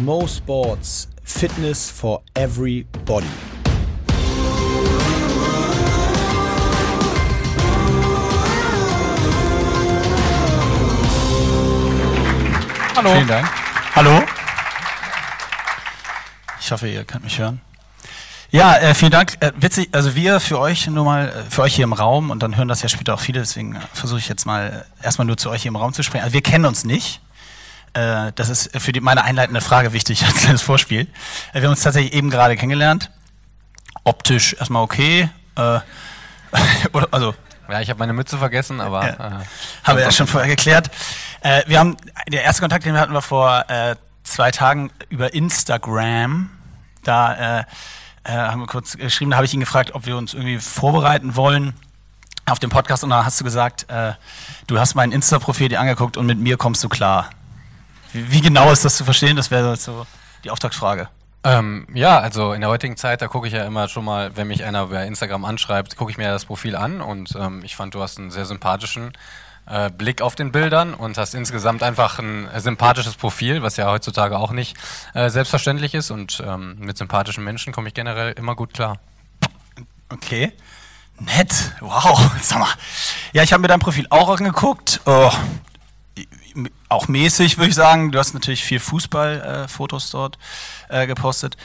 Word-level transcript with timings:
Mo 0.00 0.26
Sports 0.26 1.08
Fitness 1.22 1.90
for 1.90 2.22
Everybody. 2.34 3.26
Hallo. 12.96 13.12
Vielen 13.12 13.28
Dank. 13.28 13.48
Hallo. 13.94 14.22
Ich 16.58 16.72
hoffe, 16.72 16.88
ihr 16.88 17.04
könnt 17.04 17.24
mich 17.24 17.38
hören. 17.38 17.60
Ja, 18.50 18.76
äh, 18.76 18.94
vielen 18.94 19.10
Dank. 19.10 19.36
Äh, 19.40 19.52
witzig, 19.56 19.88
also 19.92 20.14
wir 20.14 20.40
für 20.40 20.58
euch 20.58 20.86
nur 20.86 21.04
mal, 21.04 21.28
äh, 21.28 21.50
für 21.50 21.62
euch 21.62 21.74
hier 21.74 21.84
im 21.84 21.92
Raum 21.92 22.30
und 22.30 22.42
dann 22.42 22.56
hören 22.56 22.68
das 22.68 22.82
ja 22.82 22.88
später 22.88 23.14
auch 23.14 23.20
viele, 23.20 23.40
deswegen 23.40 23.76
äh, 23.76 23.80
versuche 23.92 24.18
ich 24.18 24.28
jetzt 24.28 24.46
mal 24.46 24.86
äh, 25.00 25.04
erstmal 25.04 25.26
nur 25.26 25.36
zu 25.36 25.50
euch 25.50 25.62
hier 25.62 25.70
im 25.70 25.76
Raum 25.76 25.92
zu 25.92 26.02
sprechen. 26.02 26.24
Also 26.24 26.34
wir 26.34 26.42
kennen 26.42 26.64
uns 26.64 26.84
nicht. 26.84 27.20
Äh, 27.94 28.32
das 28.34 28.48
ist 28.48 28.70
für 28.80 28.92
die, 28.92 29.00
meine 29.00 29.24
einleitende 29.24 29.60
Frage 29.60 29.92
wichtig 29.92 30.24
als 30.26 30.36
kleines 30.36 30.62
Vorspiel. 30.62 31.02
Äh, 31.52 31.60
wir 31.60 31.62
haben 31.64 31.70
uns 31.70 31.82
tatsächlich 31.82 32.12
eben 32.14 32.30
gerade 32.30 32.56
kennengelernt. 32.56 33.10
Optisch 34.04 34.54
erstmal 34.54 34.82
okay. 34.82 35.28
Äh, 35.56 35.80
also 37.10 37.34
Ja, 37.68 37.80
ich 37.80 37.88
habe 37.90 37.98
meine 37.98 38.12
Mütze 38.12 38.38
vergessen, 38.38 38.80
aber 38.80 39.06
Ja. 39.06 39.14
äh, 39.14 39.44
haben 39.84 39.96
wir 39.96 40.04
ja 40.04 40.12
schon 40.12 40.26
vorher 40.26 40.48
geklärt. 40.48 40.90
Äh, 41.40 41.62
wir 41.66 41.78
haben, 41.78 41.96
der 42.28 42.42
erste 42.44 42.60
Kontakt, 42.62 42.84
den 42.84 42.94
wir 42.94 43.00
hatten, 43.00 43.14
war 43.14 43.22
vor 43.22 43.64
äh, 43.68 43.96
zwei 44.24 44.50
Tagen 44.50 44.90
über 45.08 45.34
Instagram. 45.34 46.50
Da 47.04 47.58
äh, 47.60 47.64
äh, 48.24 48.32
haben 48.32 48.60
wir 48.60 48.66
kurz 48.66 48.96
geschrieben, 48.96 49.30
da 49.32 49.36
habe 49.36 49.46
ich 49.46 49.54
ihn 49.54 49.60
gefragt, 49.60 49.94
ob 49.94 50.06
wir 50.06 50.16
uns 50.16 50.34
irgendwie 50.34 50.58
vorbereiten 50.58 51.34
wollen 51.36 51.74
auf 52.46 52.58
den 52.58 52.70
Podcast. 52.70 53.04
Und 53.04 53.10
da 53.10 53.24
hast 53.24 53.40
du 53.40 53.44
gesagt, 53.44 53.90
äh, 53.90 54.12
du 54.66 54.78
hast 54.78 54.94
mein 54.94 55.12
Insta-Profil 55.12 55.68
dir 55.68 55.80
angeguckt 55.80 56.16
und 56.16 56.26
mit 56.26 56.38
mir 56.38 56.56
kommst 56.56 56.82
du 56.84 56.88
klar. 56.88 57.30
Wie, 58.12 58.32
wie 58.32 58.40
genau 58.40 58.70
ist 58.70 58.84
das 58.84 58.96
zu 58.96 59.04
verstehen? 59.04 59.36
Das 59.36 59.50
wäre 59.50 59.76
so 59.76 60.06
die 60.44 60.50
Auftragsfrage. 60.50 61.08
ähm, 61.44 61.86
ja, 61.92 62.18
also 62.18 62.52
in 62.52 62.60
der 62.60 62.70
heutigen 62.70 62.96
Zeit, 62.96 63.22
da 63.22 63.28
gucke 63.28 63.46
ich 63.46 63.52
ja 63.52 63.64
immer 63.64 63.88
schon 63.88 64.04
mal, 64.04 64.36
wenn 64.36 64.48
mich 64.48 64.64
einer 64.64 64.86
bei 64.86 65.06
Instagram 65.06 65.44
anschreibt, 65.44 65.96
gucke 65.96 66.10
ich 66.10 66.18
mir 66.18 66.28
das 66.28 66.44
Profil 66.44 66.76
an 66.76 67.00
und 67.00 67.34
ähm, 67.36 67.62
ich 67.64 67.74
fand, 67.76 67.94
du 67.94 68.02
hast 68.02 68.18
einen 68.18 68.30
sehr 68.30 68.44
sympathischen 68.44 69.12
äh, 69.66 69.90
Blick 69.90 70.22
auf 70.22 70.34
den 70.34 70.52
Bildern 70.52 70.94
und 70.94 71.18
hast 71.18 71.34
insgesamt 71.34 71.82
einfach 71.82 72.18
ein 72.18 72.48
sympathisches 72.56 73.14
Profil, 73.14 73.62
was 73.62 73.76
ja 73.76 73.90
heutzutage 73.90 74.38
auch 74.38 74.50
nicht 74.52 74.76
äh, 75.14 75.30
selbstverständlich 75.30 75.94
ist 75.94 76.10
und 76.10 76.42
ähm, 76.46 76.76
mit 76.78 76.98
sympathischen 76.98 77.44
Menschen 77.44 77.72
komme 77.72 77.88
ich 77.88 77.94
generell 77.94 78.32
immer 78.32 78.54
gut 78.56 78.74
klar. 78.74 78.98
Okay. 80.10 80.52
Nett. 81.18 81.72
Wow. 81.80 82.30
Sag 82.42 82.58
mal. 82.58 82.68
Ja, 83.32 83.42
ich 83.42 83.52
habe 83.52 83.60
mir 83.60 83.68
dein 83.68 83.80
Profil 83.80 84.06
auch 84.10 84.28
angeguckt. 84.28 85.00
Oh, 85.06 85.30
auch 86.88 87.08
mäßig, 87.08 87.58
würde 87.58 87.68
ich 87.70 87.74
sagen. 87.74 88.12
Du 88.12 88.18
hast 88.18 88.34
natürlich 88.34 88.64
viel 88.64 88.80
Fußballfotos 88.80 90.10
dort 90.10 90.38
äh, 90.88 91.06
gepostet. 91.06 91.56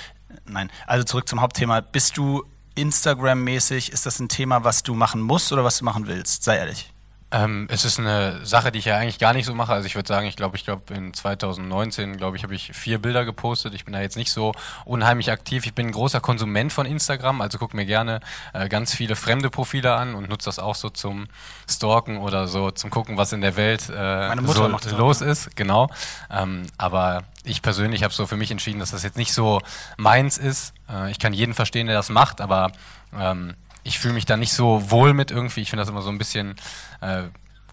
Nein, 0.45 0.71
also 0.85 1.03
zurück 1.03 1.27
zum 1.27 1.41
Hauptthema. 1.41 1.81
Bist 1.81 2.17
du 2.17 2.45
Instagram-mäßig? 2.75 3.91
Ist 3.91 4.05
das 4.05 4.19
ein 4.19 4.29
Thema, 4.29 4.63
was 4.63 4.83
du 4.83 4.93
machen 4.93 5.21
musst 5.21 5.51
oder 5.51 5.63
was 5.63 5.79
du 5.79 5.85
machen 5.85 6.07
willst? 6.07 6.43
Sei 6.43 6.57
ehrlich. 6.57 6.93
Ähm, 7.29 7.67
es 7.69 7.83
ist 7.83 7.99
eine 7.99 8.45
Sache, 8.45 8.71
die 8.71 8.79
ich 8.79 8.85
ja 8.85 8.97
eigentlich 8.97 9.19
gar 9.19 9.33
nicht 9.33 9.45
so 9.45 9.53
mache. 9.53 9.73
Also 9.73 9.85
ich 9.85 9.95
würde 9.95 10.07
sagen, 10.07 10.27
ich 10.27 10.37
glaube, 10.37 10.55
ich 10.55 10.63
glaube 10.63 10.93
in 10.93 11.13
2019, 11.13 12.15
glaube 12.15 12.37
ich, 12.37 12.43
habe 12.43 12.55
ich 12.55 12.71
vier 12.73 12.99
Bilder 13.01 13.25
gepostet. 13.25 13.73
Ich 13.73 13.83
bin 13.83 13.93
da 13.93 13.99
jetzt 13.99 14.15
nicht 14.15 14.31
so 14.31 14.53
unheimlich 14.85 15.29
aktiv. 15.29 15.65
Ich 15.65 15.73
bin 15.73 15.87
ein 15.87 15.91
großer 15.91 16.21
Konsument 16.21 16.71
von 16.71 16.85
Instagram, 16.85 17.41
also 17.41 17.57
gucke 17.57 17.75
mir 17.75 17.85
gerne 17.85 18.21
äh, 18.53 18.69
ganz 18.69 18.93
viele 18.93 19.17
fremde 19.17 19.49
Profile 19.49 19.95
an 19.95 20.15
und 20.15 20.29
nutze 20.29 20.45
das 20.45 20.57
auch 20.57 20.75
so 20.75 20.89
zum 20.89 21.27
Stalken 21.69 22.17
oder 22.17 22.47
so 22.47 22.71
zum 22.71 22.91
gucken, 22.91 23.17
was 23.17 23.33
in 23.33 23.41
der 23.41 23.57
Welt 23.57 23.89
äh, 23.89 23.93
Meine 23.93 24.41
Mutter 24.41 24.63
so 24.63 24.69
macht 24.69 24.85
das 24.85 24.93
auch, 24.93 24.99
los 24.99 25.19
ja. 25.19 25.27
ist. 25.27 25.53
Genau. 25.57 25.89
Ähm, 26.31 26.63
aber 26.77 27.23
ich 27.43 27.61
persönlich 27.61 28.03
habe 28.03 28.13
so 28.13 28.25
für 28.25 28.37
mich 28.37 28.51
entschieden, 28.51 28.79
dass 28.79 28.91
das 28.91 29.03
jetzt 29.03 29.17
nicht 29.17 29.33
so 29.33 29.61
meins 29.97 30.37
ist. 30.37 30.73
Äh, 30.89 31.11
ich 31.11 31.19
kann 31.19 31.33
jeden 31.33 31.53
verstehen, 31.53 31.87
der 31.87 31.97
das 31.97 32.07
macht, 32.07 32.39
aber 32.39 32.71
ähm, 33.13 33.55
ich 33.87 33.99
fühle 33.99 34.13
mich 34.13 34.25
da 34.25 34.37
nicht 34.37 34.53
so 34.53 34.91
wohl 34.91 35.13
mit 35.13 35.31
irgendwie. 35.31 35.61
Ich 35.61 35.69
finde 35.69 35.81
das 35.81 35.89
immer 35.89 36.01
so 36.01 36.09
ein 36.09 36.17
bisschen 36.17 36.55
äh, 37.01 37.23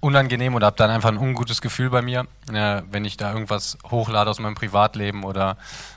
unangenehm 0.01 0.55
oder 0.55 0.67
habe 0.67 0.77
dann 0.77 0.91
einfach 0.91 1.09
ein 1.09 1.19
ungutes 1.19 1.61
Gefühl 1.61 1.91
bei 1.91 2.03
mir, 2.03 2.27
äh, 2.53 2.83
wenn 2.91 3.05
ich 3.05 3.17
da 3.17 3.33
irgendwas 3.33 3.79
hochlade 3.91 4.31
aus 4.31 4.39
meinem 4.39 4.55
Privatleben 4.55 5.25
oder 5.25 5.57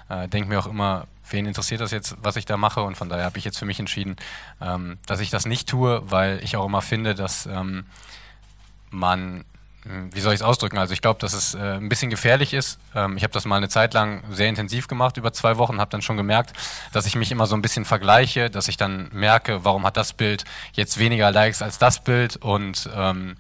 äh, 0.10 0.28
denke 0.28 0.50
mir 0.50 0.60
auch 0.60 0.68
immer, 0.68 1.06
wen 1.30 1.46
interessiert 1.46 1.82
das 1.82 1.92
jetzt, 1.92 2.16
was 2.22 2.36
ich 2.36 2.46
da 2.46 2.58
mache? 2.58 2.82
Und 2.82 2.96
von 2.96 3.10
daher 3.10 3.26
habe 3.26 3.38
ich 3.38 3.46
jetzt 3.46 3.60
für 3.60 3.66
mich 3.66 3.80
entschieden, 3.80 4.16
ähm, 4.60 4.98
dass 5.06 5.20
ich 5.20 5.30
das 5.30 5.46
nicht 5.46 5.70
tue, 5.70 6.02
weil 6.10 6.40
ich 6.44 6.58
auch 6.58 6.66
immer 6.66 6.82
finde, 6.82 7.14
dass 7.14 7.46
ähm, 7.46 7.86
man, 8.90 9.46
wie 10.12 10.20
soll 10.20 10.34
ich 10.34 10.42
es 10.42 10.46
ausdrücken? 10.46 10.78
Also 10.78 10.94
ich 10.94 11.02
glaube, 11.02 11.20
dass 11.20 11.34
es 11.34 11.54
äh, 11.54 11.60
ein 11.60 11.90
bisschen 11.90 12.10
gefährlich 12.10 12.54
ist. 12.54 12.80
Ähm, 12.96 13.18
ich 13.18 13.24
habe 13.24 13.34
das 13.34 13.46
mal 13.46 13.58
eine 13.58 13.70
Zeit 13.70 13.94
lang 13.94 14.24
sehr 14.32 14.50
intensiv 14.50 14.88
gemacht, 14.88 15.18
über 15.18 15.34
zwei 15.34 15.58
Wochen, 15.58 15.80
habe 15.80 15.92
dann 15.92 16.02
schon 16.02 16.18
gemerkt, 16.18 16.54
dass 16.94 17.06
ich 17.06 17.16
mich 17.16 17.32
immer 17.32 17.48
so 17.48 17.56
ein 17.56 17.62
bisschen 17.62 17.86
vergleiche, 17.86 18.50
dass 18.50 18.68
ich 18.68 18.78
dann 18.78 19.10
merke, 19.14 19.64
warum 19.64 19.86
hat 19.86 19.98
das 19.98 20.14
Bild 20.14 20.44
jetzt 20.74 20.98
weniger 20.98 21.32
Likes 21.32 21.62
als 21.62 21.78
das 21.78 22.04
Bild 22.04 22.38
und 22.38 22.90
ähm, 22.96 23.38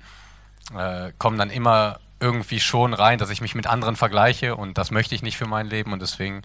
äh, 0.75 1.11
komme 1.17 1.37
dann 1.37 1.49
immer 1.49 1.99
irgendwie 2.19 2.59
schon 2.59 2.93
rein, 2.93 3.19
dass 3.19 3.29
ich 3.29 3.41
mich 3.41 3.55
mit 3.55 3.67
anderen 3.67 3.95
vergleiche 3.95 4.55
und 4.55 4.77
das 4.77 4.91
möchte 4.91 5.15
ich 5.15 5.21
nicht 5.21 5.37
für 5.37 5.45
mein 5.45 5.67
Leben 5.67 5.93
und 5.93 6.01
deswegen 6.01 6.41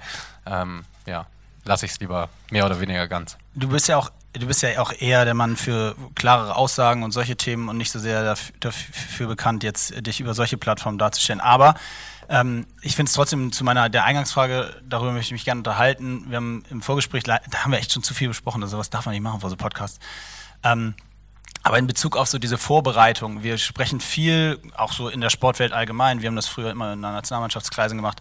ähm, 0.47 0.85
ja, 1.07 1.27
lasse 1.65 1.87
ich 1.87 1.93
es 1.93 2.01
lieber 2.01 2.29
mehr 2.51 2.67
oder 2.67 2.81
weniger 2.81 3.09
ganz. 3.09 3.39
Du 3.55 3.69
bist 3.69 3.89
ja 3.89 3.97
auch, 3.97 4.11
du 4.33 4.47
bist 4.47 4.63
ja 4.63 4.81
auch 4.81 4.93
eher 4.93 5.25
der 5.25 5.35
Mann 5.35 5.57
für 5.57 5.95
klarere 6.15 6.57
Aussagen 6.57 7.03
und 7.03 7.13
solche 7.13 7.37
Themen 7.37 7.69
und 7.69 7.77
nicht 7.77 7.91
so 7.91 7.99
sehr 7.99 8.25
dafür, 8.25 8.55
dafür 8.61 9.27
bekannt, 9.29 9.63
jetzt 9.63 10.07
dich 10.07 10.21
über 10.21 10.35
solche 10.35 10.57
Plattformen 10.57 10.99
darzustellen. 10.99 11.41
Aber 11.41 11.75
ähm, 12.29 12.67
ich 12.81 12.97
finde 12.97 13.11
es 13.11 13.15
trotzdem 13.15 13.53
zu 13.53 13.65
meiner 13.65 13.89
der 13.89 14.05
Eingangsfrage, 14.05 14.81
darüber 14.89 15.13
möchte 15.13 15.29
ich 15.29 15.33
mich 15.33 15.45
gerne 15.45 15.59
unterhalten. 15.59 16.25
Wir 16.29 16.37
haben 16.37 16.65
im 16.71 16.83
Vorgespräch, 16.83 17.25
da 17.25 17.41
haben 17.55 17.73
wir 17.73 17.79
echt 17.79 17.93
schon 17.93 18.03
zu 18.03 18.15
viel 18.15 18.29
besprochen, 18.29 18.63
also 18.63 18.77
sowas 18.77 18.91
darf 18.91 19.07
man 19.07 19.13
nicht 19.13 19.23
machen 19.23 19.41
vor 19.41 19.51
so 19.51 19.57
Podcast. 19.57 20.01
Ähm, 20.63 20.95
aber 21.65 21.79
in 21.79 21.87
Bezug 21.87 22.17
auf 22.17 22.29
so 22.29 22.39
diese 22.39 22.59
Vorbereitung, 22.59 23.43
wir 23.43 23.57
sprechen 23.57 24.01
viel, 24.01 24.59
auch 24.77 24.93
so 24.93 25.09
in 25.09 25.21
der 25.21 25.31
Sportwelt 25.31 25.73
allgemein, 25.73 26.21
wir 26.21 26.29
haben 26.29 26.37
das 26.37 26.49
früher 26.49 26.71
immer 26.71 26.95
in 26.95 27.03
der 27.03 27.13
Nationalmannschaftskreisen 27.13 27.99
gemacht, 27.99 28.21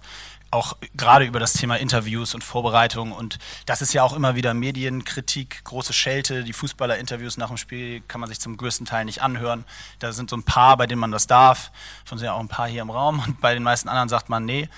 auch 0.52 0.78
gerade 0.96 1.26
über 1.26 1.40
das 1.40 1.54
Thema 1.54 1.78
Interviews 1.78 2.36
und 2.36 2.44
Vorbereitung. 2.44 3.12
Und 3.14 3.40
das 3.66 3.82
ist 3.82 3.94
ja 3.94 4.04
auch 4.04 4.14
immer 4.14 4.36
wieder 4.36 4.54
Medienkritik, 4.54 5.64
große 5.64 5.94
Schelte. 5.94 6.44
Die 6.44 6.54
Fußballer-Interviews 6.54 7.38
nach 7.38 7.48
dem 7.48 7.58
Spiel 7.58 8.02
kann 8.02 8.22
man 8.22 8.30
sich 8.30 8.40
zum 8.40 8.58
größten 8.58 8.86
Teil 8.86 9.06
nicht 9.06 9.22
anhören. 9.22 9.66
Da 10.00 10.12
sind 10.12 10.30
so 10.30 10.36
ein 10.36 10.44
paar, 10.44 10.78
bei 10.78 10.88
denen 10.88 11.00
man 11.00 11.12
das 11.12 11.26
darf. 11.28 11.72
Von 12.06 12.18
sind 12.18 12.26
ja 12.26 12.34
auch 12.34 12.40
ein 12.40 12.50
paar 12.50 12.68
hier 12.68 12.82
im 12.82 12.90
Raum. 12.90 13.24
Und 13.26 13.42
bei 13.42 13.54
den 13.54 13.64
meisten 13.64 13.90
anderen 13.90 14.10
sagt 14.10 14.30
man, 14.30 14.46
nee. 14.46 14.70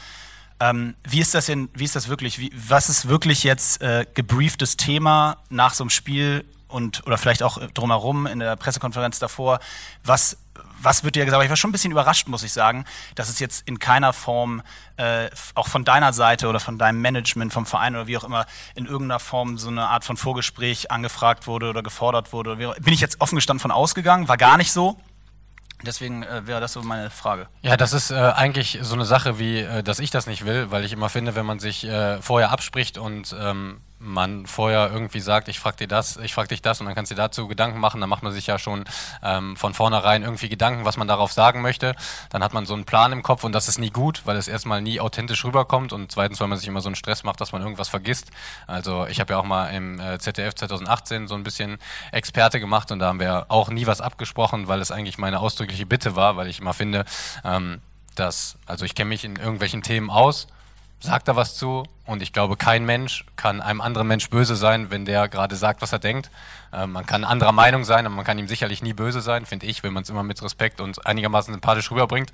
Ähm, 0.60 0.96
wie 1.04 1.20
ist 1.20 1.34
das 1.34 1.48
denn, 1.48 1.70
wie 1.74 1.84
ist 1.84 1.96
das 1.96 2.08
wirklich? 2.08 2.40
Wie, 2.40 2.52
was 2.54 2.90
ist 2.90 3.08
wirklich 3.08 3.44
jetzt 3.44 3.82
äh, 3.82 4.06
gebrieftes 4.14 4.78
Thema 4.78 5.38
nach 5.50 5.74
so 5.74 5.84
einem 5.84 5.90
Spiel 5.90 6.46
und 6.68 7.06
oder 7.06 7.18
vielleicht 7.18 7.44
auch 7.44 7.58
drumherum 7.74 8.28
in 8.28 8.40
der 8.40 8.56
Pressekonferenz 8.56 9.20
davor? 9.20 9.60
Was, 10.04 10.38
was 10.84 11.04
wird 11.04 11.16
dir 11.16 11.26
gesagt? 11.26 11.36
Aber 11.36 11.44
ich 11.44 11.50
war 11.50 11.58
schon 11.58 11.70
ein 11.70 11.72
bisschen 11.74 11.92
überrascht, 11.92 12.28
muss 12.28 12.44
ich 12.44 12.54
sagen, 12.54 12.86
dass 13.16 13.30
es 13.30 13.40
jetzt 13.40 13.68
in 13.68 13.80
keiner 13.80 14.14
Form, 14.14 14.62
äh, 14.98 15.30
auch 15.56 15.68
von 15.68 15.84
deiner 15.84 16.14
Seite 16.14 16.48
oder 16.48 16.60
von 16.60 16.78
deinem 16.78 17.02
Management, 17.02 17.54
vom 17.54 17.66
Verein 17.66 17.96
oder 17.96 18.08
wie 18.08 18.18
auch 18.18 18.24
immer, 18.24 18.46
in 18.76 18.86
irgendeiner 18.86 19.20
Form 19.20 19.58
so 19.58 19.70
eine 19.70 19.88
Art 19.88 20.04
von 20.04 20.18
Vorgespräch 20.18 20.92
angefragt 20.92 21.48
wurde 21.48 21.70
oder 21.70 21.84
gefordert 21.84 22.34
wurde. 22.34 22.56
Bin 22.56 22.94
ich 22.94 23.02
jetzt 23.02 23.22
offen 23.22 23.36
gestanden 23.36 23.62
von 23.62 23.72
ausgegangen? 23.72 24.28
War 24.28 24.38
gar 24.38 24.58
nicht 24.58 24.72
so. 24.72 24.98
Deswegen 25.86 26.24
äh, 26.24 26.48
wäre 26.48 26.62
das 26.62 26.74
so 26.74 26.82
meine 26.82 27.10
Frage. 27.10 27.48
Ja, 27.62 27.76
das 27.76 27.94
ist 27.94 28.12
äh, 28.12 28.16
eigentlich 28.16 28.80
so 28.82 28.96
eine 28.96 29.06
Sache 29.06 29.38
wie, 29.38 29.60
äh, 29.60 29.84
dass 29.84 30.00
ich 30.00 30.12
das 30.12 30.28
nicht 30.28 30.46
will, 30.46 30.72
weil 30.72 30.86
ich 30.86 30.94
immer 30.94 31.10
finde, 31.10 31.36
wenn 31.36 31.46
man 31.46 31.60
sich 31.60 31.84
äh, 31.86 32.22
vorher 32.22 32.52
abspricht 32.52 32.98
und 32.98 33.36
ähm, 33.38 33.82
man 34.00 34.46
vorher 34.46 34.92
irgendwie 34.92 35.20
sagt, 35.20 35.48
ich 35.48 35.60
frag 35.60 35.78
dir 35.78 35.88
das, 35.88 36.18
ich 36.18 36.34
frag 36.34 36.50
dich 36.50 36.62
das 36.62 36.80
und 36.80 36.88
dann 36.88 36.96
kannst 36.96 37.12
du 37.12 37.16
dir 37.16 37.22
dazu 37.22 37.48
Gedanken 37.48 37.80
machen, 37.80 38.02
dann 38.02 38.10
macht 38.10 38.24
man 38.24 38.34
sich 38.34 38.48
ja 38.48 38.60
schon 38.60 38.84
ähm, 39.24 39.56
von 39.56 39.74
vornherein 39.74 40.24
irgendwie 40.24 40.50
Gedanken, 40.50 40.86
was 40.86 40.98
man 40.98 41.08
darauf 41.08 41.32
sagen 41.32 41.62
möchte. 41.62 41.96
Dann 42.30 42.44
hat 42.44 42.54
man 42.54 42.66
so 42.66 42.74
einen 42.74 42.86
Plan 42.86 43.12
im 43.12 43.24
Kopf 43.24 43.44
und 43.44 43.54
das 43.54 43.68
ist 43.68 43.80
nie 43.80 43.92
gut, 43.92 44.22
weil 44.26 44.36
es 44.38 44.48
erstmal 44.48 44.82
nie 44.82 45.00
authentisch 45.00 45.46
rüberkommt 45.46 45.94
und 45.94 46.12
zweitens, 46.12 46.40
weil 46.40 46.48
man 46.48 46.58
sich 46.58 46.68
immer 46.68 46.82
so 46.82 46.90
einen 46.90 46.96
Stress 46.96 47.24
macht, 47.24 47.40
dass 47.40 47.52
man 47.52 47.62
irgendwas 47.62 47.90
vergisst. 47.90 48.30
Also 48.68 49.08
ich 49.08 49.20
habe 49.20 49.34
ja 49.34 49.40
auch 49.40 49.46
mal 49.46 49.68
im 49.68 50.00
äh, 50.00 50.20
ZDF 50.20 50.56
2018 50.56 51.28
so 51.28 51.36
ein 51.36 51.44
bisschen 51.44 51.78
Experte 52.12 52.60
gemacht 52.60 52.92
und 52.92 53.00
da 53.00 53.08
haben 53.08 53.20
wir 53.20 53.46
auch 53.50 53.70
nie 53.70 53.88
was 53.88 54.02
abgesprochen, 54.02 54.68
weil 54.68 54.82
es 54.82 54.92
eigentlich 54.92 55.18
meine 55.18 55.40
ausdrückliche 55.40 55.86
Bitte 55.86 56.16
war, 56.16 56.36
weil 56.36 56.48
ich 56.48 56.60
immer 56.60 56.74
finde, 56.74 57.06
ähm, 57.46 57.82
dass, 58.16 58.58
also 58.66 58.86
ich 58.86 58.96
kenne 58.96 59.10
mich 59.10 59.24
in 59.24 59.38
irgendwelchen 59.38 59.82
Themen 59.82 60.10
aus, 60.10 60.48
sagt 61.04 61.28
da 61.28 61.36
was 61.36 61.56
zu 61.56 61.84
und 62.06 62.22
ich 62.22 62.32
glaube, 62.32 62.56
kein 62.56 62.86
Mensch 62.86 63.26
kann 63.36 63.62
einem 63.62 63.82
anderen 63.82 64.08
Mensch 64.08 64.30
böse 64.30 64.56
sein, 64.56 64.90
wenn 64.90 65.04
der 65.04 65.28
gerade 65.28 65.56
sagt, 65.58 65.82
was 65.82 65.92
er 65.92 66.00
denkt. 66.00 66.32
Ähm, 66.72 66.94
man 66.94 67.06
kann 67.06 67.26
anderer 67.26 67.52
Meinung 67.52 67.84
sein, 67.84 68.06
aber 68.06 68.16
man 68.16 68.26
kann 68.26 68.40
ihm 68.40 68.48
sicherlich 68.48 68.82
nie 68.82 68.94
böse 68.94 69.22
sein, 69.22 69.46
finde 69.46 69.66
ich, 69.66 69.84
wenn 69.84 69.92
man 69.92 70.04
es 70.04 70.10
immer 70.10 70.24
mit 70.24 70.42
Respekt 70.42 70.80
und 70.80 71.06
einigermaßen 71.06 71.54
sympathisch 71.54 71.92
rüberbringt. 71.92 72.32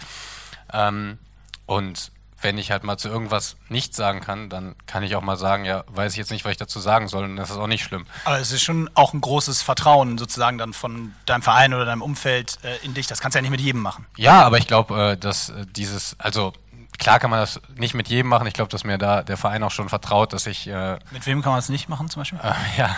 Ähm, 0.72 1.18
und 1.66 2.12
wenn 2.42 2.58
ich 2.58 2.72
halt 2.72 2.84
mal 2.84 2.98
zu 2.98 3.10
irgendwas 3.10 3.58
nichts 3.70 3.98
sagen 3.98 4.22
kann, 4.22 4.50
dann 4.50 4.76
kann 4.86 5.04
ich 5.04 5.16
auch 5.16 5.22
mal 5.22 5.36
sagen, 5.36 5.66
ja, 5.66 5.84
weiß 5.88 6.14
ich 6.14 6.18
jetzt 6.18 6.32
nicht, 6.32 6.46
was 6.46 6.52
ich 6.52 6.58
dazu 6.58 6.80
sagen 6.80 7.08
soll 7.08 7.26
und 7.26 7.36
das 7.36 7.50
ist 7.50 7.58
auch 7.58 7.68
nicht 7.68 7.84
schlimm. 7.84 8.06
Aber 8.24 8.40
es 8.40 8.52
ist 8.52 8.62
schon 8.62 8.90
auch 8.94 9.14
ein 9.14 9.22
großes 9.22 9.62
Vertrauen 9.64 10.18
sozusagen 10.18 10.58
dann 10.58 10.74
von 10.74 11.14
deinem 11.26 11.42
Verein 11.42 11.74
oder 11.74 11.86
deinem 11.86 12.02
Umfeld 12.02 12.60
äh, 12.64 12.86
in 12.86 12.94
dich. 12.94 13.08
Das 13.08 13.20
kannst 13.20 13.36
du 13.36 13.40
ja 13.40 13.42
nicht 13.42 13.52
mit 13.52 13.62
jedem 13.62 13.82
machen. 13.82 14.06
Ja, 14.16 14.44
aber 14.44 14.58
ich 14.60 14.68
glaube, 14.68 15.12
äh, 15.12 15.18
dass 15.18 15.50
äh, 15.50 15.66
dieses, 15.76 16.16
also 16.20 16.54
klar 17.00 17.20
kann 17.20 17.32
man 17.32 17.40
das 17.40 17.60
nicht 17.76 17.96
mit 17.96 18.08
jedem 18.10 18.30
machen. 18.30 18.46
Ich 18.48 18.54
glaube, 18.54 18.70
dass 18.70 18.84
mir 18.84 18.98
da 18.98 19.24
der 19.24 19.38
Verein 19.38 19.64
auch 19.64 19.72
schon 19.72 19.90
vertraut, 19.90 20.34
dass 20.34 20.46
ich. 20.46 20.68
Äh, 20.68 21.00
mit 21.12 21.26
wem 21.26 21.42
kann 21.42 21.54
man 21.54 21.60
es 21.60 21.70
nicht 21.70 21.90
machen 21.90 22.10
zum 22.10 22.22
Beispiel? 22.22 22.40
Äh, 22.44 22.54
ja, 22.78 22.96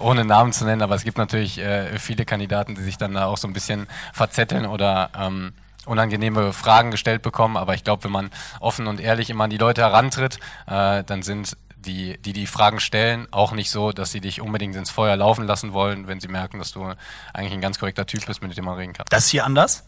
ohne 0.00 0.24
Namen 0.24 0.52
zu 0.52 0.64
nennen, 0.64 0.82
aber 0.82 0.94
es 0.94 1.04
gibt 1.04 1.18
natürlich 1.18 1.58
äh, 1.58 1.98
viele 1.98 2.24
Kandidaten, 2.24 2.74
die 2.74 2.82
sich 2.82 2.96
dann 2.96 3.14
da 3.14 3.26
auch 3.26 3.36
so 3.36 3.46
ein 3.46 3.52
bisschen 3.52 3.86
verzetteln 4.12 4.66
oder 4.66 5.10
ähm, 5.16 5.52
unangenehme 5.86 6.52
Fragen 6.52 6.90
gestellt 6.90 7.22
bekommen. 7.22 7.56
Aber 7.56 7.74
ich 7.74 7.84
glaube, 7.84 8.04
wenn 8.04 8.12
man 8.12 8.30
offen 8.60 8.86
und 8.86 9.00
ehrlich 9.00 9.30
immer 9.30 9.44
an 9.44 9.50
die 9.50 9.58
Leute 9.58 9.82
herantritt, 9.82 10.38
äh, 10.66 11.04
dann 11.04 11.22
sind 11.22 11.56
die, 11.84 12.18
die 12.18 12.32
die 12.32 12.46
Fragen 12.46 12.80
stellen, 12.80 13.28
auch 13.30 13.52
nicht 13.52 13.70
so, 13.70 13.92
dass 13.92 14.12
sie 14.12 14.20
dich 14.20 14.40
unbedingt 14.40 14.74
ins 14.76 14.90
Feuer 14.90 15.16
laufen 15.16 15.46
lassen 15.46 15.72
wollen, 15.72 16.06
wenn 16.06 16.20
sie 16.20 16.28
merken, 16.28 16.58
dass 16.58 16.72
du 16.72 16.94
eigentlich 17.32 17.52
ein 17.52 17.60
ganz 17.60 17.78
korrekter 17.78 18.06
Typ 18.06 18.26
bist, 18.26 18.42
mit 18.42 18.56
dem 18.56 18.64
man 18.64 18.76
reden 18.76 18.92
kann. 18.92 19.06
Das 19.10 19.26
ist 19.26 19.30
hier 19.30 19.44
anders. 19.44 19.84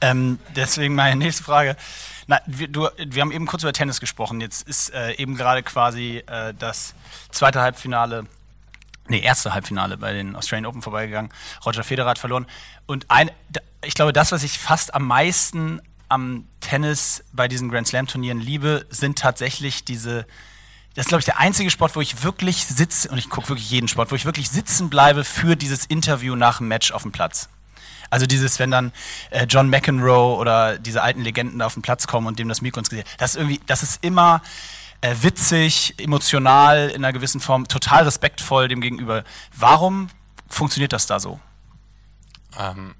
Ähm, 0.00 0.38
deswegen 0.56 0.94
meine 0.94 1.16
nächste 1.16 1.44
Frage. 1.44 1.76
Na, 2.26 2.40
wir, 2.46 2.68
du, 2.68 2.88
wir 2.98 3.20
haben 3.20 3.32
eben 3.32 3.46
kurz 3.46 3.62
über 3.62 3.72
Tennis 3.72 4.00
gesprochen. 4.00 4.40
Jetzt 4.40 4.66
ist 4.68 4.92
äh, 4.94 5.12
eben 5.14 5.36
gerade 5.36 5.62
quasi 5.62 6.22
äh, 6.26 6.54
das 6.58 6.94
zweite 7.30 7.60
Halbfinale, 7.60 8.26
nee, 9.08 9.20
erste 9.20 9.54
Halbfinale 9.54 9.96
bei 9.96 10.12
den 10.12 10.36
Australian 10.36 10.66
Open 10.66 10.82
vorbeigegangen. 10.82 11.32
Roger 11.64 11.84
Federer 11.84 12.10
hat 12.10 12.18
verloren. 12.18 12.46
Und 12.86 13.10
ein, 13.10 13.30
ich 13.84 13.94
glaube, 13.94 14.12
das, 14.12 14.32
was 14.32 14.42
ich 14.42 14.58
fast 14.58 14.94
am 14.94 15.06
meisten 15.06 15.80
am 16.08 16.46
Tennis 16.60 17.24
bei 17.32 17.48
diesen 17.48 17.70
Grand 17.70 17.86
Slam 17.86 18.06
Turnieren 18.06 18.38
liebe, 18.38 18.84
sind 18.90 19.18
tatsächlich 19.18 19.84
diese 19.84 20.26
das 20.94 21.06
ist, 21.06 21.08
glaube 21.08 21.20
ich, 21.20 21.24
der 21.24 21.38
einzige 21.38 21.70
Sport, 21.70 21.96
wo 21.96 22.00
ich 22.00 22.22
wirklich 22.22 22.66
sitze, 22.66 23.08
und 23.08 23.18
ich 23.18 23.30
gucke 23.30 23.48
wirklich 23.48 23.70
jeden 23.70 23.88
Sport, 23.88 24.10
wo 24.10 24.14
ich 24.14 24.24
wirklich 24.24 24.50
sitzen 24.50 24.90
bleibe 24.90 25.24
für 25.24 25.56
dieses 25.56 25.86
Interview 25.86 26.36
nach 26.36 26.58
dem 26.58 26.68
Match 26.68 26.92
auf 26.92 27.02
dem 27.02 27.12
Platz. 27.12 27.48
Also 28.10 28.26
dieses, 28.26 28.58
wenn 28.58 28.70
dann 28.70 28.92
äh, 29.30 29.46
John 29.46 29.70
McEnroe 29.70 30.36
oder 30.36 30.78
diese 30.78 31.02
alten 31.02 31.22
Legenden 31.22 31.62
auf 31.62 31.72
den 31.72 31.82
Platz 31.82 32.06
kommen 32.06 32.26
und 32.26 32.38
dem 32.38 32.48
das 32.48 32.60
Mikro 32.60 32.78
ins 32.80 32.90
Gesicht. 32.90 33.08
Das 33.16 33.30
ist 33.30 33.36
irgendwie, 33.36 33.60
das 33.66 33.82
ist 33.82 34.04
immer 34.04 34.42
äh, 35.00 35.14
witzig, 35.22 35.94
emotional 35.98 36.90
in 36.90 36.96
einer 36.96 37.14
gewissen 37.14 37.40
Form, 37.40 37.68
total 37.68 38.04
respektvoll 38.04 38.68
dem 38.68 38.82
gegenüber. 38.82 39.24
Warum 39.56 40.08
funktioniert 40.46 40.92
das 40.92 41.06
da 41.06 41.20
so? 41.20 41.40
Ähm, 42.58 42.94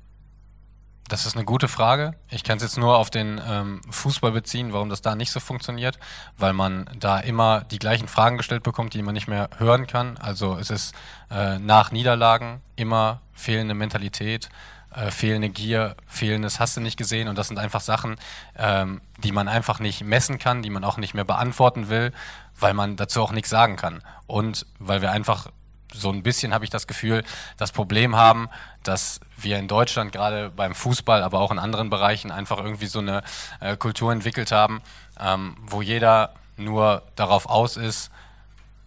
das 1.08 1.26
ist 1.26 1.36
eine 1.36 1.44
gute 1.44 1.68
Frage. 1.68 2.14
Ich 2.30 2.44
kann 2.44 2.56
es 2.56 2.62
jetzt 2.62 2.78
nur 2.78 2.96
auf 2.96 3.10
den 3.10 3.40
ähm, 3.46 3.80
Fußball 3.90 4.32
beziehen, 4.32 4.72
warum 4.72 4.88
das 4.88 5.02
da 5.02 5.14
nicht 5.14 5.30
so 5.30 5.40
funktioniert, 5.40 5.98
weil 6.38 6.52
man 6.52 6.88
da 6.98 7.18
immer 7.18 7.62
die 7.70 7.78
gleichen 7.78 8.08
Fragen 8.08 8.36
gestellt 8.36 8.62
bekommt, 8.62 8.94
die 8.94 9.02
man 9.02 9.14
nicht 9.14 9.28
mehr 9.28 9.50
hören 9.58 9.86
kann. 9.86 10.16
Also 10.18 10.56
es 10.56 10.70
ist 10.70 10.94
äh, 11.30 11.58
nach 11.58 11.92
Niederlagen 11.92 12.62
immer 12.76 13.20
fehlende 13.32 13.74
Mentalität, 13.74 14.48
äh, 14.94 15.10
fehlende 15.10 15.48
Gier, 15.48 15.96
fehlendes 16.06 16.60
hast 16.60 16.76
du 16.76 16.80
nicht 16.80 16.96
gesehen 16.96 17.28
und 17.28 17.36
das 17.36 17.48
sind 17.48 17.58
einfach 17.58 17.80
Sachen, 17.80 18.16
ähm, 18.56 19.00
die 19.18 19.32
man 19.32 19.48
einfach 19.48 19.80
nicht 19.80 20.04
messen 20.04 20.38
kann, 20.38 20.62
die 20.62 20.70
man 20.70 20.84
auch 20.84 20.96
nicht 20.96 21.14
mehr 21.14 21.24
beantworten 21.24 21.88
will, 21.88 22.12
weil 22.58 22.74
man 22.74 22.96
dazu 22.96 23.22
auch 23.22 23.32
nichts 23.32 23.50
sagen 23.50 23.76
kann 23.76 24.02
und 24.26 24.66
weil 24.78 25.02
wir 25.02 25.10
einfach 25.10 25.48
so 25.92 26.10
ein 26.10 26.22
bisschen 26.22 26.54
habe 26.54 26.64
ich 26.64 26.70
das 26.70 26.86
Gefühl, 26.86 27.24
das 27.56 27.72
Problem 27.72 28.16
haben, 28.16 28.48
dass 28.82 29.20
wir 29.36 29.58
in 29.58 29.68
Deutschland 29.68 30.12
gerade 30.12 30.50
beim 30.50 30.74
Fußball, 30.74 31.22
aber 31.22 31.40
auch 31.40 31.50
in 31.50 31.58
anderen 31.58 31.90
Bereichen 31.90 32.30
einfach 32.30 32.58
irgendwie 32.58 32.86
so 32.86 32.98
eine 32.98 33.22
äh, 33.60 33.76
Kultur 33.76 34.12
entwickelt 34.12 34.52
haben, 34.52 34.82
ähm, 35.20 35.56
wo 35.62 35.82
jeder 35.82 36.34
nur 36.56 37.02
darauf 37.16 37.46
aus 37.46 37.76
ist, 37.76 38.10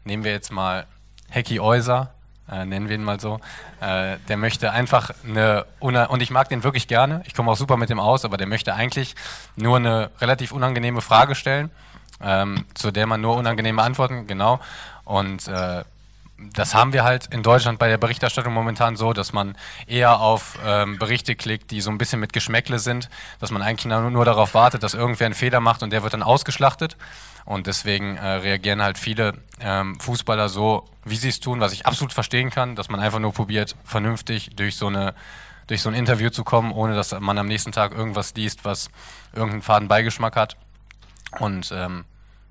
nehmen 0.04 0.24
wir 0.24 0.32
jetzt 0.32 0.52
mal 0.52 0.86
Hecki 1.30 1.60
Euser, 1.60 2.12
äh, 2.50 2.66
nennen 2.66 2.90
wir 2.90 2.96
ihn 2.96 3.04
mal 3.04 3.20
so. 3.20 3.40
Äh, 3.82 4.18
der 4.28 4.38
möchte 4.38 4.72
einfach 4.72 5.12
eine, 5.28 5.66
und 5.80 6.22
ich 6.22 6.30
mag 6.30 6.50
den 6.50 6.64
wirklich 6.64 6.88
gerne, 6.88 7.24
ich 7.26 7.34
komme 7.34 7.52
auch 7.52 7.58
super 7.58 7.78
mit 7.78 7.90
dem 7.90 8.00
aus, 8.00 8.24
aber 8.26 8.38
der 8.38 8.48
möchte 8.48 8.74
eigentlich 8.74 9.16
nur 9.56 9.78
eine 9.78 10.12
relativ 10.20 10.52
unangenehme 10.52 11.02
Frage 11.02 11.36
stellen, 11.36 11.72
ähm, 12.22 12.66
zu 12.76 12.92
der 12.92 13.08
man 13.08 13.22
nur 13.22 13.36
unangenehme 13.36 13.82
Antworten, 13.82 14.28
genau. 14.28 14.60
Und 15.04 15.48
äh, 15.48 15.84
das 16.38 16.76
haben 16.76 16.92
wir 16.92 17.04
halt 17.04 17.28
in 17.28 17.44
Deutschland 17.44 17.80
bei 17.80 17.88
der 17.88 17.98
Berichterstattung 17.98 18.54
momentan 18.54 18.98
so, 18.98 19.14
dass 19.14 19.32
man 19.32 19.58
eher 19.88 20.20
auf 20.20 20.60
ähm, 20.66 20.98
Berichte 20.98 21.36
klickt, 21.36 21.72
die 21.72 21.80
so 21.80 21.90
ein 21.90 21.98
bisschen 21.98 22.20
mit 22.20 22.34
Geschmäckle 22.34 22.80
sind, 22.80 23.10
dass 23.40 23.52
man 23.52 23.62
eigentlich 23.62 23.86
nur, 23.86 24.26
darauf 24.26 24.54
wartet, 24.54 24.84
dass 24.84 24.94
irgendwer 24.94 25.28
einen 25.28 25.36
Fehler 25.36 25.62
macht 25.62 25.82
und 25.82 25.92
der 25.92 26.04
wird 26.04 26.14
dann 26.14 26.24
ausgeschlachtet. 26.24 26.98
Und 27.46 27.68
deswegen 27.68 28.18
äh, 28.18 28.28
reagieren 28.28 28.82
halt 28.82 28.98
viele 28.98 29.36
ähm, 29.62 30.00
Fußballer 30.00 30.50
so, 30.50 30.90
wie 31.06 31.16
sie 31.16 31.30
es 31.30 31.40
tun, 31.40 31.60
was 31.60 31.74
ich 31.74 31.86
absolut 31.86 32.12
verstehen 32.12 32.50
kann, 32.50 32.76
dass 32.76 32.90
man 32.90 33.00
einfach 33.00 33.20
nur 33.20 33.34
probiert, 33.34 33.76
vernünftig 33.84 34.50
durch 34.56 34.76
so 34.76 34.88
eine 34.88 35.14
durch 35.68 35.82
so 35.82 35.90
ein 35.90 35.96
Interview 35.96 36.30
zu 36.30 36.44
kommen, 36.44 36.72
ohne 36.72 36.96
dass 36.96 37.20
man 37.20 37.40
am 37.40 37.48
nächsten 37.48 37.72
Tag 37.72 37.92
irgendwas 37.92 38.36
liest, 38.36 38.66
was 38.66 38.90
irgendeinen 39.34 39.64
faden 39.64 39.88
Beigeschmack 39.88 40.36
hat. 40.36 40.58
Und 41.40 41.72
ähm, 41.76 42.06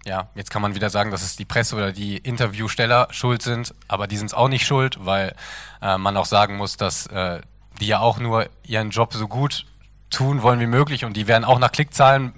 ja, 0.06 0.28
jetzt 0.34 0.50
kann 0.50 0.62
man 0.62 0.74
wieder 0.74 0.90
sagen, 0.90 1.10
dass 1.10 1.22
es 1.22 1.36
die 1.36 1.44
Presse 1.44 1.76
oder 1.76 1.92
die 1.92 2.18
Interviewsteller 2.18 3.08
schuld 3.10 3.42
sind, 3.42 3.74
aber 3.88 4.06
die 4.06 4.16
sind 4.16 4.26
es 4.26 4.34
auch 4.34 4.48
nicht 4.48 4.66
schuld, 4.66 4.98
weil 5.00 5.34
äh, 5.80 5.96
man 5.96 6.16
auch 6.16 6.26
sagen 6.26 6.56
muss, 6.56 6.76
dass 6.76 7.06
äh, 7.06 7.40
die 7.80 7.86
ja 7.86 8.00
auch 8.00 8.18
nur 8.18 8.48
ihren 8.64 8.90
Job 8.90 9.14
so 9.14 9.28
gut 9.28 9.66
tun 10.10 10.42
wollen 10.42 10.60
wie 10.60 10.66
möglich 10.66 11.04
und 11.04 11.16
die 11.16 11.26
werden 11.26 11.44
auch 11.44 11.58
nach 11.58 11.72
Klickzahlen 11.72 12.34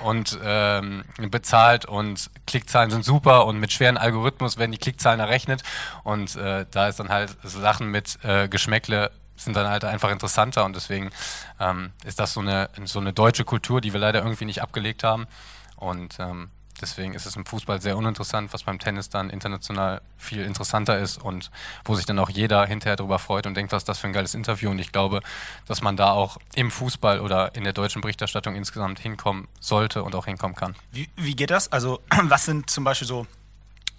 und 0.00 0.38
ähm, 0.42 1.04
bezahlt 1.30 1.86
und 1.86 2.30
Klickzahlen 2.46 2.90
sind 2.90 3.04
super 3.04 3.46
und 3.46 3.58
mit 3.58 3.72
schweren 3.72 3.96
Algorithmus 3.96 4.58
werden 4.58 4.72
die 4.72 4.78
Klickzahlen 4.78 5.20
errechnet 5.20 5.62
und 6.02 6.36
äh, 6.36 6.66
da 6.70 6.88
ist 6.88 7.00
dann 7.00 7.08
halt 7.08 7.36
Sachen 7.42 7.90
mit 7.90 8.18
äh, 8.24 8.48
Geschmäckle 8.48 9.10
sind 9.36 9.54
dann 9.54 9.68
halt 9.68 9.84
einfach 9.84 10.10
interessanter 10.10 10.64
und 10.64 10.74
deswegen 10.76 11.10
ähm, 11.60 11.92
ist 12.04 12.18
das 12.18 12.32
so 12.32 12.40
eine 12.40 12.68
so 12.84 12.98
eine 12.98 13.12
deutsche 13.12 13.44
Kultur, 13.44 13.80
die 13.80 13.92
wir 13.92 14.00
leider 14.00 14.22
irgendwie 14.22 14.46
nicht 14.46 14.62
abgelegt 14.62 15.04
haben 15.04 15.26
und 15.76 16.18
ähm, 16.18 16.50
Deswegen 16.80 17.14
ist 17.14 17.26
es 17.26 17.36
im 17.36 17.46
Fußball 17.46 17.80
sehr 17.80 17.96
uninteressant, 17.96 18.52
was 18.52 18.64
beim 18.64 18.78
Tennis 18.78 19.08
dann 19.08 19.30
international 19.30 20.02
viel 20.16 20.42
interessanter 20.42 20.98
ist 20.98 21.16
und 21.18 21.50
wo 21.84 21.94
sich 21.94 22.06
dann 22.06 22.18
auch 22.18 22.28
jeder 22.28 22.66
hinterher 22.66 22.96
darüber 22.96 23.18
freut 23.18 23.46
und 23.46 23.54
denkt, 23.54 23.72
was 23.72 23.84
das 23.84 23.98
für 23.98 24.06
ein 24.06 24.12
geiles 24.12 24.34
Interview. 24.34 24.70
Und 24.70 24.78
ich 24.78 24.92
glaube, 24.92 25.20
dass 25.66 25.82
man 25.82 25.96
da 25.96 26.12
auch 26.12 26.36
im 26.54 26.70
Fußball 26.70 27.20
oder 27.20 27.54
in 27.54 27.64
der 27.64 27.72
deutschen 27.72 28.02
Berichterstattung 28.02 28.54
insgesamt 28.54 28.98
hinkommen 28.98 29.48
sollte 29.60 30.02
und 30.02 30.14
auch 30.14 30.26
hinkommen 30.26 30.56
kann. 30.56 30.74
Wie, 30.92 31.08
wie 31.16 31.34
geht 31.34 31.50
das? 31.50 31.72
Also, 31.72 32.00
was 32.24 32.44
sind 32.44 32.68
zum 32.68 32.84
Beispiel 32.84 33.08
so 33.08 33.26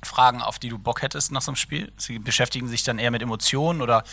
Fragen, 0.04 0.42
auf 0.42 0.60
die 0.60 0.70
du 0.70 0.78
Bock 0.78 1.02
hättest 1.02 1.32
nach 1.32 1.42
so 1.42 1.52
einem 1.52 1.56
Spiel? 1.56 1.92
Sie 1.98 2.20
beschäftigen 2.20 2.68
sich 2.68 2.84
dann 2.84 3.00
eher 3.00 3.12
mit 3.12 3.22
Emotionen 3.22 3.82
oder 3.82 4.04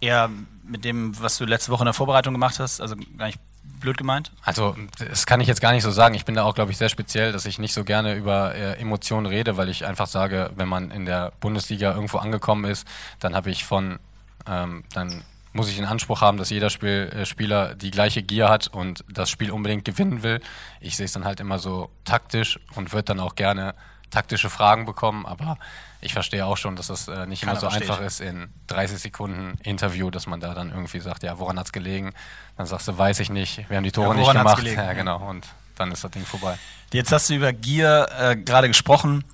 eher 0.00 0.28
mit 0.64 0.84
dem, 0.84 1.18
was 1.20 1.38
du 1.38 1.44
letzte 1.44 1.70
Woche 1.70 1.82
in 1.82 1.86
der 1.86 1.94
Vorbereitung 1.94 2.34
gemacht 2.34 2.58
hast? 2.58 2.80
Also 2.80 2.96
gar 3.16 3.26
nicht 3.26 3.38
blöd 3.80 3.96
gemeint? 3.96 4.32
Also, 4.42 4.76
das 4.98 5.26
kann 5.26 5.40
ich 5.40 5.48
jetzt 5.48 5.60
gar 5.60 5.72
nicht 5.72 5.82
so 5.82 5.90
sagen. 5.90 6.14
Ich 6.14 6.24
bin 6.24 6.34
da 6.34 6.44
auch, 6.44 6.54
glaube 6.54 6.70
ich, 6.72 6.78
sehr 6.78 6.88
speziell, 6.88 7.32
dass 7.32 7.46
ich 7.46 7.58
nicht 7.58 7.72
so 7.72 7.84
gerne 7.84 8.14
über 8.14 8.54
äh, 8.54 8.74
Emotionen 8.74 9.26
rede, 9.26 9.56
weil 9.56 9.68
ich 9.68 9.86
einfach 9.86 10.06
sage, 10.06 10.50
wenn 10.56 10.68
man 10.68 10.90
in 10.90 11.04
der 11.04 11.32
Bundesliga 11.40 11.94
irgendwo 11.94 12.18
angekommen 12.18 12.64
ist, 12.70 12.86
dann 13.20 13.34
habe 13.34 13.50
ich 13.50 13.64
von, 13.64 13.98
ähm, 14.46 14.84
dann 14.92 15.24
muss 15.52 15.68
ich 15.68 15.76
den 15.76 15.86
Anspruch 15.86 16.20
haben, 16.20 16.38
dass 16.38 16.50
jeder 16.50 16.70
Spiel, 16.70 17.10
äh, 17.14 17.26
Spieler 17.26 17.74
die 17.74 17.90
gleiche 17.90 18.22
Gier 18.22 18.48
hat 18.48 18.68
und 18.68 19.04
das 19.08 19.30
Spiel 19.30 19.50
unbedingt 19.50 19.84
gewinnen 19.84 20.22
will. 20.22 20.40
Ich 20.80 20.96
sehe 20.96 21.06
es 21.06 21.12
dann 21.12 21.24
halt 21.24 21.40
immer 21.40 21.58
so 21.58 21.90
taktisch 22.04 22.60
und 22.74 22.92
würde 22.92 23.04
dann 23.04 23.20
auch 23.20 23.34
gerne 23.34 23.74
taktische 24.10 24.50
Fragen 24.50 24.86
bekommen, 24.86 25.26
aber 25.26 25.58
ich 26.00 26.12
verstehe 26.12 26.46
auch 26.46 26.56
schon, 26.56 26.76
dass 26.76 26.88
das 26.88 27.08
äh, 27.08 27.26
nicht 27.26 27.40
Keiner 27.40 27.52
immer 27.52 27.60
so 27.60 27.70
versteht. 27.70 27.90
einfach 27.90 28.04
ist 28.04 28.20
in 28.20 28.48
30 28.68 28.98
Sekunden 28.98 29.58
Interview, 29.62 30.10
dass 30.10 30.26
man 30.26 30.40
da 30.40 30.54
dann 30.54 30.70
irgendwie 30.70 31.00
sagt, 31.00 31.22
ja, 31.22 31.38
woran 31.38 31.58
hat 31.58 31.66
es 31.66 31.72
gelegen? 31.72 32.12
Dann 32.56 32.66
sagst 32.66 32.86
du, 32.88 32.96
weiß 32.96 33.20
ich 33.20 33.30
nicht, 33.30 33.68
wir 33.68 33.76
haben 33.76 33.84
die 33.84 33.92
Tore 33.92 34.10
ja, 34.10 34.14
nicht 34.14 34.32
gemacht. 34.32 34.58
Gelegen, 34.58 34.80
ja, 34.80 34.92
genau, 34.92 35.28
und 35.28 35.46
dann 35.76 35.90
ist 35.90 36.04
das 36.04 36.10
Ding 36.10 36.24
vorbei. 36.24 36.58
Jetzt 36.92 37.12
hast 37.12 37.30
du 37.30 37.34
über 37.34 37.52
Gier 37.52 38.08
äh, 38.18 38.36
gerade 38.36 38.68
gesprochen. 38.68 39.24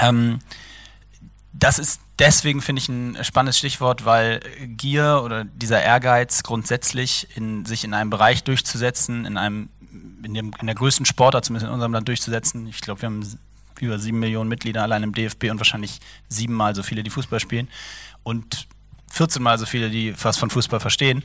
Ähm, 0.00 0.40
das 1.52 1.78
ist 1.78 2.00
deswegen, 2.18 2.60
finde 2.60 2.80
ich, 2.80 2.88
ein 2.88 3.24
spannendes 3.24 3.58
Stichwort, 3.58 4.04
weil 4.04 4.40
Gier 4.66 5.22
oder 5.24 5.44
dieser 5.44 5.82
Ehrgeiz 5.82 6.42
grundsätzlich 6.42 7.28
in, 7.36 7.64
sich 7.64 7.84
in 7.84 7.94
einem 7.94 8.10
Bereich 8.10 8.44
durchzusetzen, 8.44 9.24
in 9.24 9.38
einem 9.38 9.70
in, 10.22 10.34
dem, 10.34 10.52
in 10.60 10.66
der 10.66 10.74
größten 10.74 11.06
Sportart, 11.06 11.44
zumindest 11.44 11.68
in 11.68 11.72
unserem 11.72 11.92
Land 11.92 12.08
durchzusetzen. 12.08 12.66
Ich 12.66 12.80
glaube, 12.80 13.02
wir 13.02 13.06
haben 13.06 13.38
über 13.80 13.98
sieben 13.98 14.18
Millionen 14.18 14.48
Mitglieder 14.48 14.82
allein 14.82 15.02
im 15.02 15.14
DFB 15.14 15.44
und 15.50 15.58
wahrscheinlich 15.58 16.00
siebenmal 16.28 16.74
so 16.74 16.82
viele, 16.82 17.02
die 17.02 17.10
Fußball 17.10 17.40
spielen 17.40 17.68
und 18.22 18.66
14 19.12 19.42
mal 19.42 19.58
so 19.58 19.66
viele, 19.66 19.90
die 19.90 20.14
was 20.22 20.36
von 20.36 20.50
Fußball 20.50 20.80
verstehen, 20.80 21.24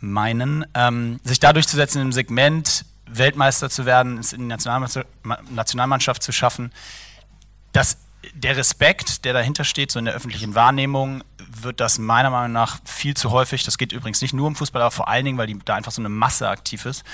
meinen, 0.00 0.64
ähm, 0.74 1.20
sich 1.24 1.40
da 1.40 1.52
durchzusetzen 1.52 2.02
im 2.02 2.12
Segment, 2.12 2.84
Weltmeister 3.06 3.70
zu 3.70 3.86
werden, 3.86 4.18
es 4.18 4.32
in 4.32 4.48
die 4.48 4.56
Nationalmannschaft 5.50 6.22
zu 6.22 6.32
schaffen, 6.32 6.72
dass 7.72 7.98
der 8.34 8.56
Respekt, 8.56 9.24
der 9.24 9.32
dahinter 9.32 9.64
steht, 9.64 9.90
so 9.90 9.98
in 9.98 10.04
der 10.04 10.14
öffentlichen 10.14 10.54
Wahrnehmung, 10.54 11.24
wird 11.38 11.80
das 11.80 11.98
meiner 11.98 12.30
Meinung 12.30 12.52
nach 12.52 12.78
viel 12.84 13.14
zu 13.14 13.30
häufig, 13.30 13.64
das 13.64 13.78
geht 13.78 13.92
übrigens 13.92 14.22
nicht 14.22 14.32
nur 14.32 14.46
um 14.46 14.56
Fußball, 14.56 14.82
aber 14.82 14.90
vor 14.90 15.08
allen 15.08 15.24
Dingen, 15.24 15.38
weil 15.38 15.46
die, 15.46 15.58
da 15.64 15.74
einfach 15.74 15.92
so 15.92 16.00
eine 16.00 16.08
Masse 16.08 16.48
aktiv 16.48 16.86
ist, 16.86 17.04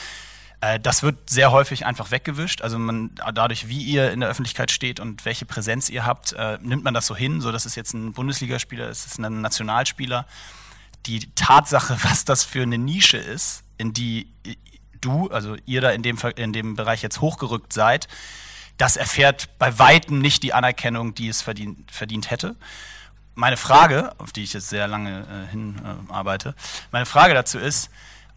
Äh, 0.60 0.80
das 0.80 1.02
wird 1.02 1.30
sehr 1.30 1.52
häufig 1.52 1.86
einfach 1.86 2.10
weggewischt. 2.10 2.62
Also 2.62 2.78
man, 2.78 3.10
dadurch, 3.34 3.68
wie 3.68 3.82
ihr 3.82 4.10
in 4.10 4.20
der 4.20 4.28
Öffentlichkeit 4.28 4.70
steht 4.70 5.00
und 5.00 5.24
welche 5.24 5.44
Präsenz 5.44 5.88
ihr 5.88 6.04
habt, 6.04 6.32
äh, 6.32 6.58
nimmt 6.60 6.84
man 6.84 6.94
das 6.94 7.06
so 7.06 7.16
hin. 7.16 7.40
So, 7.40 7.52
das 7.52 7.66
ist 7.66 7.76
jetzt 7.76 7.94
ein 7.94 8.12
Bundesligaspieler, 8.12 8.88
das 8.88 9.06
ist 9.06 9.18
ein 9.18 9.40
Nationalspieler. 9.40 10.26
Die 11.06 11.30
Tatsache, 11.34 11.96
was 12.02 12.24
das 12.24 12.44
für 12.44 12.62
eine 12.62 12.78
Nische 12.78 13.18
ist, 13.18 13.64
in 13.76 13.92
die 13.92 14.32
du, 15.00 15.30
also 15.30 15.56
ihr 15.64 15.80
da 15.80 15.90
in 15.90 16.02
dem, 16.02 16.18
in 16.36 16.52
dem 16.52 16.74
Bereich 16.74 17.02
jetzt 17.02 17.20
hochgerückt 17.20 17.72
seid, 17.72 18.08
das 18.78 18.96
erfährt 18.96 19.58
bei 19.58 19.78
Weitem 19.78 20.20
nicht 20.20 20.42
die 20.42 20.54
Anerkennung, 20.54 21.14
die 21.14 21.28
es 21.28 21.42
verdient, 21.42 21.90
verdient 21.90 22.30
hätte. 22.30 22.56
Meine 23.34 23.56
Frage, 23.56 24.12
auf 24.18 24.32
die 24.32 24.42
ich 24.42 24.52
jetzt 24.52 24.68
sehr 24.68 24.88
lange 24.88 25.20
äh, 25.20 25.50
hinarbeite, 25.50 26.54
meine 26.90 27.06
Frage 27.06 27.34
dazu 27.34 27.58
ist, 27.58 27.90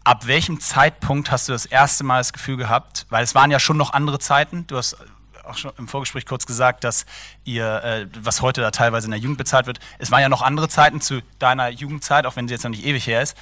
ab 0.04 0.26
welchem 0.26 0.60
Zeitpunkt 0.60 1.30
hast 1.30 1.48
du 1.48 1.52
das 1.52 1.66
erste 1.66 2.04
Mal 2.04 2.18
das 2.18 2.32
Gefühl 2.32 2.56
gehabt, 2.56 3.06
weil 3.10 3.24
es 3.24 3.34
waren 3.34 3.50
ja 3.50 3.58
schon 3.58 3.76
noch 3.76 3.92
andere 3.92 4.18
Zeiten, 4.18 4.66
du 4.66 4.76
hast 4.76 4.96
auch 5.44 5.56
schon 5.56 5.72
im 5.78 5.88
Vorgespräch 5.88 6.26
kurz 6.26 6.46
gesagt, 6.46 6.84
dass 6.84 7.04
ihr, 7.44 7.82
äh, 7.82 8.06
was 8.20 8.42
heute 8.42 8.60
da 8.60 8.70
teilweise 8.70 9.06
in 9.06 9.10
der 9.10 9.20
Jugend 9.20 9.38
bezahlt 9.38 9.66
wird, 9.66 9.80
es 9.98 10.10
waren 10.10 10.20
ja 10.20 10.28
noch 10.28 10.42
andere 10.42 10.68
Zeiten 10.68 11.00
zu 11.00 11.20
deiner 11.38 11.68
Jugendzeit, 11.68 12.26
auch 12.26 12.36
wenn 12.36 12.48
sie 12.48 12.54
jetzt 12.54 12.64
noch 12.64 12.70
nicht 12.70 12.84
ewig 12.84 13.06
her 13.06 13.22
ist. 13.22 13.36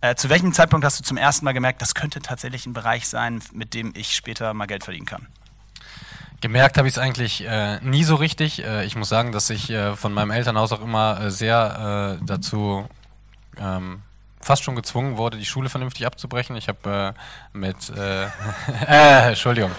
Äh, 0.00 0.14
zu 0.14 0.28
welchem 0.28 0.52
Zeitpunkt 0.52 0.84
hast 0.84 0.98
du 0.98 1.04
zum 1.04 1.16
ersten 1.16 1.44
Mal 1.44 1.52
gemerkt, 1.52 1.80
das 1.80 1.94
könnte 1.94 2.20
tatsächlich 2.20 2.66
ein 2.66 2.72
Bereich 2.72 3.08
sein, 3.08 3.40
mit 3.52 3.74
dem 3.74 3.92
ich 3.96 4.14
später 4.14 4.52
mal 4.54 4.66
Geld 4.66 4.84
verdienen 4.84 5.06
kann? 5.06 5.26
Gemerkt 6.40 6.76
habe 6.76 6.86
ich 6.86 6.94
es 6.94 6.98
eigentlich 6.98 7.46
äh, 7.46 7.80
nie 7.80 8.04
so 8.04 8.16
richtig. 8.16 8.62
Äh, 8.62 8.84
ich 8.84 8.94
muss 8.94 9.08
sagen, 9.08 9.32
dass 9.32 9.48
ich 9.48 9.70
äh, 9.70 9.96
von 9.96 10.12
meinem 10.12 10.30
Elternhaus 10.30 10.70
auch 10.72 10.82
immer 10.82 11.20
äh, 11.20 11.30
sehr 11.30 12.18
dazu 12.22 12.86
ähm, 13.58 14.02
fast 14.46 14.62
schon 14.62 14.76
gezwungen 14.76 15.16
wurde, 15.16 15.36
die 15.36 15.44
Schule 15.44 15.68
vernünftig 15.68 16.06
abzubrechen. 16.06 16.56
Ich 16.56 16.68
habe 16.68 17.14
äh, 17.52 17.58
mit 17.58 17.76
äh, 17.90 18.24
äh, 18.88 19.28
Entschuldigung. 19.28 19.72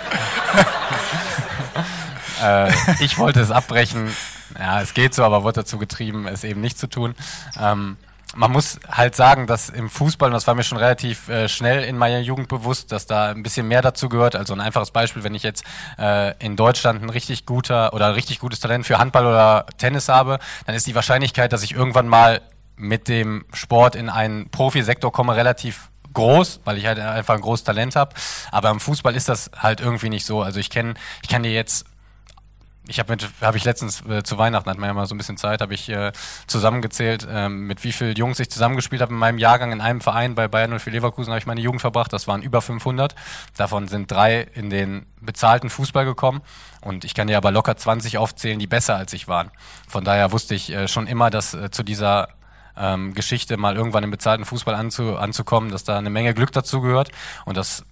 äh, 2.43 2.71
ich 2.99 3.17
wollte 3.17 3.39
es 3.39 3.49
abbrechen. 3.49 4.13
Ja, 4.59 4.81
es 4.81 4.93
geht 4.93 5.13
so, 5.13 5.23
aber 5.23 5.43
wurde 5.43 5.61
dazu 5.61 5.77
getrieben, 5.77 6.27
es 6.27 6.43
eben 6.43 6.61
nicht 6.61 6.77
zu 6.77 6.87
tun. 6.87 7.15
Ähm, 7.59 7.97
man 8.35 8.51
muss 8.51 8.79
halt 8.91 9.15
sagen, 9.15 9.47
dass 9.47 9.69
im 9.69 9.89
Fußball, 9.89 10.27
und 10.27 10.33
das 10.33 10.47
war 10.47 10.53
mir 10.53 10.63
schon 10.63 10.77
relativ 10.77 11.29
äh, 11.29 11.47
schnell 11.47 11.83
in 11.85 11.97
meiner 11.97 12.19
Jugend 12.19 12.49
bewusst, 12.49 12.91
dass 12.91 13.05
da 13.05 13.29
ein 13.29 13.43
bisschen 13.43 13.69
mehr 13.69 13.81
dazu 13.81 14.09
gehört. 14.09 14.35
Also 14.35 14.53
ein 14.53 14.59
einfaches 14.59 14.91
Beispiel, 14.91 15.23
wenn 15.23 15.33
ich 15.33 15.43
jetzt 15.43 15.63
äh, 15.97 16.37
in 16.43 16.57
Deutschland 16.57 17.01
ein 17.01 17.09
richtig 17.09 17.45
guter 17.45 17.93
oder 17.93 18.07
ein 18.07 18.13
richtig 18.13 18.39
gutes 18.39 18.59
Talent 18.59 18.85
für 18.85 18.97
Handball 18.97 19.25
oder 19.25 19.65
Tennis 19.77 20.09
habe, 20.09 20.39
dann 20.65 20.75
ist 20.75 20.87
die 20.87 20.95
Wahrscheinlichkeit, 20.95 21.53
dass 21.53 21.63
ich 21.63 21.73
irgendwann 21.73 22.09
mal 22.09 22.41
mit 22.77 23.07
dem 23.07 23.45
Sport 23.53 23.95
in 23.95 24.09
einen 24.09 24.49
Profisektor 24.49 25.11
komme, 25.11 25.35
relativ 25.35 25.89
groß, 26.13 26.61
weil 26.63 26.77
ich 26.77 26.85
halt 26.85 26.99
einfach 26.99 27.35
ein 27.35 27.41
großes 27.41 27.65
Talent 27.65 27.95
habe. 27.95 28.15
Aber 28.51 28.69
im 28.69 28.79
Fußball 28.79 29.15
ist 29.15 29.29
das 29.29 29.51
halt 29.57 29.81
irgendwie 29.81 30.09
nicht 30.09 30.25
so. 30.25 30.41
Also 30.41 30.59
ich 30.59 30.69
kenne, 30.69 30.93
ich 31.21 31.29
kann 31.29 31.43
dir 31.43 31.51
jetzt 31.51 31.85
ich 32.89 32.99
habe 32.99 33.11
mit, 33.11 33.27
habe 33.41 33.57
ich 33.57 33.65
letztens 33.65 34.01
äh, 34.05 34.23
zu 34.23 34.37
Weihnachten 34.37 34.69
hat 34.69 34.77
man 34.77 34.89
ja 34.89 34.93
mal 34.93 35.05
so 35.05 35.15
ein 35.15 35.17
bisschen 35.17 35.37
Zeit, 35.37 35.61
habe 35.61 35.73
ich 35.73 35.89
äh, 35.89 36.11
zusammengezählt, 36.47 37.27
ähm, 37.29 37.67
mit 37.67 37.83
wie 37.83 37.91
vielen 37.91 38.15
Jungs 38.15 38.39
ich 38.39 38.49
zusammengespielt 38.49 39.01
habe 39.01 39.13
in 39.13 39.19
meinem 39.19 39.37
Jahrgang 39.37 39.71
in 39.71 39.81
einem 39.81 40.01
Verein 40.01 40.35
bei 40.35 40.47
Bayern 40.47 40.73
und 40.73 40.79
für 40.79 40.89
Leverkusen 40.89 41.31
habe 41.31 41.39
ich 41.39 41.45
meine 41.45 41.61
Jugend 41.61 41.81
verbracht. 41.81 42.13
Das 42.13 42.27
waren 42.27 42.41
über 42.41 42.61
500. 42.61 43.15
Davon 43.57 43.87
sind 43.87 44.11
drei 44.11 44.41
in 44.41 44.69
den 44.69 45.05
bezahlten 45.21 45.69
Fußball 45.69 46.05
gekommen 46.05 46.41
und 46.81 47.03
ich 47.03 47.13
kann 47.13 47.27
dir 47.27 47.37
aber 47.37 47.51
locker 47.51 47.75
20 47.75 48.17
aufzählen, 48.17 48.59
die 48.59 48.67
besser 48.67 48.95
als 48.95 49.13
ich 49.13 49.27
waren. 49.27 49.51
Von 49.87 50.03
daher 50.03 50.31
wusste 50.31 50.55
ich 50.55 50.71
äh, 50.71 50.87
schon 50.87 51.07
immer, 51.07 51.29
dass 51.29 51.53
äh, 51.53 51.71
zu 51.71 51.83
dieser 51.83 52.29
ähm, 52.79 53.13
Geschichte 53.13 53.57
mal 53.57 53.75
irgendwann 53.75 54.03
im 54.03 54.11
bezahlten 54.11 54.45
Fußball 54.45 54.75
anzu, 54.75 55.17
anzukommen, 55.17 55.71
dass 55.71 55.83
da 55.83 55.97
eine 55.97 56.09
Menge 56.09 56.33
Glück 56.33 56.51
dazu 56.51 56.81
gehört 56.81 57.11
und 57.45 57.57
das 57.57 57.85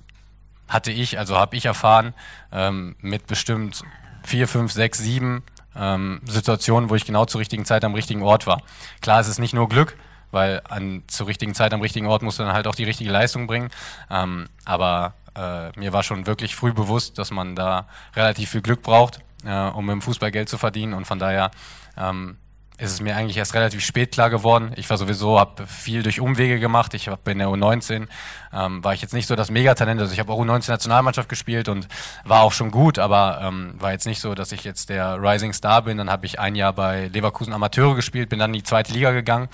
hatte 0.68 0.92
ich, 0.92 1.20
also 1.20 1.38
habe 1.38 1.56
ich 1.56 1.66
erfahren, 1.66 2.14
ähm, 2.52 2.96
mit 3.00 3.28
bestimmt 3.28 3.84
vier, 4.24 4.48
fünf, 4.48 4.72
sechs, 4.72 4.98
sieben 4.98 5.44
ähm, 5.76 6.22
Situationen, 6.26 6.90
wo 6.90 6.96
ich 6.96 7.06
genau 7.06 7.26
zur 7.26 7.42
richtigen 7.42 7.66
Zeit 7.66 7.84
am 7.84 7.94
richtigen 7.94 8.24
Ort 8.24 8.48
war. 8.48 8.62
Klar, 9.02 9.20
es 9.20 9.28
ist 9.28 9.40
nicht 9.40 9.54
nur 9.54 9.70
Glück, 9.70 9.98
weil 10.32 10.62
an 10.68 11.04
zur 11.08 11.28
richtigen 11.28 11.54
Zeit 11.54 11.74
am 11.74 11.82
richtigen 11.82 12.08
Ort 12.08 12.22
musst 12.24 12.40
du 12.40 12.44
dann 12.44 12.54
halt 12.54 12.68
auch 12.68 12.76
die 12.76 12.84
richtige 12.84 13.12
Leistung 13.12 13.48
bringen. 13.48 13.70
Ähm, 14.10 14.48
aber 14.66 15.14
äh, 15.36 15.78
mir 15.78 15.94
war 15.94 16.04
schon 16.04 16.28
wirklich 16.28 16.56
früh 16.56 16.74
bewusst, 16.74 17.18
dass 17.18 17.32
man 17.32 17.56
da 17.56 17.88
relativ 18.16 18.50
viel 18.50 18.62
Glück 18.62 18.82
braucht, 18.82 19.20
äh, 19.46 19.68
um 19.70 19.90
im 19.90 20.02
Fußball 20.02 20.32
Geld 20.32 20.50
zu 20.50 20.58
verdienen. 20.58 20.94
Und 20.94 21.06
von 21.06 21.20
daher 21.20 21.52
ähm, 21.98 22.38
ist 22.78 22.92
es 22.92 23.02
mir 23.02 23.16
eigentlich 23.16 23.38
erst 23.38 23.54
relativ 23.54 23.84
spät 23.84 24.12
klar 24.12 24.30
geworden. 24.30 24.74
Ich 24.76 24.90
war 24.90 24.98
sowieso, 24.98 25.40
habe 25.40 25.66
viel 25.66 26.04
durch 26.04 26.20
Umwege 26.20 26.60
gemacht. 26.60 26.94
Ich 26.94 27.08
habe 27.08 27.32
in 27.32 27.40
der 27.40 27.48
U19, 27.48 28.08
ähm, 28.54 28.84
war 28.84 28.94
ich 28.94 29.02
jetzt 29.02 29.14
nicht 29.14 29.28
so 29.28 29.36
das 29.36 29.50
Megatalent. 29.50 30.02
Also 30.02 30.12
ich 30.12 30.20
habe 30.20 30.32
auch 30.32 30.40
U19-Nationalmannschaft 30.40 31.30
gespielt 31.30 31.70
und 31.70 31.88
war 32.26 32.42
auch 32.42 32.52
schon 32.52 32.72
gut, 32.72 33.00
aber 33.00 33.40
ähm, 33.42 33.76
war 33.80 33.92
jetzt 33.92 34.06
nicht 34.06 34.20
so, 34.20 34.36
dass 34.36 34.52
ich 34.52 34.66
jetzt 34.66 34.90
der 34.90 35.22
Rising 35.22 35.54
Star 35.54 35.84
bin. 35.84 35.98
Dann 35.98 36.10
habe 36.10 36.26
ich 36.26 36.40
ein 36.40 36.56
Jahr 36.56 36.74
bei 36.74 37.08
Leverkusen 37.08 37.54
Amateure 37.54 37.96
gespielt, 37.96 38.30
bin 38.30 38.40
dann 38.40 38.50
in 38.50 38.60
die 38.60 38.64
zweite 38.64 38.92
Liga 38.92 39.12
gegangen 39.12 39.48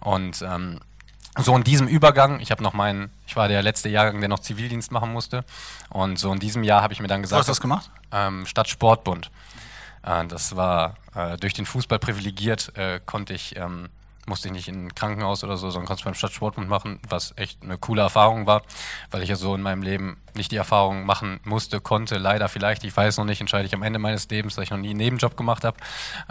und 0.00 0.42
ähm, 0.42 0.80
so 1.38 1.54
in 1.54 1.64
diesem 1.64 1.86
Übergang, 1.86 2.40
ich 2.40 2.50
habe 2.50 2.62
noch 2.62 2.72
meinen, 2.72 3.10
ich 3.26 3.36
war 3.36 3.48
der 3.48 3.62
letzte 3.62 3.88
Jahrgang, 3.88 4.20
der 4.20 4.28
noch 4.28 4.38
Zivildienst 4.38 4.90
machen 4.90 5.12
musste 5.12 5.44
und 5.90 6.18
so 6.18 6.32
in 6.32 6.38
diesem 6.38 6.62
Jahr 6.62 6.82
habe 6.82 6.92
ich 6.92 7.00
mir 7.00 7.08
dann 7.08 7.22
gesagt, 7.22 7.36
Wo 7.36 7.40
hast 7.40 7.48
du 7.48 7.52
das 7.52 7.60
gemacht? 7.60 7.90
Ähm, 8.12 8.46
Stadtsportbund. 8.46 9.30
Äh, 10.06 10.26
das 10.26 10.56
war 10.56 10.94
äh, 11.14 11.36
durch 11.36 11.52
den 11.52 11.66
Fußball 11.66 11.98
privilegiert, 11.98 12.72
äh, 12.76 13.00
konnte 13.04 13.34
ich, 13.34 13.56
ähm, 13.56 13.88
musste 14.26 14.48
ich 14.48 14.54
nicht 14.54 14.68
in 14.68 14.86
ein 14.86 14.94
Krankenhaus 14.94 15.44
oder 15.44 15.56
so, 15.56 15.70
sondern 15.70 15.86
konnte 15.86 16.00
es 16.00 16.04
beim 16.04 16.14
Stadtsportbund 16.14 16.68
machen, 16.68 16.98
was 17.08 17.34
echt 17.36 17.62
eine 17.62 17.78
coole 17.78 18.02
Erfahrung 18.02 18.46
war, 18.46 18.62
weil 19.10 19.22
ich 19.22 19.28
ja 19.28 19.36
so 19.36 19.54
in 19.54 19.62
meinem 19.62 19.82
Leben 19.82 20.16
nicht 20.34 20.50
die 20.50 20.56
Erfahrung 20.56 21.04
machen 21.04 21.40
musste, 21.44 21.80
konnte, 21.80 22.18
leider 22.18 22.48
vielleicht, 22.48 22.84
ich 22.84 22.96
weiß 22.96 23.18
noch 23.18 23.24
nicht, 23.24 23.40
entscheide 23.40 23.66
ich 23.66 23.74
am 23.74 23.82
Ende 23.82 23.98
meines 23.98 24.28
Lebens, 24.28 24.54
dass 24.54 24.64
ich 24.64 24.70
noch 24.70 24.78
nie 24.78 24.90
einen 24.90 24.98
Nebenjob 24.98 25.36
gemacht 25.36 25.64
habe. 25.64 25.76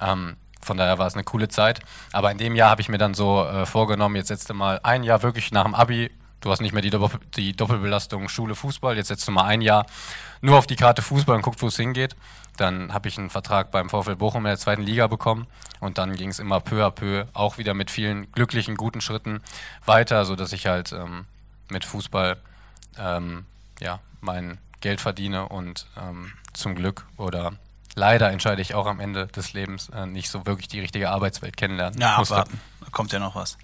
Ähm, 0.01 0.35
von 0.61 0.77
daher 0.77 0.97
war 0.97 1.05
es 1.05 1.13
eine 1.13 1.23
coole 1.23 1.47
Zeit. 1.47 1.79
Aber 2.11 2.31
in 2.31 2.39
dem 2.39 2.55
Jahr 2.55 2.71
habe 2.71 2.81
ich 2.81 2.89
mir 2.89 2.97
dann 2.97 3.13
so 3.13 3.45
äh, 3.45 3.67
vorgenommen, 3.67 4.15
jetzt 4.15 4.29
setzt 4.29 4.49
du 4.49 4.55
mal 4.55 4.79
ein 4.81 5.03
Jahr 5.03 5.21
wirklich 5.21 5.51
nach 5.51 5.63
dem 5.63 5.75
Abi 5.75 6.09
Du 6.45 6.51
hast 6.51 6.61
nicht 6.61 6.73
mehr 6.73 6.83
die, 6.83 6.91
Doppel 6.91 7.19
die, 7.35 7.55
Doppelbelastung 7.55 8.29
Schule, 8.29 8.53
Fußball. 8.53 8.95
Jetzt 8.97 9.07
setzt 9.07 9.27
du 9.27 9.31
mal 9.31 9.45
ein 9.45 9.61
Jahr 9.61 9.87
nur 10.41 10.59
auf 10.59 10.67
die 10.67 10.75
Karte 10.75 11.01
Fußball 11.01 11.35
und 11.35 11.41
guckst, 11.41 11.63
wo 11.63 11.67
es 11.67 11.75
hingeht. 11.75 12.15
Dann 12.55 12.93
habe 12.93 13.07
ich 13.07 13.17
einen 13.17 13.29
Vertrag 13.29 13.71
beim 13.71 13.89
VfL 13.89 14.15
Bochum 14.15 14.45
in 14.45 14.49
der 14.49 14.57
zweiten 14.57 14.81
Liga 14.81 15.07
bekommen 15.07 15.47
und 15.79 15.97
dann 15.97 16.15
ging 16.15 16.29
es 16.29 16.39
immer 16.39 16.59
peu 16.59 16.85
à 16.85 16.91
peu, 16.91 17.25
auch 17.33 17.57
wieder 17.57 17.73
mit 17.73 17.91
vielen 17.91 18.31
glücklichen, 18.31 18.75
guten 18.75 19.01
Schritten 19.01 19.41
weiter, 19.85 20.25
sodass 20.25 20.53
ich 20.53 20.67
halt 20.67 20.91
ähm, 20.91 21.25
mit 21.69 21.85
Fußball 21.85 22.37
ähm, 22.97 23.45
ja, 23.79 23.99
mein 24.21 24.57
Geld 24.81 25.01
verdiene 25.01 25.49
und 25.49 25.87
ähm, 25.97 26.33
zum 26.53 26.75
Glück 26.75 27.05
oder 27.17 27.53
leider 27.95 28.31
entscheide 28.31 28.61
ich 28.61 28.75
auch 28.75 28.85
am 28.85 28.99
Ende 28.99 29.27
des 29.27 29.53
Lebens 29.53 29.89
äh, 29.89 30.05
nicht 30.05 30.29
so 30.29 30.45
wirklich 30.45 30.67
die 30.67 30.79
richtige 30.79 31.09
Arbeitswelt 31.09 31.57
kennenlernen. 31.57 31.99
Ja, 31.99 32.17
abwarten. 32.17 32.59
Da 32.81 32.87
kommt 32.91 33.11
ja 33.11 33.19
noch 33.19 33.35
was. 33.35 33.57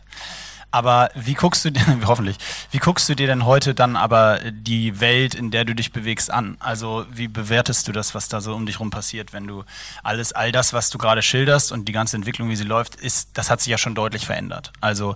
Aber 0.72 1.10
wie 1.16 1.34
guckst 1.34 1.66
du 1.66 1.72
dir, 1.72 1.82
hoffentlich, 2.06 2.38
wie 2.72 2.80
guckst 2.80 3.08
du 3.10 3.16
dir 3.16 3.28
denn 3.28 3.46
heute 3.46 3.76
dann 3.76 3.96
aber 3.98 4.40
die 4.52 5.00
Welt, 5.02 5.36
in 5.36 5.52
der 5.52 5.66
du 5.66 5.76
dich 5.76 5.92
bewegst, 5.92 6.32
an? 6.32 6.56
Also 6.60 7.06
wie 7.12 7.28
bewertest 7.28 7.88
du 7.88 7.92
das, 7.92 8.16
was 8.16 8.30
da 8.30 8.40
so 8.40 8.56
um 8.56 8.66
dich 8.66 8.80
rum 8.80 8.90
passiert, 8.90 9.34
wenn 9.34 9.48
du 9.48 9.66
alles, 10.02 10.32
all 10.32 10.52
das, 10.52 10.74
was 10.74 10.90
du 10.90 10.98
gerade 10.98 11.22
schilderst 11.22 11.72
und 11.72 11.88
die 11.88 11.92
ganze 11.92 12.16
Entwicklung, 12.16 12.50
wie 12.50 12.56
sie 12.56 12.64
läuft, 12.64 12.96
ist, 12.96 13.30
das 13.34 13.50
hat 13.50 13.60
sich 13.60 13.70
ja 13.70 13.78
schon 13.78 13.96
deutlich 13.96 14.26
verändert. 14.26 14.72
Also 14.80 15.16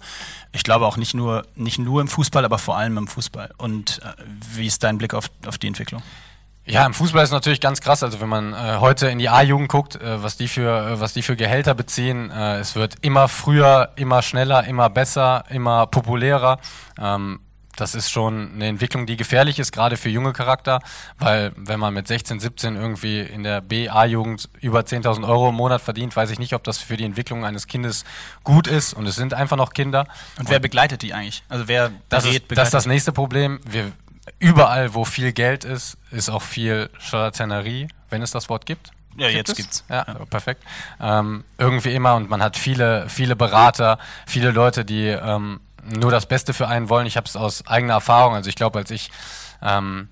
ich 0.52 0.64
glaube 0.64 0.86
auch 0.86 0.98
nicht 0.98 1.14
nur, 1.14 1.46
nicht 1.56 1.80
nur 1.80 2.02
im 2.02 2.08
Fußball, 2.08 2.44
aber 2.44 2.58
vor 2.58 2.78
allem 2.78 2.98
im 2.98 3.08
Fußball. 3.08 3.52
Und 3.58 4.02
äh, 4.04 4.22
wie 4.54 4.68
ist 4.68 4.84
dein 4.84 4.98
Blick 4.98 5.14
auf, 5.14 5.30
auf 5.46 5.58
die 5.58 5.68
Entwicklung? 5.68 6.04
Ja, 6.66 6.86
im 6.86 6.94
Fußball 6.94 7.24
ist 7.24 7.32
natürlich 7.32 7.62
ganz 7.62 7.80
krass. 7.80 8.02
Also 8.02 8.20
wenn 8.22 8.30
man 8.30 8.54
äh, 8.54 8.78
heute 8.80 9.08
in 9.08 9.20
die 9.20 9.30
A-Jugend 9.30 9.70
guckt, 9.70 9.96
äh, 9.96 10.24
was 10.24 10.36
die 10.36 10.48
für 10.48 10.94
äh, 10.94 11.00
was 11.00 11.14
die 11.14 11.22
für 11.22 11.36
Gehälter 11.36 11.76
beziehen, 11.76 12.32
äh, 12.32 12.58
es 12.58 12.76
wird 12.76 12.96
immer 13.02 13.28
früher, 13.28 13.92
immer 13.96 14.22
schneller, 14.24 14.66
immer 14.66 14.90
besser, 14.90 15.44
immer 15.50 15.86
populärer. 15.86 16.60
Ähm, 17.00 17.40
das 17.76 17.94
ist 17.94 18.10
schon 18.10 18.54
eine 18.54 18.68
Entwicklung, 18.68 19.06
die 19.06 19.18
gefährlich 19.18 19.60
ist, 19.60 19.72
gerade 19.72 19.98
für 19.98 20.10
junge 20.10 20.34
Charakter, 20.34 20.80
weil 21.20 21.52
wenn 21.58 21.80
man 21.80 21.94
mit 21.94 22.08
16, 22.08 22.40
17 22.40 22.76
irgendwie 22.76 23.20
in 23.20 23.44
der 23.44 23.62
B-A-Jugend 23.62 24.50
über 24.62 24.80
10.000 24.80 25.28
Euro 25.28 25.50
im 25.50 25.56
Monat 25.56 25.82
verdient, 25.82 26.16
weiß 26.16 26.32
ich 26.32 26.40
nicht, 26.40 26.54
ob 26.54 26.64
das 26.64 26.78
für 26.78 26.98
die 26.98 27.04
Entwicklung 27.04 27.44
eines 27.44 27.68
Kindes 27.68 28.06
gut 28.44 28.68
ist. 28.68 28.94
Und 28.94 29.06
es 29.08 29.16
sind 29.16 29.34
einfach 29.34 29.58
noch 29.58 29.74
Kinder. 29.74 30.08
Und 30.40 30.50
wer 30.50 30.60
begleitet 30.60 31.02
die 31.02 31.14
eigentlich? 31.14 31.44
Also 31.50 31.68
wer 31.68 31.92
das 32.10 32.24
berät, 32.24 32.44
ist, 32.44 32.58
das 32.58 32.68
ist 32.70 32.74
das 32.74 32.86
nächste 32.86 33.12
Problem. 33.12 33.60
Wir 33.66 33.92
überall, 34.40 34.94
wo 34.94 35.06
viel 35.06 35.32
Geld 35.34 35.64
ist, 35.64 35.98
ist 36.12 36.30
auch 36.30 36.42
viel 36.42 36.90
Charlatanerie, 37.00 37.88
wenn 38.10 38.22
es 38.22 38.32
das 38.32 38.50
Wort 38.50 38.66
gibt. 38.66 38.92
Ja, 39.18 39.28
gibt 39.28 39.38
jetzt 39.38 39.50
es? 39.50 39.56
gibt's. 39.58 39.84
Ja, 39.90 40.06
ja. 40.08 40.26
perfekt. 40.30 40.64
Ähm, 41.00 41.44
irgendwie 41.58 41.94
immer 41.94 42.16
und 42.16 42.30
man 42.30 42.44
hat 42.44 42.58
viele, 42.58 43.08
viele 43.10 43.36
Berater, 43.36 43.98
viele 44.26 44.52
Leute, 44.52 44.84
die 44.84 45.08
ähm, 45.08 45.62
nur 45.84 46.12
das 46.12 46.26
Beste 46.26 46.54
für 46.54 46.68
einen 46.68 46.90
wollen. 46.90 47.08
Ich 47.08 47.18
habe 47.18 47.28
es 47.28 47.36
aus 47.36 47.66
eigener 47.68 47.94
Erfahrung. 47.94 48.34
Also 48.36 48.50
ich 48.50 48.56
glaube, 48.56 48.80
als 48.80 48.92
ich 48.92 49.12
ähm, 49.62 50.10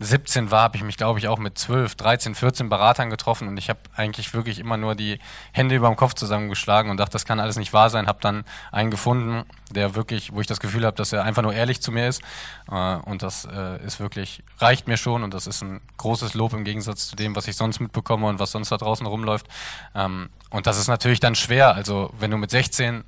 17 0.00 0.50
war, 0.50 0.62
habe 0.62 0.76
ich 0.76 0.82
mich, 0.82 0.96
glaube 0.96 1.20
ich, 1.20 1.28
auch 1.28 1.38
mit 1.38 1.56
12, 1.56 1.94
13, 1.94 2.34
14 2.34 2.68
Beratern 2.68 3.10
getroffen 3.10 3.46
und 3.46 3.56
ich 3.56 3.68
habe 3.68 3.78
eigentlich 3.94 4.34
wirklich 4.34 4.58
immer 4.58 4.76
nur 4.76 4.96
die 4.96 5.20
Hände 5.52 5.76
über 5.76 5.86
dem 5.86 5.96
Kopf 5.96 6.14
zusammengeschlagen 6.14 6.90
und 6.90 6.96
dachte, 6.96 7.12
das 7.12 7.24
kann 7.24 7.38
alles 7.38 7.56
nicht 7.56 7.72
wahr 7.72 7.90
sein. 7.90 8.08
Habe 8.08 8.18
dann 8.20 8.44
einen 8.72 8.90
gefunden, 8.90 9.44
der 9.70 9.94
wirklich, 9.94 10.32
wo 10.32 10.40
ich 10.40 10.48
das 10.48 10.58
Gefühl 10.58 10.84
habe, 10.84 10.96
dass 10.96 11.12
er 11.12 11.22
einfach 11.22 11.42
nur 11.42 11.54
ehrlich 11.54 11.80
zu 11.80 11.92
mir 11.92 12.08
ist 12.08 12.22
äh, 12.70 12.96
und 12.96 13.22
das 13.22 13.44
äh, 13.44 13.84
ist 13.84 14.00
wirklich, 14.00 14.42
reicht 14.58 14.88
mir 14.88 14.96
schon 14.96 15.22
und 15.22 15.32
das 15.32 15.46
ist 15.46 15.62
ein 15.62 15.80
großes 15.96 16.34
Lob 16.34 16.54
im 16.54 16.64
Gegensatz 16.64 17.08
zu 17.08 17.14
dem, 17.14 17.36
was 17.36 17.46
ich 17.46 17.54
sonst 17.54 17.78
mitbekomme 17.78 18.26
und 18.26 18.40
was 18.40 18.50
sonst 18.50 18.72
da 18.72 18.76
draußen 18.76 19.06
rumläuft. 19.06 19.46
Ähm, 19.94 20.30
und 20.50 20.66
das 20.66 20.78
ist 20.78 20.88
natürlich 20.88 21.20
dann 21.20 21.36
schwer. 21.36 21.74
Also 21.74 22.12
wenn 22.18 22.32
du 22.32 22.36
mit 22.36 22.50
16 22.50 23.04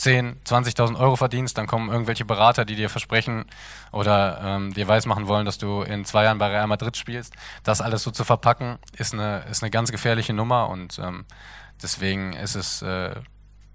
10, 0.00 0.40
20.000 0.44 0.98
Euro 0.98 1.16
verdienst, 1.16 1.58
dann 1.58 1.66
kommen 1.66 1.90
irgendwelche 1.90 2.24
Berater, 2.24 2.64
die 2.64 2.74
dir 2.74 2.88
versprechen 2.88 3.44
oder 3.92 4.40
ähm, 4.42 4.72
dir 4.72 4.88
weismachen 4.88 5.28
wollen, 5.28 5.44
dass 5.44 5.58
du 5.58 5.82
in 5.82 6.06
zwei 6.06 6.24
Jahren 6.24 6.38
bei 6.38 6.46
Real 6.46 6.66
Madrid 6.66 6.96
spielst. 6.96 7.34
Das 7.64 7.82
alles 7.82 8.02
so 8.02 8.10
zu 8.10 8.24
verpacken, 8.24 8.78
ist 8.96 9.12
eine, 9.12 9.44
ist 9.50 9.62
eine 9.62 9.70
ganz 9.70 9.92
gefährliche 9.92 10.32
Nummer 10.32 10.70
und 10.70 10.98
ähm, 10.98 11.26
deswegen 11.82 12.32
ist 12.32 12.54
es 12.54 12.80
äh, 12.80 13.14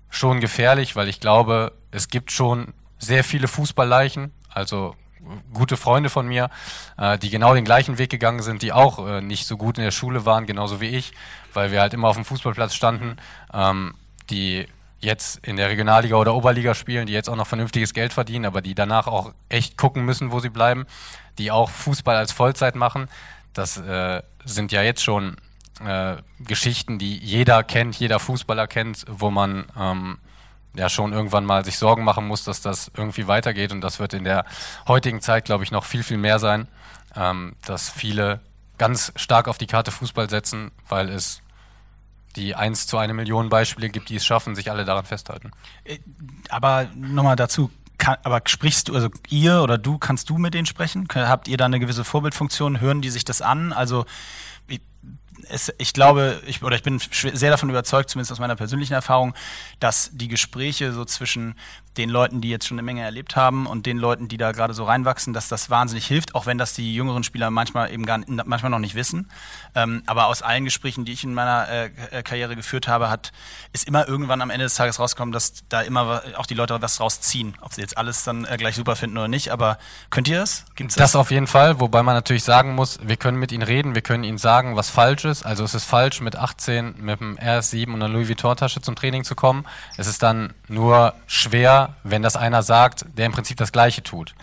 schon 0.10 0.42
gefährlich, 0.42 0.96
weil 0.96 1.10
ich 1.10 1.20
glaube, 1.20 1.74
es 1.92 2.08
gibt 2.08 2.32
schon 2.32 2.74
sehr 2.98 3.24
viele 3.24 3.48
Fußballleichen, 3.48 4.34
also 4.50 4.96
gute 5.54 5.78
Freunde 5.78 6.10
von 6.10 6.28
mir, 6.28 6.50
äh, 6.98 7.20
die 7.20 7.30
genau 7.30 7.54
den 7.54 7.66
gleichen 7.66 8.00
Weg 8.00 8.10
gegangen 8.10 8.42
sind, 8.42 8.64
die 8.64 8.74
auch 8.74 9.06
äh, 9.06 9.22
nicht 9.22 9.46
so 9.46 9.58
gut 9.58 9.78
in 9.78 9.84
der 9.84 9.92
Schule 9.92 10.26
waren, 10.26 10.48
genauso 10.48 10.82
wie 10.82 10.90
ich, 10.90 11.14
weil 11.54 11.72
wir 11.72 11.82
halt 11.82 11.94
immer 11.94 12.08
auf 12.08 12.16
dem 12.16 12.26
Fußballplatz 12.26 12.74
standen, 12.74 13.18
ähm, 13.54 13.94
die 14.32 14.66
jetzt 15.06 15.46
in 15.46 15.56
der 15.56 15.70
Regionalliga 15.70 16.16
oder 16.16 16.36
Oberliga 16.36 16.74
spielen, 16.74 17.06
die 17.06 17.14
jetzt 17.14 17.30
auch 17.30 17.36
noch 17.36 17.48
vernünftiges 17.48 17.94
Geld 17.94 18.14
verdienen, 18.14 18.46
aber 18.46 18.62
die 18.62 18.76
danach 18.76 19.08
auch 19.08 19.34
echt 19.50 19.78
gucken 19.78 20.04
müssen, 20.04 20.32
wo 20.32 20.40
sie 20.40 20.50
bleiben, 20.50 20.86
die 21.38 21.52
auch 21.52 21.70
Fußball 21.70 22.16
als 22.16 22.32
Vollzeit 22.32 22.76
machen. 22.76 23.08
Das 23.54 23.78
äh, 23.78 24.22
sind 24.44 24.72
ja 24.72 24.82
jetzt 24.82 25.04
schon 25.04 25.38
äh, 25.86 26.18
Geschichten, 26.40 27.00
die 27.00 27.18
jeder 27.18 27.64
kennt, 27.64 27.96
jeder 27.98 28.20
Fußballer 28.20 28.68
kennt, 28.68 29.06
wo 29.08 29.30
man 29.30 29.66
ähm, 29.80 30.18
ja 30.76 30.90
schon 30.90 31.14
irgendwann 31.14 31.46
mal 31.46 31.64
sich 31.64 31.78
Sorgen 31.78 32.04
machen 32.04 32.28
muss, 32.28 32.44
dass 32.44 32.62
das 32.62 32.92
irgendwie 32.96 33.28
weitergeht. 33.28 33.72
Und 33.72 33.82
das 33.82 34.00
wird 34.00 34.14
in 34.14 34.24
der 34.24 34.46
heutigen 34.88 35.22
Zeit, 35.22 35.46
glaube 35.46 35.64
ich, 35.64 35.72
noch 35.72 35.86
viel, 35.86 36.04
viel 36.04 36.18
mehr 36.18 36.40
sein, 36.40 36.68
ähm, 37.16 37.56
dass 37.66 37.90
viele 37.90 38.42
ganz 38.78 39.14
stark 39.16 39.48
auf 39.48 39.58
die 39.58 39.68
Karte 39.68 39.92
Fußball 39.92 40.30
setzen, 40.30 40.72
weil 40.88 41.10
es 41.10 41.42
die 42.36 42.56
eins 42.56 42.88
zu 42.88 42.98
eine 42.98 43.14
Million 43.14 43.50
Beispiele 43.50 43.90
gibt, 43.90 44.10
die 44.10 44.16
es 44.16 44.26
schaffen, 44.26 44.56
sich 44.56 44.72
alle 44.72 44.86
daran 44.86 45.06
festhalten. 45.06 45.52
Äh, 45.84 46.00
aber 46.50 46.88
nochmal 46.96 47.36
dazu, 47.36 47.72
kann, 47.98 48.18
aber 48.24 48.42
sprichst 48.46 48.90
du, 48.90 48.96
also 48.96 49.10
ihr 49.30 49.62
oder 49.62 49.78
du, 49.78 49.98
kannst 49.98 50.30
du 50.30 50.38
mit 50.38 50.54
denen 50.54 50.66
sprechen? 50.66 51.08
Habt 51.14 51.48
ihr 51.48 51.58
da 51.58 51.66
eine 51.66 51.80
gewisse 51.80 52.04
Vorbildfunktion? 52.04 52.82
Hören 52.82 53.02
die 53.02 53.10
sich 53.10 53.24
das 53.24 53.42
an? 53.42 53.72
Also 53.72 54.06
es, 55.50 55.74
ich 55.78 55.94
glaube, 55.94 56.42
ich, 56.46 56.64
oder 56.64 56.76
ich 56.76 56.84
bin 56.84 57.00
sehr 57.00 57.52
davon 57.52 57.70
überzeugt, 57.70 58.10
zumindest 58.10 58.32
aus 58.32 58.40
meiner 58.40 58.56
persönlichen 58.56 58.94
Erfahrung, 58.94 59.34
dass 59.80 60.10
die 60.14 60.28
Gespräche 60.28 60.92
so 60.92 61.06
zwischen 61.06 61.56
den 61.98 62.10
Leuten, 62.10 62.42
die 62.42 62.50
jetzt 62.50 62.68
schon 62.68 62.78
eine 62.78 62.86
Menge 62.86 63.02
erlebt 63.02 63.36
haben 63.36 63.66
und 63.66 63.86
den 63.86 63.98
Leuten, 63.98 64.28
die 64.28 64.38
da 64.38 64.52
gerade 64.52 64.74
so 64.74 64.84
reinwachsen, 64.84 65.34
dass 65.34 65.48
das 65.48 65.70
wahnsinnig 65.70 66.06
hilft, 66.08 66.36
auch 66.36 66.46
wenn 66.46 66.58
das 66.58 66.74
die 66.74 66.94
jüngeren 66.94 67.24
Spieler 67.24 67.52
manchmal 67.52 67.92
eben 67.92 68.06
gar 68.06 68.20
manchmal 68.28 68.70
noch 68.70 68.80
nicht 68.80 68.96
wissen. 68.96 69.30
Ähm, 69.76 70.04
aber 70.06 70.28
aus 70.28 70.42
allen 70.42 70.66
Gesprächen, 70.66 71.06
die 71.06 71.14
ich 71.14 71.24
in 71.24 71.34
meiner 71.34 71.68
äh, 71.70 71.90
äh, 72.12 72.24
Karriere 72.24 72.56
geführt 72.56 72.88
habe, 72.88 73.10
hat 73.10 73.32
ist 73.74 73.88
immer 73.88 74.08
irgendwann 74.08 74.42
am 74.42 74.50
Ende 74.50 74.66
des 74.66 74.76
Tages 74.76 75.00
rausgekommen, 75.00 75.32
dass 75.32 75.68
da 75.70 75.82
immer 75.82 76.24
auch 76.38 76.46
die 76.46 76.54
Leute 76.54 76.82
was 76.82 77.00
rausziehen. 77.00 77.56
Ob 77.62 77.74
sie 77.74 77.82
jetzt 77.82 77.98
alles 77.98 78.24
dann 78.24 78.46
äh, 78.46 78.58
gleich 78.58 78.76
super 78.76 78.96
finden 78.96 79.18
oder 79.18 79.28
nicht. 79.28 79.52
Aber 79.52 79.78
könnt 80.10 80.28
ihr 80.28 80.38
das? 80.38 80.66
Gibt's 80.76 80.96
das? 80.96 81.12
Das 81.12 81.16
auf 81.16 81.32
jeden 81.32 81.48
Fall, 81.48 81.80
wobei 81.80 82.04
man 82.04 82.16
natürlich 82.16 82.44
sagen 82.44 82.76
muss, 82.76 83.00
wir 83.04 83.18
können 83.18 83.38
mit 83.38 83.52
ihnen 83.52 83.64
reden, 83.64 83.96
wir 83.96 84.02
können 84.02 84.24
ihnen 84.24 84.38
sagen, 84.38 84.76
was 84.76 84.90
falsch 84.90 85.26
ist. 85.26 85.46
Also 85.46 85.64
es 85.64 85.74
ist 85.74 85.86
falsch, 85.86 86.22
mit 86.22 86.36
18 86.36 86.96
mit 87.00 87.20
dem 87.20 87.38
RS7 87.38 87.88
und 87.88 88.02
einer 88.02 88.10
Louis 88.10 88.30
Vuitton 88.30 88.56
Tasche 88.56 88.82
zum 88.82 88.96
Training 88.96 89.24
zu 89.24 89.36
kommen. 89.36 89.66
Es 89.98 90.08
ist 90.08 90.24
dann 90.24 90.54
nur 90.68 91.14
schwer, 91.28 91.85
wenn 92.04 92.22
das 92.22 92.36
einer 92.36 92.64
sagt, 92.64 93.06
der 93.18 93.26
im 93.26 93.32
Prinzip 93.32 93.58
das 93.58 93.72
Gleiche 93.72 94.04
tut. 94.04 94.36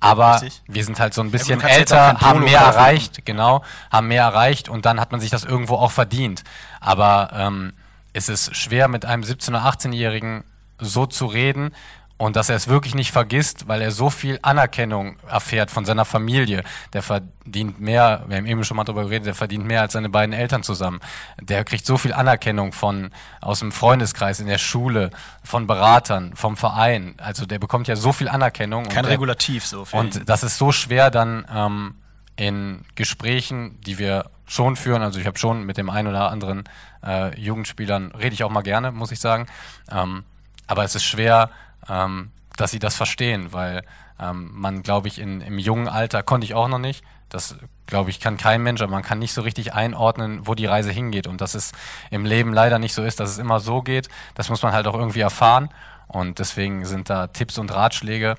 Aber 0.00 0.34
Richtig. 0.34 0.62
wir 0.66 0.84
sind 0.84 1.00
halt 1.00 1.14
so 1.14 1.22
ein 1.22 1.30
bisschen 1.30 1.60
ja, 1.60 1.68
älter, 1.68 2.20
haben 2.20 2.44
mehr 2.44 2.58
kaufen. 2.58 2.78
erreicht, 2.78 3.24
genau, 3.24 3.64
haben 3.90 4.08
mehr 4.08 4.22
erreicht 4.22 4.68
und 4.68 4.84
dann 4.84 5.00
hat 5.00 5.10
man 5.10 5.20
sich 5.20 5.30
das 5.30 5.44
irgendwo 5.44 5.76
auch 5.76 5.90
verdient. 5.90 6.44
Aber 6.80 7.30
ähm, 7.32 7.72
es 8.12 8.28
ist 8.28 8.54
schwer 8.54 8.88
mit 8.88 9.04
einem 9.04 9.22
17- 9.22 9.50
oder 9.50 9.64
18-Jährigen 9.64 10.44
so 10.78 11.06
zu 11.06 11.26
reden 11.26 11.72
und 12.18 12.36
dass 12.36 12.48
er 12.48 12.56
es 12.56 12.66
wirklich 12.68 12.94
nicht 12.94 13.12
vergisst, 13.12 13.68
weil 13.68 13.82
er 13.82 13.90
so 13.90 14.08
viel 14.08 14.38
Anerkennung 14.40 15.16
erfährt 15.28 15.70
von 15.70 15.84
seiner 15.84 16.06
Familie. 16.06 16.64
Der 16.94 17.02
verdient 17.02 17.78
mehr, 17.78 18.24
wir 18.26 18.38
haben 18.38 18.46
eben 18.46 18.64
schon 18.64 18.78
mal 18.78 18.84
darüber 18.84 19.04
geredet, 19.04 19.26
der 19.26 19.34
verdient 19.34 19.66
mehr 19.66 19.82
als 19.82 19.92
seine 19.92 20.08
beiden 20.08 20.32
Eltern 20.32 20.62
zusammen. 20.62 21.00
Der 21.40 21.64
kriegt 21.64 21.84
so 21.84 21.98
viel 21.98 22.14
Anerkennung 22.14 22.72
von 22.72 23.10
aus 23.42 23.58
dem 23.58 23.70
Freundeskreis, 23.70 24.40
in 24.40 24.46
der 24.46 24.58
Schule, 24.58 25.10
von 25.44 25.66
Beratern, 25.66 26.34
vom 26.34 26.56
Verein. 26.56 27.16
Also 27.18 27.44
der 27.44 27.58
bekommt 27.58 27.86
ja 27.86 27.96
so 27.96 28.12
viel 28.12 28.28
Anerkennung. 28.28 28.84
Kein 28.84 29.04
Regulativ 29.04 29.66
so. 29.66 29.84
Für 29.84 29.98
und 29.98 30.26
das 30.26 30.42
ist 30.42 30.56
so 30.56 30.72
schwer 30.72 31.10
dann 31.10 31.46
ähm, 31.54 31.94
in 32.36 32.82
Gesprächen, 32.94 33.78
die 33.82 33.98
wir 33.98 34.30
schon 34.46 34.76
führen. 34.76 35.02
Also 35.02 35.20
ich 35.20 35.26
habe 35.26 35.38
schon 35.38 35.64
mit 35.64 35.76
dem 35.76 35.90
einen 35.90 36.08
oder 36.08 36.30
anderen 36.30 36.64
äh, 37.04 37.38
Jugendspielern 37.38 38.12
rede 38.12 38.32
ich 38.32 38.42
auch 38.42 38.50
mal 38.50 38.62
gerne, 38.62 38.90
muss 38.90 39.12
ich 39.12 39.20
sagen. 39.20 39.46
Ähm, 39.90 40.24
aber 40.66 40.84
es 40.84 40.94
ist 40.94 41.04
schwer 41.04 41.50
ähm, 41.88 42.30
dass 42.56 42.70
sie 42.70 42.78
das 42.78 42.94
verstehen, 42.96 43.52
weil 43.52 43.82
ähm, 44.18 44.50
man, 44.52 44.82
glaube 44.82 45.08
ich, 45.08 45.18
in, 45.18 45.40
im 45.40 45.58
jungen 45.58 45.88
Alter 45.88 46.22
konnte 46.22 46.44
ich 46.46 46.54
auch 46.54 46.68
noch 46.68 46.78
nicht. 46.78 47.04
Das, 47.28 47.56
glaube 47.86 48.10
ich, 48.10 48.20
kann 48.20 48.36
kein 48.36 48.62
Mensch, 48.62 48.80
aber 48.80 48.92
man 48.92 49.02
kann 49.02 49.18
nicht 49.18 49.32
so 49.32 49.42
richtig 49.42 49.74
einordnen, 49.74 50.46
wo 50.46 50.54
die 50.54 50.66
Reise 50.66 50.90
hingeht. 50.90 51.26
Und 51.26 51.40
dass 51.40 51.54
es 51.54 51.72
im 52.10 52.24
Leben 52.24 52.52
leider 52.52 52.78
nicht 52.78 52.94
so 52.94 53.02
ist, 53.02 53.20
dass 53.20 53.30
es 53.30 53.38
immer 53.38 53.60
so 53.60 53.82
geht, 53.82 54.08
das 54.34 54.48
muss 54.48 54.62
man 54.62 54.72
halt 54.72 54.86
auch 54.86 54.94
irgendwie 54.94 55.20
erfahren. 55.20 55.68
Und 56.08 56.38
deswegen 56.38 56.84
sind 56.84 57.10
da 57.10 57.26
Tipps 57.26 57.58
und 57.58 57.74
Ratschläge, 57.74 58.36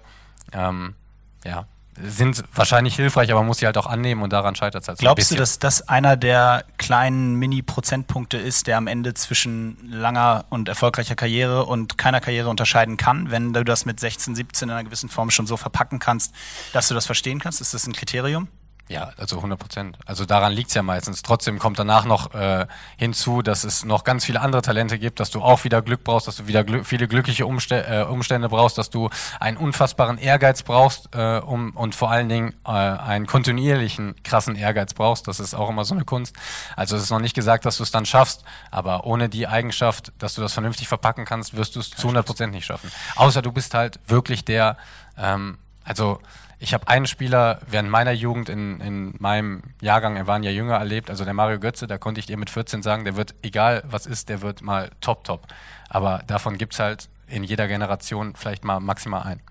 ähm, 0.53 0.95
ja, 1.43 1.67
sind 2.03 2.43
wahrscheinlich 2.53 2.95
hilfreich, 2.95 3.31
aber 3.31 3.41
man 3.41 3.47
muss 3.47 3.59
sie 3.59 3.65
halt 3.65 3.77
auch 3.77 3.87
annehmen 3.87 4.21
und 4.21 4.33
daran 4.33 4.55
scheitert 4.55 4.83
es 4.83 4.87
halt 4.87 4.97
so 4.99 5.01
Glaubst 5.01 5.31
du, 5.31 5.35
dass 5.35 5.59
das 5.59 5.87
einer 5.87 6.15
der 6.15 6.63
kleinen 6.77 7.35
Mini-Prozentpunkte 7.35 8.37
ist, 8.37 8.67
der 8.67 8.77
am 8.77 8.87
Ende 8.87 9.13
zwischen 9.13 9.77
langer 9.89 10.45
und 10.49 10.69
erfolgreicher 10.69 11.15
Karriere 11.15 11.65
und 11.65 11.97
keiner 11.97 12.21
Karriere 12.21 12.49
unterscheiden 12.49 12.97
kann, 12.97 13.31
wenn 13.31 13.53
du 13.53 13.63
das 13.63 13.85
mit 13.85 13.99
16, 13.99 14.35
17 14.35 14.69
in 14.69 14.73
einer 14.73 14.83
gewissen 14.83 15.09
Form 15.09 15.31
schon 15.31 15.47
so 15.47 15.57
verpacken 15.57 15.99
kannst, 15.99 16.33
dass 16.73 16.87
du 16.87 16.93
das 16.93 17.05
verstehen 17.05 17.39
kannst? 17.39 17.61
Ist 17.61 17.73
das 17.73 17.87
ein 17.87 17.93
Kriterium? 17.93 18.47
Ja, 18.89 19.11
also 19.17 19.35
100 19.37 19.59
Prozent. 19.59 19.97
Also 20.05 20.23
daran 20.23 20.53
liegt's 20.53 20.73
ja 20.73 20.81
meistens. 20.81 21.21
Trotzdem 21.21 21.59
kommt 21.59 21.77
danach 21.77 22.05
noch 22.05 22.33
äh, 22.33 22.67
hinzu, 22.95 23.41
dass 23.41 23.65
es 23.65 23.83
noch 23.83 24.05
ganz 24.05 24.23
viele 24.23 24.39
andere 24.39 24.61
Talente 24.61 24.97
gibt, 24.97 25.19
dass 25.19 25.29
du 25.29 25.41
auch 25.41 25.65
wieder 25.65 25.81
Glück 25.81 26.05
brauchst, 26.05 26.27
dass 26.27 26.37
du 26.37 26.47
wieder 26.47 26.63
glü 26.63 26.85
viele 26.85 27.09
glückliche 27.09 27.45
Umstä 27.45 27.85
äh, 27.85 28.03
Umstände 28.03 28.47
brauchst, 28.47 28.77
dass 28.77 28.89
du 28.89 29.09
einen 29.41 29.57
unfassbaren 29.57 30.17
Ehrgeiz 30.17 30.63
brauchst 30.63 31.09
äh, 31.13 31.39
um, 31.39 31.71
und 31.75 31.95
vor 31.95 32.11
allen 32.11 32.29
Dingen 32.29 32.53
äh, 32.65 32.69
einen 32.69 33.27
kontinuierlichen 33.27 34.15
krassen 34.23 34.55
Ehrgeiz 34.55 34.93
brauchst. 34.93 35.27
Das 35.27 35.41
ist 35.41 35.53
auch 35.53 35.69
immer 35.69 35.83
so 35.83 35.93
eine 35.93 36.05
Kunst. 36.05 36.35
Also 36.77 36.95
es 36.95 37.03
ist 37.03 37.09
noch 37.09 37.19
nicht 37.19 37.35
gesagt, 37.35 37.65
dass 37.65 37.77
du 37.77 37.83
es 37.83 37.91
dann 37.91 38.05
schaffst, 38.05 38.45
aber 38.71 39.05
ohne 39.05 39.27
die 39.27 39.47
Eigenschaft, 39.47 40.13
dass 40.17 40.35
du 40.35 40.41
das 40.41 40.53
vernünftig 40.53 40.87
verpacken 40.87 41.25
kannst, 41.25 41.57
wirst 41.57 41.75
du 41.75 41.81
es 41.81 41.89
zu 41.89 42.03
100 42.03 42.25
Prozent 42.25 42.53
nicht 42.53 42.65
schaffen. 42.65 42.89
Außer 43.17 43.41
du 43.41 43.51
bist 43.51 43.73
halt 43.73 43.99
wirklich 44.07 44.45
der, 44.45 44.77
ähm, 45.17 45.57
also 45.83 46.21
ich 46.59 46.73
habe 46.73 46.87
einen 46.87 47.05
Spieler 47.05 47.59
während 47.67 47.89
meiner 47.89 48.11
Jugend 48.11 48.49
in, 48.49 48.79
in 48.81 49.13
meinem 49.19 49.61
Jahrgang, 49.81 50.15
er 50.15 50.25
waren 50.25 50.43
ja 50.43 50.51
jünger 50.51 50.75
erlebt, 50.75 51.09
also 51.09 51.23
der 51.23 51.33
Mario 51.33 51.59
Götze, 51.59 51.85
da 51.87 51.97
konnte 51.97 52.19
ich 52.19 52.25
dir 52.25 52.37
mit 52.37 52.49
14 52.49 52.81
sagen, 52.81 53.05
der 53.05 53.15
wird, 53.15 53.35
egal 53.43 53.83
was 53.87 54.05
ist, 54.05 54.29
der 54.29 54.41
wird 54.41 54.61
mal 54.61 54.89
top, 54.99 55.23
top. 55.23 55.47
Aber 55.89 56.23
davon 56.25 56.57
gibt's 56.57 56.79
halt 56.79 57.09
in 57.27 57.43
jeder 57.43 57.67
Generation 57.67 58.35
vielleicht 58.35 58.63
mal 58.63 58.79
maximal 58.79 59.23
einen. 59.23 59.41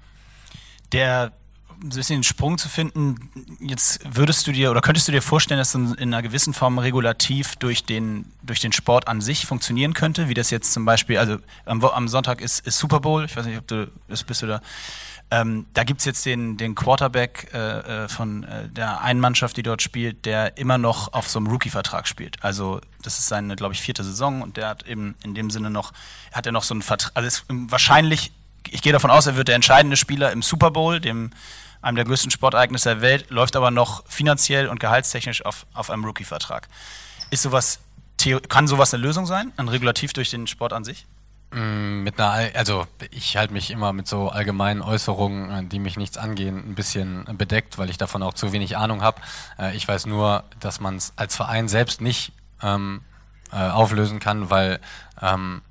Der 0.93 1.33
ein 1.83 1.91
bisschen 1.91 2.19
den 2.19 2.25
Sprung 2.25 2.59
zu 2.59 2.69
finden, 2.69 3.31
jetzt 3.61 4.01
würdest 4.05 4.47
du 4.47 4.53
dir 4.53 4.71
oder 4.71 4.81
könntest 4.81 5.09
du 5.09 5.13
dir 5.13 5.23
vorstellen, 5.23 5.59
dass 5.59 5.75
in 5.75 5.95
einer 5.99 6.23
gewissen 6.23 6.55
Form 6.55 6.79
regulativ 6.79 7.57
durch 7.57 7.85
den, 7.85 8.33
durch 8.43 8.61
den 8.61 8.73
Sport 8.73 9.09
an 9.09 9.21
sich 9.21 9.47
funktionieren 9.47 9.93
könnte, 9.93 10.29
wie 10.29 10.35
das 10.35 10.51
jetzt 10.51 10.73
zum 10.73 10.85
Beispiel, 10.85 11.19
also 11.19 11.37
am, 11.65 11.85
am 11.85 12.09
Sonntag 12.09 12.41
ist, 12.41 12.67
ist 12.67 12.79
Super 12.79 13.01
Bowl, 13.01 13.25
ich 13.25 13.37
weiß 13.37 13.47
nicht, 13.47 13.59
ob 13.59 13.67
du, 13.67 13.91
bist 14.09 14.43
du 14.43 14.47
da, 14.47 14.61
ähm, 15.31 15.67
da 15.75 15.83
gibt's 15.83 16.05
jetzt 16.05 16.25
den, 16.25 16.57
den 16.57 16.75
Quarterback 16.77 17.51
äh, 17.53 18.05
äh, 18.05 18.09
von 18.09 18.45
äh, 18.45 18.69
der 18.69 19.01
einen 19.01 19.19
Mannschaft, 19.19 19.57
die 19.57 19.63
dort 19.63 19.83
spielt, 19.83 20.25
der 20.25 20.57
immer 20.57 20.79
noch 20.79 21.13
auf 21.13 21.29
so 21.29 21.41
einem 21.41 21.49
Rookie-Vertrag 21.49 22.07
spielt. 22.07 22.43
Also 22.45 22.81
das 23.03 23.19
ist 23.19 23.27
seine, 23.27 23.57
glaube 23.57 23.75
ich, 23.75 23.81
vierte 23.81 24.05
Saison 24.05 24.41
und 24.43 24.57
der 24.57 24.69
hat 24.69 24.87
eben 24.87 25.17
in 25.25 25.35
dem 25.35 25.51
Sinne 25.51 25.71
noch, 25.71 25.93
hat 26.33 26.47
er 26.47 26.53
noch 26.53 26.63
so 26.63 26.75
einen 26.75 26.83
Vertrag, 26.83 27.11
also 27.15 27.27
ist 27.27 27.45
wahrscheinlich, 27.49 28.31
ich 28.69 28.83
gehe 28.83 28.93
davon 28.93 29.11
aus, 29.11 29.27
er 29.27 29.37
wird 29.37 29.49
der 29.49 29.57
entscheidende 29.57 29.97
Spieler 29.97 30.31
im 30.31 30.43
Super 30.43 30.71
Bowl, 30.71 31.01
dem 31.01 31.31
einem 31.83 31.97
der 31.97 32.05
größten 32.05 32.31
Sportereignisse 32.31 32.89
der 32.91 33.01
Welt, 33.01 33.31
läuft 33.31 33.57
aber 33.57 33.71
noch 33.71 34.05
finanziell 34.09 34.69
und 34.69 34.79
gehaltstechnisch 34.81 35.45
auf, 35.45 35.67
auf 35.75 35.91
einem 35.91 36.05
Rookie-Vertrag. 36.05 36.69
Ist 37.31 37.43
sowas, 37.43 37.81
kann 38.49 38.69
sowas 38.69 38.95
eine 38.95 39.03
Lösung 39.03 39.27
sein, 39.27 39.53
ein 39.57 39.69
Regulativ 39.69 40.13
durch 40.13 40.31
den 40.31 40.47
Sport 40.47 40.73
an 40.73 40.85
sich? 40.85 41.05
Mm, 41.59 42.03
Mit 42.03 42.21
einer, 42.21 42.55
also 42.55 42.87
ich 43.11 43.37
halte 43.37 43.53
mich 43.53 43.71
immer 43.71 43.93
mit 43.93 44.07
so 44.07 44.29
allgemeinen 44.29 44.83
Äußerungen, 44.83 45.51
äh, 45.51 45.65
die 45.67 45.79
mich 45.79 45.97
nichts 45.97 46.19
angehen, 46.19 46.59
ein 46.59 46.75
bisschen 46.75 47.25
bedeckt, 47.39 47.79
weil 47.79 47.89
ich 47.91 47.99
davon 47.99 48.23
auch 48.23 48.35
zu 48.35 48.53
wenig 48.53 48.77
Ahnung 48.77 49.03
habe. 49.03 49.21
Ich 49.75 49.89
weiß 49.89 50.07
nur, 50.07 50.45
dass 50.61 50.81
man 50.81 50.97
es 50.97 51.13
als 51.17 51.35
Verein 51.35 51.69
selbst 51.69 52.01
nicht 52.01 52.33
ähm, 52.63 53.01
äh, 53.53 53.57
auflösen 53.57 54.21
kann, 54.21 54.51
weil 54.51 54.81
ähm, 55.23 55.63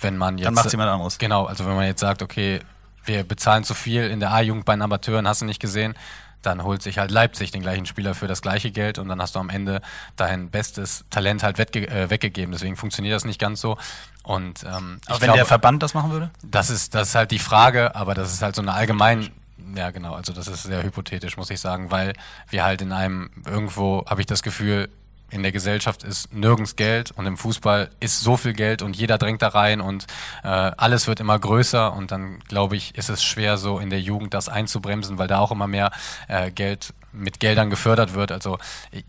wenn 0.00 0.16
man 0.16 0.38
jetzt 0.38 0.46
Dann 0.46 0.54
macht's 0.54 0.72
jemand 0.72 0.90
anderes. 0.90 1.18
Genau, 1.18 1.46
also 1.46 1.66
wenn 1.66 1.74
man 1.74 1.86
jetzt 1.86 2.00
sagt, 2.00 2.22
okay, 2.22 2.60
wir 3.04 3.24
bezahlen 3.24 3.64
zu 3.64 3.74
viel 3.74 4.02
in 4.04 4.20
der 4.20 4.32
A-Jugend 4.32 4.64
bei 4.64 4.74
den 4.74 4.82
Amateuren, 4.82 5.26
hast 5.26 5.40
du 5.40 5.44
nicht 5.46 5.60
gesehen, 5.60 5.94
dann 6.42 6.62
holt 6.62 6.82
sich 6.82 6.98
halt 6.98 7.10
Leipzig 7.10 7.50
den 7.50 7.62
gleichen 7.62 7.86
Spieler 7.86 8.14
für 8.14 8.26
das 8.26 8.42
gleiche 8.42 8.70
Geld 8.70 8.98
und 8.98 9.08
dann 9.08 9.20
hast 9.20 9.34
du 9.34 9.40
am 9.40 9.50
Ende 9.50 9.80
dein 10.16 10.50
bestes 10.50 11.04
Talent 11.10 11.42
halt 11.42 11.58
äh, 11.76 12.10
weggegeben. 12.10 12.52
Deswegen 12.52 12.76
funktioniert 12.76 13.14
das 13.14 13.24
nicht 13.24 13.40
ganz 13.40 13.60
so. 13.60 13.76
Und 14.22 14.64
ähm, 14.64 14.98
ich 15.02 15.10
Aber 15.10 15.20
wenn 15.20 15.26
glaube, 15.26 15.38
der 15.38 15.46
Verband 15.46 15.82
das 15.82 15.94
machen 15.94 16.10
würde? 16.10 16.30
das 16.42 16.70
ist, 16.70 16.94
das 16.94 17.08
ist 17.08 17.14
halt 17.14 17.30
die 17.30 17.38
Frage, 17.38 17.94
aber 17.94 18.14
das 18.14 18.32
ist 18.32 18.42
halt 18.42 18.54
so 18.54 18.62
eine 18.62 18.72
allgemein, 18.72 19.30
ja 19.74 19.90
genau, 19.90 20.14
also 20.14 20.32
das 20.32 20.48
ist 20.48 20.64
sehr 20.64 20.82
hypothetisch, 20.82 21.36
muss 21.36 21.50
ich 21.50 21.60
sagen, 21.60 21.90
weil 21.90 22.12
wir 22.48 22.64
halt 22.64 22.82
in 22.82 22.92
einem, 22.92 23.30
irgendwo 23.44 24.04
habe 24.06 24.20
ich 24.20 24.26
das 24.26 24.42
Gefühl, 24.42 24.88
in 25.30 25.42
der 25.42 25.50
Gesellschaft 25.52 26.04
ist 26.04 26.32
nirgends 26.32 26.76
Geld 26.76 27.10
und 27.12 27.26
im 27.26 27.36
Fußball 27.36 27.90
ist 28.00 28.20
so 28.20 28.36
viel 28.36 28.52
Geld 28.52 28.80
und 28.82 28.96
jeder 28.96 29.18
drängt 29.18 29.42
da 29.42 29.48
rein 29.48 29.80
und 29.80 30.06
äh, 30.44 30.48
alles 30.48 31.06
wird 31.08 31.18
immer 31.20 31.38
größer 31.38 31.92
und 31.92 32.10
dann 32.12 32.38
glaube 32.40 32.76
ich, 32.76 32.94
ist 32.96 33.08
es 33.10 33.24
schwer 33.24 33.58
so 33.58 33.78
in 33.78 33.90
der 33.90 34.00
Jugend 34.00 34.34
das 34.34 34.48
einzubremsen, 34.48 35.18
weil 35.18 35.26
da 35.28 35.38
auch 35.40 35.50
immer 35.50 35.66
mehr 35.66 35.90
äh, 36.28 36.50
Geld 36.52 36.94
mit 37.12 37.40
Geldern 37.40 37.70
gefördert 37.70 38.14
wird. 38.14 38.30
Also 38.30 38.58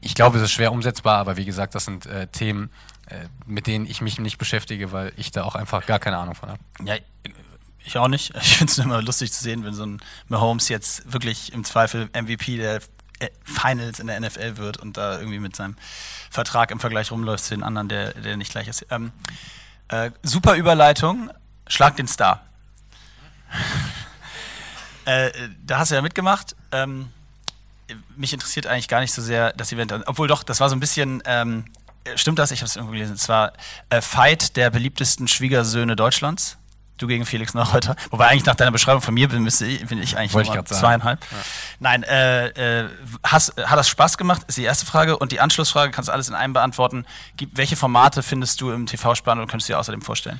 ich- 0.02 0.16
glaube, 0.16 0.38
es 0.38 0.44
ist 0.44 0.52
schwer 0.52 0.72
umsetzbar, 0.72 1.18
aber 1.20 1.38
wie 1.38 1.46
gesagt, 1.46 1.76
das 1.76 1.86
sind 1.86 2.08
äh, 2.08 2.26
Themen, 2.28 2.72
äh, 3.08 3.28
mit 3.46 3.68
denen 3.68 3.86
ich 3.86 4.02
mich 4.02 4.18
nicht 4.20 4.38
beschäftige, 4.40 4.92
weil 4.92 5.14
ich 5.18 5.30
da 5.32 5.44
auch 5.44 5.54
einfach 5.56 5.86
gar 5.86 6.00
keine 6.00 6.18
Ahnung 6.18 6.34
von 6.34 6.50
habe. 6.50 6.60
Ja, 6.84 6.96
ich 7.86 7.98
auch 7.98 8.08
nicht. 8.08 8.34
Ich 8.42 8.58
finde 8.58 8.72
es 8.72 8.78
immer 8.80 9.02
lustig 9.02 9.32
zu 9.32 9.42
sehen, 9.44 9.64
wenn 9.64 9.74
so 9.74 9.86
ein 9.86 10.02
Mahomes 10.30 10.68
jetzt 10.70 11.14
wirklich 11.14 11.54
im 11.54 11.64
Zweifel 11.64 12.10
MVP 12.14 12.58
der 12.58 12.82
Finals 13.44 14.00
in 14.00 14.08
der 14.08 14.20
NFL 14.20 14.58
wird 14.58 14.78
und 14.78 14.98
da 14.98 15.20
irgendwie 15.20 15.40
mit 15.40 15.56
seinem 15.56 15.76
Vertrag 16.30 16.72
im 16.72 16.80
Vergleich 16.80 17.12
rumläuft 17.12 17.46
zu 17.46 17.56
den 17.56 17.64
anderen, 17.64 17.90
der, 17.90 18.14
der 18.14 18.38
nicht 18.38 18.52
gleich 18.52 18.68
ist. 18.68 18.86
Ähm, 18.90 19.12
äh, 19.90 20.12
super 20.24 20.56
Überleitung. 20.56 21.32
Schlag 21.68 21.96
den 21.96 22.08
Star. 22.08 22.46
äh, 25.06 25.32
da 25.66 25.80
hast 25.80 25.92
du 25.92 25.96
ja 25.96 26.02
mitgemacht. 26.02 26.56
Ähm, 26.72 27.10
mich 28.16 28.34
interessiert 28.34 28.68
eigentlich 28.68 28.88
gar 28.88 29.00
nicht 29.00 29.14
so 29.14 29.22
sehr 29.22 29.54
das 29.54 29.72
Event. 29.72 29.94
Obwohl 30.06 30.28
doch, 30.28 30.44
das 30.44 30.60
war 30.60 30.70
so 30.70 30.76
ein 30.76 30.80
bisschen, 30.80 31.24
ähm, 31.26 31.66
stimmt 32.16 32.40
das? 32.40 32.52
Ich 32.52 32.60
habe 32.60 32.68
es 32.68 32.76
irgendwo 32.76 32.94
gelesen. 32.94 33.16
Es 33.16 33.30
war 33.30 33.54
äh, 33.90 34.02
Fight 34.02 34.56
der 34.58 34.70
beliebtesten 34.70 35.28
Schwiegersöhne 35.28 35.96
Deutschlands. 35.96 36.58
Du 36.98 37.08
gegen 37.08 37.26
Felix 37.26 37.54
Neureuter. 37.54 37.96
Wobei 38.10 38.28
eigentlich 38.28 38.46
nach 38.46 38.56
deiner 38.56 38.72
Beschreibung 38.72 39.02
von 39.02 39.14
mir 39.14 39.28
bin, 39.28 39.44
müsste 39.44 39.66
ich, 39.66 39.86
bin 39.86 40.02
ich 40.02 40.18
eigentlich 40.18 40.34
Wollte 40.34 40.58
ich 40.58 40.66
zweieinhalb. 40.66 41.20
Nein, 41.80 42.04
äh, 42.04 42.48
äh, 42.82 42.90
hast, 43.24 43.56
hat 43.58 43.78
das 43.78 43.88
Spaß 43.88 44.18
gemacht? 44.18 44.42
Ist 44.48 44.58
die 44.58 44.64
erste 44.64 44.86
Frage. 44.86 45.18
Und 45.18 45.32
die 45.32 45.40
Anschlussfrage 45.40 45.92
kannst 45.92 46.10
du 46.10 46.14
alles 46.14 46.28
in 46.28 46.36
einem 46.36 46.54
beantworten. 46.54 47.06
Welche 47.54 47.76
Formate 47.76 48.24
findest 48.24 48.62
du 48.62 48.72
im 48.72 48.86
TV-Spannend 48.88 49.44
und 49.44 49.50
könntest 49.50 49.70
du 49.70 49.74
dir 49.74 49.80
außerdem 49.80 50.02
vorstellen? 50.02 50.40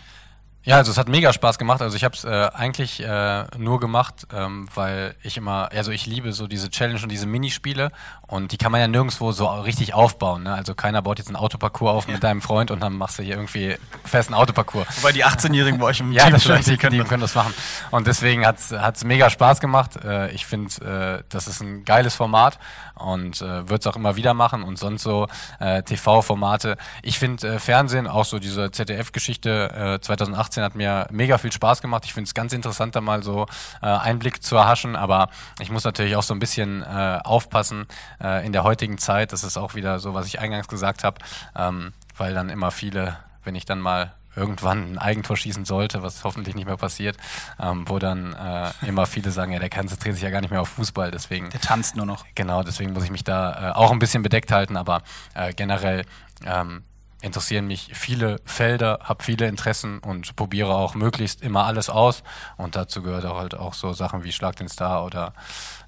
Ja, 0.68 0.76
also 0.76 0.92
es 0.92 0.98
hat 0.98 1.08
mega 1.08 1.32
Spaß 1.32 1.58
gemacht. 1.60 1.82
Also 1.82 1.96
ich 1.96 2.04
habe 2.04 2.14
es 2.14 2.26
äh, 2.26 2.50
eigentlich 2.54 3.02
äh, 3.02 3.46
nur 3.58 3.80
gemacht, 3.80 4.28
ähm, 4.34 4.68
weil 4.76 5.16
ich 5.24 5.38
immer, 5.38 5.70
also 5.72 5.92
ich 5.92 6.06
liebe 6.06 6.34
so 6.34 6.46
diese 6.46 6.70
Challenge 6.70 7.00
und 7.02 7.10
diese 7.10 7.26
Minispiele 7.26 7.90
und 8.28 8.52
die 8.52 8.58
kann 8.58 8.74
man 8.74 8.82
ja 8.82 8.90
nirgendwo 8.90 9.32
so 9.32 9.48
richtig 9.48 9.94
aufbauen. 9.94 10.44
Ne? 10.44 10.54
Also 10.54 10.76
keiner 10.76 11.02
baut 11.02 11.20
jetzt 11.20 11.30
einen 11.30 11.38
Autoparcours 11.38 11.94
auf 11.94 12.08
mit 12.10 12.22
deinem 12.22 12.42
Freund 12.42 12.70
und 12.70 12.82
dann 12.82 12.98
machst 12.98 13.18
du 13.18 13.24
hier 13.24 13.36
irgendwie 13.36 13.78
fest 14.04 14.28
einen 14.28 14.36
Autoparcours. 14.36 14.86
Wobei 14.98 15.14
die 15.14 15.24
18-Jährigen 15.24 15.80
bei 15.80 15.86
euch 15.86 16.02
im 16.02 16.12
Ja, 16.18 16.24
Team 16.24 16.34
das 16.34 16.44
stimmt, 16.44 16.68
die, 16.68 16.90
die 16.90 17.04
können 17.06 17.22
das 17.22 17.34
machen. 17.34 17.54
Und 17.92 18.06
deswegen 18.06 18.46
hat's 18.46 18.74
hat's 18.74 19.06
mega 19.06 19.30
Spaß 19.30 19.62
gemacht. 19.62 19.96
Äh, 20.04 20.32
ich 20.32 20.46
finde, 20.46 21.22
äh, 21.22 21.24
das 21.30 21.48
ist 21.48 21.62
ein 21.62 21.86
geiles 21.86 22.16
Format 22.16 22.60
und 22.96 23.42
äh, 23.42 23.70
würde 23.70 23.76
es 23.76 23.88
auch 23.88 23.96
immer 23.96 24.18
wieder 24.18 24.34
machen 24.34 24.64
und 24.64 24.78
sonst 24.78 25.04
so 25.04 25.28
äh, 25.62 25.82
TV-Formate. 25.84 26.76
Ich 27.04 27.20
finde 27.20 27.56
äh, 27.56 27.60
Fernsehen, 27.60 28.06
auch 28.06 28.26
so 28.26 28.38
diese 28.38 28.70
ZDF-Geschichte 28.70 29.98
äh, 29.98 30.02
2018 30.02 30.57
hat 30.64 30.76
mir 30.76 31.08
mega 31.12 31.38
viel 31.38 31.52
Spaß 31.52 31.82
gemacht. 31.82 32.06
Ich 32.06 32.14
finde 32.14 32.28
es 32.28 32.34
ganz 32.34 32.54
interessant, 32.54 32.96
da 32.96 33.02
mal 33.02 33.24
so 33.24 33.46
äh, 33.82 33.88
Einblick 33.88 34.44
zu 34.44 34.56
erhaschen, 34.56 34.96
aber 34.96 35.30
ich 35.60 35.70
muss 35.70 35.84
natürlich 35.84 36.16
auch 36.16 36.24
so 36.24 36.34
ein 36.34 36.40
bisschen 36.40 36.84
äh, 36.84 37.20
aufpassen 37.24 37.88
äh, 38.22 38.46
in 38.46 38.54
der 38.54 38.64
heutigen 38.64 38.98
Zeit. 38.98 39.34
Das 39.34 39.44
ist 39.44 39.58
auch 39.58 39.76
wieder 39.76 40.00
so, 40.00 40.14
was 40.14 40.28
ich 40.28 40.40
eingangs 40.40 40.68
gesagt 40.68 41.04
habe, 41.04 41.18
ähm, 41.56 41.94
weil 42.18 42.34
dann 42.34 42.50
immer 42.50 42.72
viele, 42.72 43.18
wenn 43.44 43.56
ich 43.56 43.66
dann 43.66 43.80
mal 43.80 44.14
irgendwann 44.36 44.94
ein 44.94 44.98
Eigentor 45.00 45.36
schießen 45.36 45.66
sollte, 45.66 46.04
was 46.04 46.24
hoffentlich 46.24 46.54
nicht 46.56 46.68
mehr 46.68 46.78
passiert, 46.78 47.18
ähm, 47.60 47.86
wo 47.88 47.98
dann 47.98 48.34
äh, 48.34 48.70
immer 48.88 49.08
viele 49.08 49.32
sagen, 49.32 49.52
ja, 49.52 49.60
der 49.60 49.72
konzentriert 49.72 50.14
sich 50.14 50.24
ja 50.24 50.30
gar 50.30 50.42
nicht 50.42 50.52
mehr 50.52 50.62
auf 50.62 50.70
Fußball, 50.70 51.10
deswegen 51.10 51.50
Der 51.50 51.60
tanzt 51.60 51.96
nur 51.96 52.06
noch. 52.06 52.24
genau, 52.36 52.62
deswegen 52.62 52.94
muss 52.94 53.04
ich 53.04 53.10
mich 53.10 53.24
da 53.24 53.72
äh, 53.72 53.74
auch 53.74 53.92
ein 53.92 53.98
bisschen 54.00 54.22
bedeckt 54.22 54.52
halten, 54.52 54.78
aber 54.78 55.02
äh, 55.34 55.54
generell 55.54 56.06
ähm, 56.46 56.84
interessieren 57.22 57.68
mich 57.68 57.92
viele 57.94 58.40
Felder, 58.46 59.00
habe 59.04 59.24
viele 59.24 59.48
Interessen 59.48 60.00
und 60.00 60.36
probiere 60.36 60.76
auch 60.76 60.94
möglichst 60.94 61.42
immer 61.42 61.66
alles 61.66 61.90
aus 61.90 62.24
und 62.58 62.76
dazu 62.76 63.02
gehört 63.02 63.26
auch 63.26 63.38
halt 63.38 63.56
auch 63.56 63.74
so 63.74 63.94
Sachen 63.94 64.24
wie 64.24 64.32
Schlag 64.32 64.56
den 64.58 64.70
Star 64.70 65.04
oder 65.04 65.34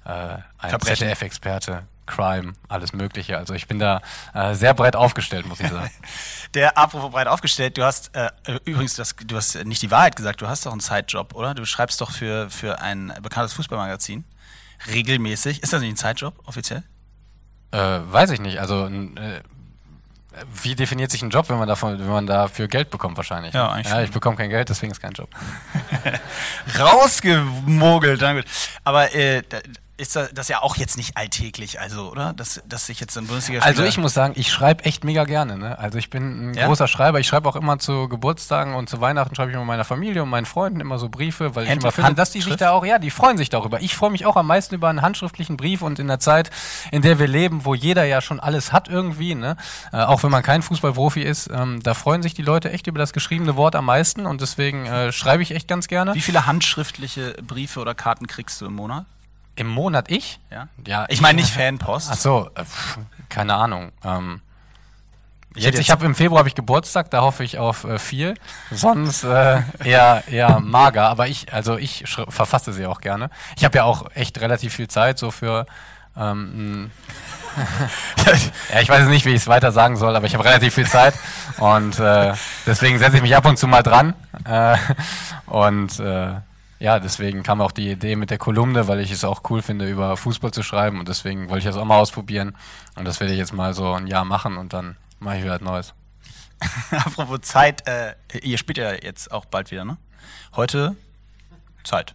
äh, 0.04 0.38
ein. 0.58 0.80
ZDF-Experte, 0.80 1.84
Crime, 2.06 2.54
alles 2.68 2.92
mögliche. 2.92 3.38
Also 3.38 3.54
ich 3.54 3.68
bin 3.68 3.78
da 3.78 4.00
äh, 4.34 4.54
sehr 4.54 4.74
breit 4.74 4.96
aufgestellt, 4.96 5.46
muss 5.46 5.60
ich 5.60 5.68
sagen. 5.68 5.90
Der 6.54 6.76
apropos 6.76 7.12
breit 7.12 7.28
aufgestellt, 7.28 7.78
du 7.78 7.84
hast 7.84 8.14
äh, 8.16 8.30
übrigens, 8.64 8.94
das, 8.94 9.14
du 9.14 9.36
hast 9.36 9.64
nicht 9.64 9.82
die 9.82 9.90
Wahrheit 9.92 10.16
gesagt, 10.16 10.40
du 10.40 10.48
hast 10.48 10.66
doch 10.66 10.72
einen 10.72 10.80
Zeitjob, 10.80 11.34
oder? 11.34 11.54
Du 11.54 11.64
schreibst 11.64 12.00
doch 12.00 12.10
für, 12.10 12.50
für 12.50 12.80
ein 12.80 13.14
bekanntes 13.22 13.52
Fußballmagazin 13.52 14.24
regelmäßig. 14.88 15.62
Ist 15.62 15.72
das 15.72 15.80
nicht 15.80 15.92
ein 15.92 15.96
Zeitjob 15.96 16.34
offiziell? 16.46 16.82
Äh, 17.70 17.78
weiß 17.78 18.30
ich 18.30 18.40
nicht. 18.40 18.58
Also 18.58 18.86
äh, 18.86 19.42
wie 20.62 20.74
definiert 20.74 21.10
sich 21.10 21.22
ein 21.22 21.30
Job, 21.30 21.48
wenn 21.48 21.58
man 21.58 21.68
davon, 21.68 21.98
wenn 21.98 22.08
man 22.08 22.26
dafür 22.26 22.68
Geld 22.68 22.90
bekommt 22.90 23.16
wahrscheinlich? 23.16 23.52
Ja, 23.54 23.70
eigentlich 23.70 23.92
Ja, 23.92 24.02
ich 24.02 24.10
bekomme 24.10 24.36
kein 24.36 24.50
Geld, 24.50 24.68
deswegen 24.68 24.92
ist 24.92 25.00
kein 25.00 25.12
Job. 25.12 25.28
Rausgemogelt, 26.78 28.22
danke. 28.22 28.44
Aber 28.84 29.14
äh, 29.14 29.42
ist 30.00 30.16
das, 30.32 30.48
ja 30.48 30.62
auch 30.62 30.76
jetzt 30.76 30.96
nicht 30.96 31.16
alltäglich, 31.16 31.80
also, 31.80 32.10
oder? 32.10 32.32
Dass, 32.32 32.62
dass 32.66 32.86
sich 32.86 32.98
jetzt 33.00 33.12
so 33.14 33.20
ein 33.20 33.26
bundesliga 33.26 33.60
Also 33.62 33.84
ich 33.84 33.98
muss 33.98 34.14
sagen, 34.14 34.32
ich 34.36 34.50
schreibe 34.50 34.84
echt 34.84 35.04
mega 35.04 35.24
gerne. 35.24 35.58
Ne? 35.58 35.78
Also 35.78 35.98
ich 35.98 36.10
bin 36.10 36.50
ein 36.50 36.54
Ja? 36.54 36.66
großer 36.66 36.88
Schreiber. 36.88 37.20
Ich 37.20 37.26
schreibe 37.26 37.48
auch 37.48 37.56
immer 37.56 37.78
zu 37.78 38.08
Geburtstagen 38.08 38.74
und 38.74 38.88
zu 38.88 39.00
Weihnachten 39.00 39.34
schreibe 39.34 39.50
ich 39.50 39.54
immer 39.56 39.64
meiner 39.64 39.84
Familie 39.84 40.22
und 40.22 40.30
meinen 40.30 40.46
Freunden 40.46 40.80
immer 40.80 40.98
so 40.98 41.08
Briefe, 41.08 41.54
weil 41.54 41.64
ich 41.64 41.70
Hand- 41.70 41.82
immer 41.82 41.92
finde, 41.92 42.14
dass 42.14 42.30
die 42.30 42.40
sich 42.40 42.56
da 42.56 42.70
auch, 42.70 42.84
ja, 42.84 42.98
die 42.98 43.10
freuen 43.10 43.36
sich 43.36 43.50
darüber. 43.50 43.80
Ich 43.80 43.94
freue 43.94 44.10
mich 44.10 44.26
auch 44.26 44.36
am 44.36 44.46
meisten 44.46 44.74
über 44.74 44.88
einen 44.88 45.02
handschriftlichen 45.02 45.56
Brief 45.56 45.82
und 45.82 45.98
in 45.98 46.08
der 46.08 46.18
Zeit, 46.18 46.50
in 46.90 47.02
der 47.02 47.18
wir 47.18 47.28
leben, 47.28 47.64
wo 47.64 47.74
jeder 47.74 48.04
ja 48.04 48.20
schon 48.20 48.40
alles 48.40 48.72
hat 48.72 48.88
irgendwie, 48.88 49.34
ne? 49.34 49.56
äh, 49.92 49.98
auch 49.98 50.22
wenn 50.22 50.30
man 50.30 50.42
kein 50.42 50.62
Fußballprofi 50.62 51.20
ist, 51.22 51.50
ähm, 51.52 51.82
da 51.82 51.94
freuen 51.94 52.22
sich 52.22 52.34
die 52.34 52.42
Leute 52.42 52.70
echt 52.72 52.86
über 52.86 52.98
das 52.98 53.12
geschriebene 53.12 53.56
Wort 53.56 53.76
am 53.76 53.84
meisten 53.84 54.24
und 54.26 54.40
deswegen 54.40 54.86
äh, 54.86 55.12
schreibe 55.12 55.42
ich 55.42 55.50
echt 55.54 55.68
ganz 55.68 55.88
gerne. 55.88 56.14
Wie 56.14 56.20
viele 56.20 56.46
handschriftliche 56.46 57.34
Briefe 57.46 57.80
oder 57.80 57.94
Karten 57.94 58.26
kriegst 58.26 58.60
du 58.60 58.66
im 58.66 58.74
Monat? 58.74 59.04
Im 59.60 59.66
Monat 59.66 60.10
ich? 60.10 60.40
Ja. 60.50 60.68
Ja, 60.86 61.04
Ich 61.10 61.20
meine 61.20 61.38
nicht 61.38 61.52
Fanpost. 61.52 62.08
Ach 62.10 62.16
so, 62.16 62.48
äh, 62.54 62.64
pf, 62.64 62.96
keine 63.28 63.54
Ahnung. 63.56 63.92
Ähm, 64.02 64.40
Ich 65.54 65.64
jetzt, 65.64 65.78
ich 65.78 65.90
habe 65.90 66.06
im 66.06 66.14
Februar 66.14 66.38
habe 66.38 66.48
ich 66.48 66.54
Geburtstag, 66.54 67.10
da 67.10 67.20
hoffe 67.20 67.44
ich 67.44 67.58
auf 67.58 67.84
äh, 67.84 67.98
viel. 67.98 68.36
Sonst 68.70 69.22
äh, 69.22 69.60
eher 69.84 70.24
eher 70.28 70.60
mager, 70.60 71.10
aber 71.10 71.28
ich 71.28 71.52
also 71.52 71.76
ich 71.76 72.04
verfasse 72.06 72.72
sie 72.72 72.86
auch 72.86 73.02
gerne. 73.02 73.28
Ich 73.58 73.64
habe 73.66 73.76
ja 73.76 73.84
auch 73.84 74.06
echt 74.14 74.40
relativ 74.40 74.72
viel 74.72 74.88
Zeit 74.88 75.18
so 75.18 75.30
für 75.30 75.66
ähm, 76.16 76.90
ja, 78.72 78.80
ich 78.80 78.88
weiß 78.88 79.08
nicht, 79.08 79.26
wie 79.26 79.30
ich 79.30 79.42
es 79.42 79.46
weiter 79.46 79.72
sagen 79.72 79.96
soll, 79.98 80.16
aber 80.16 80.24
ich 80.24 80.32
habe 80.32 80.44
relativ 80.46 80.72
viel 80.72 80.86
Zeit 80.86 81.12
und 81.58 81.98
äh, 81.98 82.32
deswegen 82.64 82.98
setze 82.98 83.16
ich 83.16 83.22
mich 83.22 83.36
ab 83.36 83.44
und 83.44 83.58
zu 83.58 83.66
mal 83.66 83.82
dran 83.82 84.14
äh, 84.44 84.78
und 85.46 86.00
äh, 86.00 86.36
ja, 86.80 86.98
deswegen 86.98 87.42
kam 87.42 87.60
auch 87.60 87.72
die 87.72 87.90
Idee 87.90 88.16
mit 88.16 88.30
der 88.30 88.38
Kolumne, 88.38 88.88
weil 88.88 89.00
ich 89.00 89.12
es 89.12 89.22
auch 89.22 89.42
cool 89.50 89.60
finde, 89.60 89.88
über 89.88 90.16
Fußball 90.16 90.50
zu 90.50 90.62
schreiben 90.62 90.98
und 90.98 91.08
deswegen 91.08 91.50
wollte 91.50 91.58
ich 91.58 91.64
das 91.66 91.76
auch 91.76 91.84
mal 91.84 91.98
ausprobieren 91.98 92.56
und 92.96 93.04
das 93.06 93.20
werde 93.20 93.34
ich 93.34 93.38
jetzt 93.38 93.52
mal 93.52 93.74
so 93.74 93.92
ein 93.92 94.06
Jahr 94.06 94.24
machen 94.24 94.56
und 94.56 94.72
dann 94.72 94.96
mache 95.18 95.36
ich 95.36 95.44
wieder 95.44 95.54
was 95.54 95.60
Neues. 95.60 95.94
Apropos 96.90 97.42
Zeit, 97.42 97.86
äh, 97.86 98.14
ihr 98.42 98.56
spielt 98.56 98.78
ja 98.78 98.92
jetzt 98.92 99.30
auch 99.30 99.44
bald 99.44 99.70
wieder, 99.70 99.84
ne? 99.84 99.98
Heute 100.56 100.96
Zeit. 101.84 102.14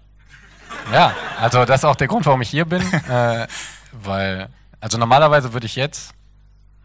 Ja, 0.92 1.14
also 1.40 1.64
das 1.66 1.82
ist 1.82 1.86
auch 1.86 1.96
der 1.96 2.08
Grund, 2.08 2.26
warum 2.26 2.42
ich 2.42 2.50
hier 2.50 2.66
bin, 2.66 2.82
äh, 3.10 3.48
weil, 3.92 4.50
also 4.82 4.98
normalerweise 4.98 5.54
würde 5.54 5.68
ich 5.68 5.76
jetzt 5.76 6.14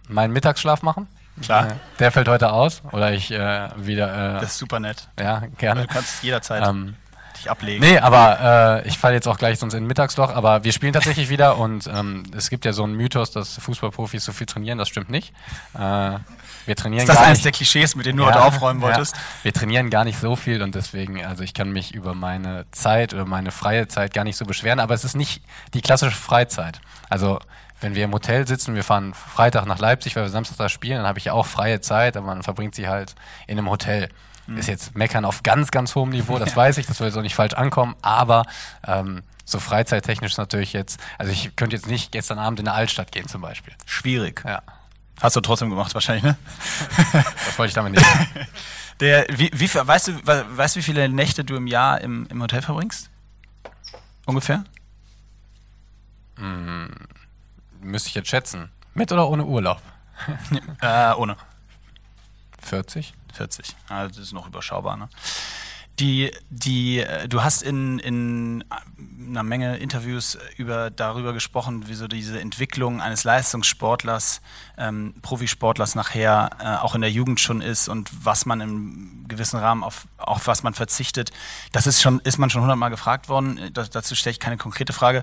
meinen 0.06 0.34
Mittagsschlaf 0.34 0.82
machen. 0.82 1.08
Klar. 1.42 1.68
Äh, 1.68 1.74
der 1.98 2.12
fällt 2.12 2.28
heute 2.28 2.52
aus 2.52 2.82
oder 2.92 3.12
ich 3.12 3.30
äh, 3.30 3.68
wieder, 3.76 4.36
äh, 4.36 4.40
Das 4.40 4.52
ist 4.52 4.58
super 4.58 4.80
nett. 4.80 5.08
ja, 5.18 5.44
gerne. 5.56 5.82
Du 5.82 5.86
kannst 5.88 6.22
jederzeit. 6.22 6.66
Ähm, 6.66 6.96
dich 7.40 7.50
ablegen. 7.50 7.84
Nee, 7.84 7.98
aber 7.98 8.82
äh, 8.84 8.88
ich 8.88 8.98
falle 8.98 9.14
jetzt 9.14 9.26
auch 9.26 9.38
gleich 9.38 9.58
sonst 9.58 9.74
in 9.74 9.84
ein 9.84 9.86
Mittagsloch, 9.86 10.34
aber 10.34 10.64
wir 10.64 10.72
spielen 10.72 10.92
tatsächlich 10.92 11.28
wieder 11.28 11.58
und 11.58 11.86
ähm, 11.86 12.24
es 12.36 12.50
gibt 12.50 12.64
ja 12.64 12.72
so 12.72 12.84
einen 12.84 12.94
Mythos, 12.94 13.30
dass 13.30 13.56
Fußballprofis 13.58 14.24
so 14.24 14.32
viel 14.32 14.46
trainieren, 14.46 14.78
das 14.78 14.88
stimmt 14.88 15.10
nicht. 15.10 15.32
Äh, 15.74 16.18
wir 16.66 16.76
trainieren 16.76 17.02
Ist 17.02 17.08
das 17.08 17.18
eines 17.18 17.42
der 17.42 17.52
Klischees, 17.52 17.96
mit 17.96 18.06
denen 18.06 18.18
du 18.18 18.26
heute 18.26 18.42
aufräumen 18.42 18.80
wolltest? 18.80 19.16
Ja, 19.16 19.22
wir 19.42 19.52
trainieren 19.52 19.90
gar 19.90 20.04
nicht 20.04 20.18
so 20.18 20.36
viel 20.36 20.62
und 20.62 20.74
deswegen, 20.74 21.24
also 21.24 21.42
ich 21.42 21.54
kann 21.54 21.72
mich 21.72 21.94
über 21.94 22.14
meine 22.14 22.66
Zeit 22.70 23.14
oder 23.14 23.24
meine 23.24 23.50
freie 23.50 23.88
Zeit 23.88 24.14
gar 24.14 24.24
nicht 24.24 24.36
so 24.36 24.44
beschweren, 24.44 24.78
aber 24.78 24.94
es 24.94 25.04
ist 25.04 25.16
nicht 25.16 25.42
die 25.74 25.80
klassische 25.80 26.16
Freizeit. 26.16 26.80
Also 27.08 27.40
wenn 27.80 27.94
wir 27.94 28.04
im 28.04 28.12
Hotel 28.12 28.46
sitzen, 28.46 28.74
wir 28.74 28.84
fahren 28.84 29.14
Freitag 29.14 29.66
nach 29.66 29.78
Leipzig, 29.78 30.14
weil 30.14 30.24
wir 30.24 30.28
Samstag 30.28 30.58
da 30.58 30.68
spielen, 30.68 30.98
dann 30.98 31.06
habe 31.06 31.18
ich 31.18 31.26
ja 31.26 31.32
auch 31.32 31.46
freie 31.46 31.80
Zeit, 31.80 32.16
aber 32.16 32.26
man 32.26 32.42
verbringt 32.42 32.74
sie 32.74 32.88
halt 32.88 33.14
in 33.46 33.58
einem 33.58 33.70
Hotel. 33.70 34.10
Ist 34.56 34.68
jetzt 34.68 34.94
meckern 34.96 35.24
auf 35.24 35.42
ganz, 35.42 35.70
ganz 35.70 35.94
hohem 35.94 36.10
Niveau, 36.10 36.38
das 36.38 36.54
weiß 36.56 36.78
ich, 36.78 36.86
das 36.86 36.98
soll 36.98 37.06
jetzt 37.08 37.16
auch 37.16 37.22
nicht 37.22 37.34
falsch 37.34 37.54
ankommen, 37.54 37.94
aber 38.02 38.44
ähm, 38.86 39.22
so 39.44 39.58
freizeittechnisch 39.60 40.36
natürlich 40.36 40.72
jetzt, 40.72 41.00
also 41.18 41.32
ich 41.32 41.54
könnte 41.56 41.76
jetzt 41.76 41.86
nicht 41.88 42.12
gestern 42.12 42.38
Abend 42.38 42.60
in 42.60 42.68
eine 42.68 42.76
Altstadt 42.76 43.12
gehen 43.12 43.26
zum 43.28 43.40
Beispiel. 43.42 43.72
Schwierig. 43.86 44.42
Ja, 44.44 44.62
Hast 45.20 45.36
du 45.36 45.40
trotzdem 45.40 45.68
gemacht 45.70 45.92
wahrscheinlich, 45.94 46.24
ne? 46.24 46.36
das 47.12 47.58
wollte 47.58 47.68
ich 47.68 47.74
damit 47.74 47.92
nicht. 47.92 48.06
Der, 49.00 49.26
wie, 49.30 49.50
wie, 49.54 49.72
weißt, 49.74 50.08
du, 50.08 50.26
we- 50.26 50.44
weißt 50.56 50.76
wie 50.76 50.82
viele 50.82 51.08
Nächte 51.08 51.42
du 51.44 51.56
im 51.56 51.66
Jahr 51.66 52.00
im, 52.00 52.26
im 52.28 52.42
Hotel 52.42 52.60
verbringst? 52.62 53.08
Ungefähr? 54.26 54.64
Müsste 57.80 58.08
ich 58.08 58.14
jetzt 58.14 58.28
schätzen. 58.28 58.70
Mit 58.94 59.10
oder 59.12 59.28
ohne 59.28 59.44
Urlaub? 59.44 59.80
Äh, 60.80 61.12
ohne. 61.14 61.36
40? 62.62 63.14
40. 63.40 63.74
Also 63.88 64.08
das 64.16 64.26
ist 64.26 64.32
noch 64.34 64.46
überschaubar, 64.46 64.96
ne? 64.98 65.08
Die, 65.98 66.30
die, 66.48 67.00
äh, 67.00 67.28
du 67.28 67.42
hast 67.42 67.62
in, 67.62 67.98
in 67.98 68.64
einer 69.28 69.42
Menge 69.42 69.76
Interviews 69.78 70.38
über, 70.56 70.90
darüber 70.90 71.32
gesprochen, 71.34 71.88
wie 71.88 71.94
so 71.94 72.06
diese 72.08 72.40
Entwicklung 72.40 73.02
eines 73.02 73.24
Leistungssportlers, 73.24 74.40
ähm, 74.78 75.14
Profisportlers 75.20 75.94
nachher 75.94 76.50
äh, 76.58 76.76
auch 76.82 76.94
in 76.94 77.02
der 77.02 77.10
Jugend 77.10 77.38
schon 77.38 77.60
ist 77.60 77.88
und 77.88 78.10
was 78.24 78.46
man 78.46 78.60
im 78.62 79.24
gewissen 79.28 79.58
Rahmen 79.58 79.84
auf, 79.84 80.06
auf 80.16 80.46
was 80.46 80.62
man 80.62 80.72
verzichtet. 80.72 81.32
Das 81.72 81.86
ist 81.86 82.00
schon, 82.00 82.20
ist 82.20 82.38
man 82.38 82.48
schon 82.48 82.62
hundertmal 82.62 82.90
gefragt 82.90 83.28
worden. 83.28 83.58
Äh, 83.58 83.70
Da, 83.70 83.84
dazu 83.84 84.14
stelle 84.14 84.32
ich 84.32 84.40
keine 84.40 84.56
konkrete 84.56 84.92
Frage. 84.94 85.22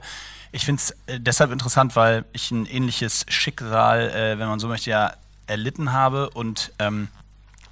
Ich 0.52 0.64
finde 0.66 0.82
es 0.82 0.92
äh, 1.08 1.20
deshalb 1.20 1.52
interessant, 1.52 1.96
weil 1.96 2.26
ich 2.34 2.52
ein 2.52 2.68
ähnliches 2.68 3.26
Schicksal, 3.30 4.10
äh, 4.10 4.38
wenn 4.38 4.48
man 4.48 4.60
so 4.60 4.68
möchte, 4.68 4.90
ja 4.92 5.14
erlitten 5.48 5.92
habe 5.92 6.30
und 6.30 6.72
ähm, 6.78 7.08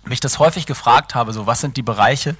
mich 0.05 0.19
das 0.19 0.39
häufig 0.39 0.65
gefragt 0.65 1.15
habe, 1.15 1.33
so 1.33 1.47
was 1.47 1.61
sind 1.61 1.77
die 1.77 1.81
Bereiche, 1.81 2.35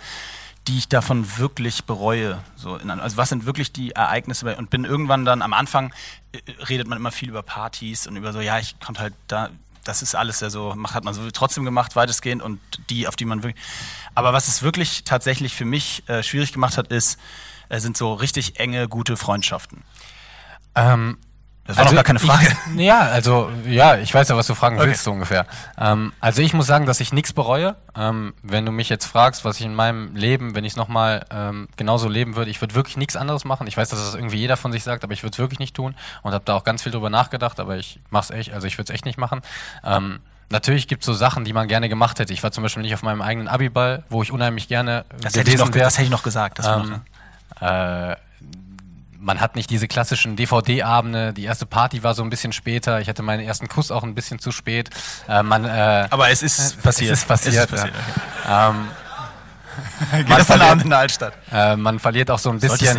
die 0.68 0.78
ich 0.78 0.88
davon 0.88 1.38
wirklich 1.38 1.86
bereue, 1.86 2.40
so 2.56 2.76
in, 2.78 2.90
also 2.90 3.18
was 3.18 3.30
sind 3.30 3.46
wirklich 3.46 3.72
die 3.72 3.92
Ereignisse 3.92 4.56
und 4.56 4.70
bin 4.70 4.84
irgendwann 4.84 5.26
dann 5.26 5.42
am 5.42 5.54
Anfang 5.54 5.94
äh, 6.32 6.40
redet 6.64 6.88
man 6.88 6.98
immer 6.98 7.12
viel 7.12 7.30
über 7.30 7.44
Partys 7.44 8.08
und 8.08 8.16
über 8.16 8.34
so 8.34 8.40
ja 8.40 8.58
ich 8.60 8.80
konnte 8.80 9.02
halt 9.02 9.14
da 9.28 9.50
das 9.84 10.02
ist 10.02 10.16
alles 10.16 10.40
ja 10.40 10.50
so 10.50 10.76
hat 10.92 11.04
man 11.04 11.14
so 11.14 11.30
trotzdem 11.30 11.64
gemacht 11.64 11.96
weitestgehend 11.96 12.42
und 12.42 12.60
die 12.90 13.08
auf 13.08 13.16
die 13.16 13.26
man 13.26 13.44
wirklich 13.44 13.64
aber 14.16 14.34
was 14.34 14.48
es 14.48 14.64
wirklich 14.64 15.04
tatsächlich 15.04 15.54
für 15.54 15.66
mich 15.66 16.02
äh, 16.10 16.24
schwierig 16.24 16.52
gemacht 16.52 16.78
hat 16.78 16.88
ist 16.88 17.20
äh, 17.70 17.80
sind 17.80 17.98
so 17.98 18.14
richtig 18.14 18.60
enge 18.60 18.88
gute 18.88 19.18
Freundschaften. 19.18 19.84
Ähm, 20.76 21.18
das 21.68 21.78
war 21.78 21.86
noch 21.86 21.94
gar 21.94 22.04
keine 22.04 22.20
Frage 22.20 22.48
Ich, 22.76 22.80
ja, 22.82 23.00
also 23.00 23.50
ja, 23.66 23.98
ich 23.98 24.14
weiß 24.14 24.30
ja, 24.30 24.38
was 24.38 24.48
du 24.48 24.56
fragen 24.56 24.78
Okay. 24.78 24.88
willst 24.88 25.04
so 25.04 25.12
ungefähr. 25.12 25.46
Ähm, 25.80 26.14
also 26.20 26.42
ich 26.42 26.54
muss 26.54 26.68
sagen, 26.68 26.86
dass 26.86 27.00
ich 27.00 27.12
nichts 27.12 27.34
bereue. 27.34 27.76
Ähm, 27.98 28.34
wenn 28.44 28.66
du 28.66 28.72
mich 28.72 28.90
jetzt 28.90 29.06
fragst, 29.06 29.46
was 29.46 29.60
ich 29.60 29.66
in 29.66 29.74
meinem 29.74 30.16
Leben, 30.16 30.56
wenn 30.56 30.64
ich 30.64 30.74
es 30.74 30.78
nochmal 30.78 31.26
ähm, 31.32 31.68
genauso 31.76 32.08
leben 32.08 32.36
würde, 32.36 32.52
ich 32.52 32.62
würde 32.62 32.76
wirklich 32.76 32.98
nichts 32.98 33.16
anderes 33.16 33.46
machen. 33.46 33.66
Ich 33.68 33.78
weiß, 33.78 33.90
dass 33.90 34.00
das 34.00 34.16
irgendwie 34.16 34.38
jeder 34.38 34.58
von 34.58 34.72
sich 34.72 34.84
sagt, 34.84 35.04
aber 35.04 35.14
ich 35.14 35.24
würde 35.24 35.34
es 35.34 35.40
wirklich 35.40 35.60
nicht 35.60 35.76
tun 35.76 35.96
und 36.22 36.34
habe 36.34 36.46
da 36.46 36.56
auch 36.56 36.64
ganz 36.64 36.84
viel 36.84 36.92
drüber 36.92 37.10
nachgedacht, 37.10 37.60
aber 37.60 37.78
ich 37.78 38.00
mach's 38.10 38.30
echt, 38.30 38.54
also 38.54 38.68
ich 38.68 38.78
würde 38.78 38.92
es 38.92 38.96
echt 38.96 39.06
nicht 39.06 39.18
machen. 39.18 39.42
Ähm, 39.84 40.20
Natürlich 40.52 40.88
gibt 40.88 41.02
es 41.02 41.08
so 41.08 41.14
Sachen, 41.14 41.44
die 41.44 41.54
man 41.54 41.68
gerne 41.68 41.90
gemacht 41.90 42.20
hätte. 42.20 42.32
Ich 42.32 42.44
war 42.44 42.52
zum 42.52 42.62
Beispiel 42.62 42.84
nicht 42.84 42.94
auf 42.94 43.02
meinem 43.02 43.24
eigenen 43.24 43.48
Abiball, 43.48 44.04
wo 44.10 44.22
ich 44.22 44.32
unheimlich 44.32 44.68
gerne 44.68 45.04
das 45.20 45.36
hätte, 45.36 45.50
ich 45.50 45.58
noch, 45.58 45.70
das 45.70 45.96
hätte 45.96 46.04
ich 46.06 46.12
noch 46.12 46.22
gesagt 46.22 46.60
das 46.60 46.68
Ähm, 46.68 47.02
äh, 47.62 48.16
man 49.26 49.42
hat 49.42 49.56
nicht 49.56 49.72
diese 49.72 49.88
klassischen 49.88 50.36
DVD-Abende. 50.36 51.34
Die 51.34 51.44
erste 51.44 51.66
Party 51.66 52.04
war 52.04 52.14
so 52.14 52.22
ein 52.22 52.30
bisschen 52.30 52.54
später. 52.54 53.02
Ich 53.02 53.10
hatte 53.10 53.24
meinen 53.24 53.46
ersten 53.46 53.68
Kuss 53.68 53.90
auch 53.90 54.04
ein 54.04 54.14
bisschen 54.14 54.38
zu 54.38 54.52
spät. 54.52 54.92
Äh, 55.28 55.42
man, 55.42 55.66
äh, 55.66 56.08
aber 56.12 56.30
es 56.30 56.44
ist 56.44 56.82
passiert 56.84 57.14
Es 57.14 57.20
ist 57.20 57.28
passiert. 57.28 57.56
es 57.56 57.64
ist 57.64 57.72
passiert 57.72 57.96
ja. 58.46 58.70
ähm, 58.70 58.88
okay. 60.12 60.24
Man 60.28 60.38
gestern 60.38 60.60
verliert- 60.60 60.84
in 60.84 60.90
der 60.90 61.00
Altstadt 61.00 61.34
äh, 61.52 61.76
man 61.76 62.00
verliert 62.00 62.32
auch 62.32 62.40
so 62.40 62.50
ein 62.50 62.60
bisschen 62.60 62.98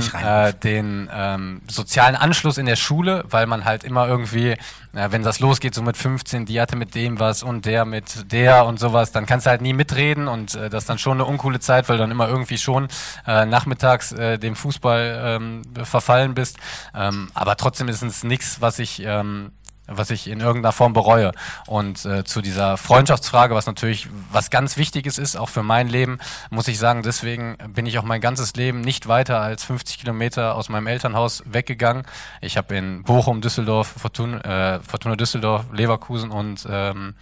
äh, 0.48 0.52
den 0.54 1.10
ähm, 1.12 1.62
sozialen 1.68 2.16
Anschluss 2.16 2.58
in 2.58 2.66
der 2.66 2.76
Schule, 2.76 3.24
weil 3.28 3.46
man 3.46 3.64
halt 3.64 3.84
immer 3.84 4.06
irgendwie, 4.06 4.50
äh, 4.50 4.58
wenn 4.92 5.22
das 5.22 5.40
losgeht, 5.40 5.74
so 5.74 5.82
mit 5.82 5.96
15, 5.96 6.46
die 6.46 6.60
hatte 6.60 6.76
mit 6.76 6.94
dem 6.94 7.18
was 7.20 7.42
und 7.42 7.66
der 7.66 7.84
mit 7.84 8.32
der 8.32 8.64
und 8.66 8.78
sowas, 8.78 9.12
dann 9.12 9.26
kannst 9.26 9.46
du 9.46 9.50
halt 9.50 9.60
nie 9.62 9.72
mitreden 9.72 10.28
und 10.28 10.54
äh, 10.54 10.68
das 10.70 10.84
ist 10.84 10.88
dann 10.88 10.98
schon 10.98 11.14
eine 11.14 11.24
uncoole 11.24 11.60
Zeit, 11.60 11.88
weil 11.88 11.96
du 11.96 12.02
dann 12.02 12.10
immer 12.10 12.28
irgendwie 12.28 12.58
schon 12.58 12.88
äh, 13.26 13.46
nachmittags 13.46 14.12
äh, 14.12 14.38
dem 14.38 14.56
Fußball 14.56 15.22
ähm, 15.24 15.62
verfallen 15.84 16.34
bist. 16.34 16.56
Ähm, 16.94 17.30
aber 17.34 17.56
trotzdem 17.56 17.88
ist 17.88 18.02
es 18.02 18.24
nichts, 18.24 18.60
was 18.60 18.78
ich 18.78 19.02
ähm, 19.04 19.52
was 19.86 20.10
ich 20.10 20.28
in 20.28 20.40
irgendeiner 20.40 20.72
Form 20.72 20.92
bereue. 20.92 21.32
Und 21.66 22.04
äh, 22.04 22.24
zu 22.24 22.42
dieser 22.42 22.76
Freundschaftsfrage, 22.76 23.54
was 23.54 23.66
natürlich 23.66 24.08
was 24.30 24.50
ganz 24.50 24.76
Wichtiges 24.76 25.18
ist, 25.18 25.36
auch 25.36 25.48
für 25.48 25.62
mein 25.62 25.88
Leben, 25.88 26.18
muss 26.50 26.68
ich 26.68 26.78
sagen, 26.78 27.02
deswegen 27.02 27.56
bin 27.68 27.86
ich 27.86 27.98
auch 27.98 28.04
mein 28.04 28.20
ganzes 28.20 28.54
Leben 28.54 28.80
nicht 28.80 29.08
weiter 29.08 29.40
als 29.40 29.64
50 29.64 29.98
Kilometer 29.98 30.54
aus 30.54 30.68
meinem 30.68 30.86
Elternhaus 30.86 31.42
weggegangen. 31.46 32.04
Ich 32.40 32.56
habe 32.56 32.76
in 32.76 33.02
Bochum, 33.02 33.40
Düsseldorf, 33.40 33.88
Fortuna, 33.98 34.76
äh, 34.76 34.80
Fortuna 34.80 35.16
Düsseldorf, 35.16 35.66
Leverkusen 35.72 36.30
und 36.30 36.66
ähm, 36.68 37.14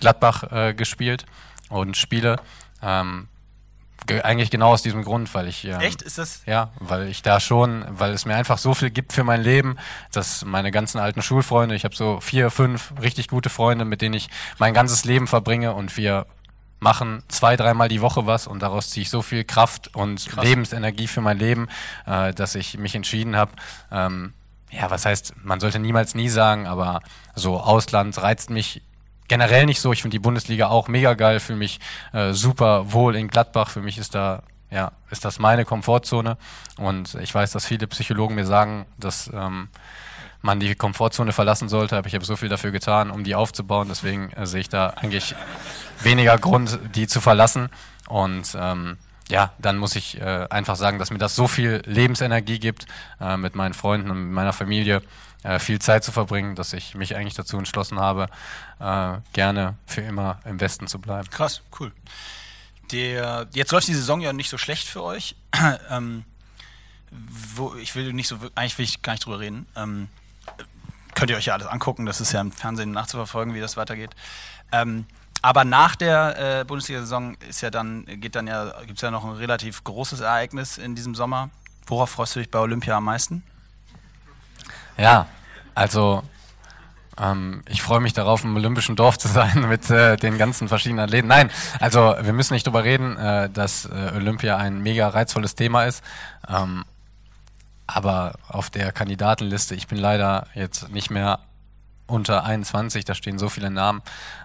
Gladbach 0.00 0.44
äh, 0.52 0.74
gespielt 0.74 1.24
und 1.68 1.96
spiele. 1.96 2.36
Ähm, 2.82 3.28
eigentlich 4.22 4.50
genau 4.50 4.72
aus 4.72 4.82
diesem 4.82 5.04
Grund, 5.04 5.32
weil 5.34 5.48
ich 5.48 5.64
ähm, 5.64 5.80
echt? 5.80 6.02
Ist 6.02 6.18
das 6.18 6.42
ja, 6.46 6.70
weil 6.78 7.08
ich 7.08 7.22
da 7.22 7.40
schon, 7.40 7.84
weil 7.88 8.12
es 8.12 8.26
mir 8.26 8.34
einfach 8.36 8.58
so 8.58 8.74
viel 8.74 8.90
gibt 8.90 9.12
für 9.12 9.24
mein 9.24 9.42
Leben, 9.42 9.76
dass 10.12 10.44
meine 10.44 10.70
ganzen 10.70 10.98
alten 10.98 11.22
Schulfreunde, 11.22 11.74
ich 11.74 11.84
habe 11.84 11.94
so 11.94 12.20
vier, 12.20 12.50
fünf 12.50 12.92
richtig 13.00 13.28
gute 13.28 13.50
Freunde, 13.50 13.84
mit 13.84 14.02
denen 14.02 14.14
ich 14.14 14.28
mein 14.58 14.74
ganzes 14.74 15.04
Leben 15.04 15.26
verbringe 15.26 15.72
und 15.74 15.96
wir 15.96 16.26
machen 16.80 17.22
zwei, 17.28 17.56
dreimal 17.56 17.88
die 17.88 18.02
Woche 18.02 18.26
was 18.26 18.46
und 18.46 18.60
daraus 18.60 18.90
ziehe 18.90 19.02
ich 19.02 19.10
so 19.10 19.22
viel 19.22 19.44
Kraft 19.44 19.94
und 19.94 20.36
Lebensenergie 20.42 21.06
für 21.06 21.22
mein 21.22 21.38
Leben, 21.38 21.68
äh, 22.06 22.34
dass 22.34 22.54
ich 22.54 22.76
mich 22.78 22.94
entschieden 22.94 23.36
habe, 23.36 23.52
ähm, 23.90 24.34
ja, 24.70 24.90
was 24.90 25.06
heißt, 25.06 25.34
man 25.42 25.60
sollte 25.60 25.78
niemals 25.78 26.14
nie 26.14 26.28
sagen, 26.28 26.66
aber 26.66 27.00
so 27.34 27.60
Ausland 27.60 28.20
reizt 28.20 28.50
mich 28.50 28.82
generell 29.28 29.66
nicht 29.66 29.80
so. 29.80 29.92
Ich 29.92 30.02
finde 30.02 30.14
die 30.14 30.20
Bundesliga 30.20 30.68
auch 30.68 30.88
mega 30.88 31.14
geil, 31.14 31.40
fühle 31.40 31.58
mich 31.58 31.80
äh, 32.12 32.32
super 32.32 32.92
wohl 32.92 33.16
in 33.16 33.28
Gladbach. 33.28 33.70
Für 33.70 33.80
mich 33.80 33.98
ist 33.98 34.14
da, 34.14 34.42
ja, 34.70 34.92
ist 35.10 35.24
das 35.24 35.38
meine 35.38 35.64
Komfortzone. 35.64 36.36
Und 36.78 37.14
ich 37.16 37.34
weiß, 37.34 37.52
dass 37.52 37.66
viele 37.66 37.86
Psychologen 37.86 38.34
mir 38.34 38.46
sagen, 38.46 38.86
dass 38.98 39.30
ähm, 39.32 39.68
man 40.42 40.60
die 40.60 40.74
Komfortzone 40.74 41.32
verlassen 41.32 41.68
sollte, 41.70 41.96
aber 41.96 42.06
ich 42.06 42.14
habe 42.14 42.24
so 42.24 42.36
viel 42.36 42.50
dafür 42.50 42.70
getan, 42.70 43.10
um 43.10 43.24
die 43.24 43.34
aufzubauen. 43.34 43.88
Deswegen 43.88 44.30
äh, 44.32 44.46
sehe 44.46 44.60
ich 44.60 44.68
da 44.68 44.90
eigentlich 44.90 45.34
weniger 46.02 46.36
Grund, 46.38 46.78
die 46.94 47.06
zu 47.06 47.20
verlassen. 47.20 47.70
Und 48.08 48.54
ähm, 48.58 48.98
ja, 49.28 49.52
dann 49.58 49.78
muss 49.78 49.96
ich 49.96 50.20
äh, 50.20 50.46
einfach 50.50 50.76
sagen, 50.76 50.98
dass 50.98 51.10
mir 51.10 51.18
das 51.18 51.34
so 51.34 51.48
viel 51.48 51.82
Lebensenergie 51.86 52.58
gibt, 52.58 52.86
äh, 53.20 53.38
mit 53.38 53.54
meinen 53.54 53.72
Freunden 53.72 54.10
und 54.10 54.32
meiner 54.32 54.52
Familie 54.52 55.02
äh, 55.44 55.58
viel 55.58 55.78
Zeit 55.78 56.02
zu 56.02 56.10
verbringen, 56.10 56.56
dass 56.56 56.72
ich 56.72 56.94
mich 56.94 57.14
eigentlich 57.14 57.34
dazu 57.34 57.56
entschlossen 57.56 58.00
habe, 58.00 58.28
äh, 58.80 59.18
gerne 59.32 59.76
für 59.86 60.00
immer 60.00 60.40
im 60.44 60.58
Westen 60.58 60.88
zu 60.88 60.98
bleiben. 60.98 61.28
Krass, 61.30 61.62
cool. 61.78 61.92
Der, 62.90 63.46
jetzt 63.54 63.70
läuft 63.70 63.86
die 63.86 63.94
Saison 63.94 64.20
ja 64.20 64.32
nicht 64.32 64.50
so 64.50 64.58
schlecht 64.58 64.88
für 64.88 65.02
euch. 65.02 65.36
ähm, 65.90 66.24
wo, 67.10 67.74
ich 67.76 67.94
will 67.94 68.12
nicht 68.12 68.26
so, 68.26 68.38
eigentlich 68.54 68.78
will 68.78 68.84
ich 68.84 69.02
gar 69.02 69.12
nicht 69.12 69.24
drüber 69.24 69.38
reden. 69.38 69.66
Ähm, 69.76 70.08
könnt 71.14 71.30
ihr 71.30 71.36
euch 71.36 71.46
ja 71.46 71.54
alles 71.54 71.66
angucken, 71.66 72.06
das 72.06 72.20
ist 72.20 72.32
ja 72.32 72.40
im 72.40 72.50
Fernsehen 72.50 72.90
nachzuverfolgen, 72.90 73.54
wie 73.54 73.60
das 73.60 73.76
weitergeht. 73.76 74.10
Ähm, 74.72 75.06
aber 75.42 75.64
nach 75.64 75.94
der 75.94 76.60
äh, 76.60 76.64
Bundesliga-Saison 76.64 77.36
ist 77.48 77.60
ja 77.60 77.70
dann, 77.70 78.06
geht 78.06 78.34
dann 78.34 78.46
ja, 78.46 78.80
gibt 78.86 78.96
es 78.96 79.02
ja 79.02 79.10
noch 79.10 79.24
ein 79.24 79.32
relativ 79.32 79.84
großes 79.84 80.20
Ereignis 80.20 80.78
in 80.78 80.94
diesem 80.94 81.14
Sommer. 81.14 81.50
Worauf 81.86 82.10
freust 82.10 82.34
du 82.34 82.40
dich 82.40 82.50
bei 82.50 82.58
Olympia 82.58 82.96
am 82.96 83.04
meisten? 83.04 83.42
Ja, 84.96 85.26
also 85.74 86.22
ähm, 87.18 87.62
ich 87.68 87.82
freue 87.82 88.00
mich 88.00 88.12
darauf, 88.12 88.44
im 88.44 88.56
Olympischen 88.56 88.96
Dorf 88.96 89.18
zu 89.18 89.28
sein 89.28 89.60
mit 89.68 89.90
äh, 89.90 90.16
den 90.16 90.38
ganzen 90.38 90.68
verschiedenen 90.68 91.04
Athleten. 91.04 91.28
Nein, 91.28 91.50
also 91.80 92.14
wir 92.20 92.32
müssen 92.32 92.54
nicht 92.54 92.66
drüber 92.66 92.84
reden, 92.84 93.16
äh, 93.16 93.50
dass 93.50 93.86
äh, 93.86 94.12
Olympia 94.14 94.56
ein 94.56 94.82
mega 94.82 95.08
reizvolles 95.08 95.54
Thema 95.54 95.84
ist. 95.84 96.02
Ähm, 96.48 96.84
aber 97.86 98.34
auf 98.48 98.70
der 98.70 98.92
Kandidatenliste, 98.92 99.74
ich 99.74 99.86
bin 99.86 99.98
leider 99.98 100.46
jetzt 100.54 100.90
nicht 100.90 101.10
mehr 101.10 101.40
unter 102.06 102.44
21, 102.44 103.04
da 103.04 103.14
stehen 103.14 103.38
so 103.38 103.48
viele 103.48 103.70
Namen. 103.70 104.02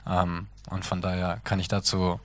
Ähm, 0.07 0.47
und 0.69 0.85
von 0.85 1.01
daher 1.01 1.39
kann 1.43 1.59
ich 1.59 1.67
dazu 1.67 2.19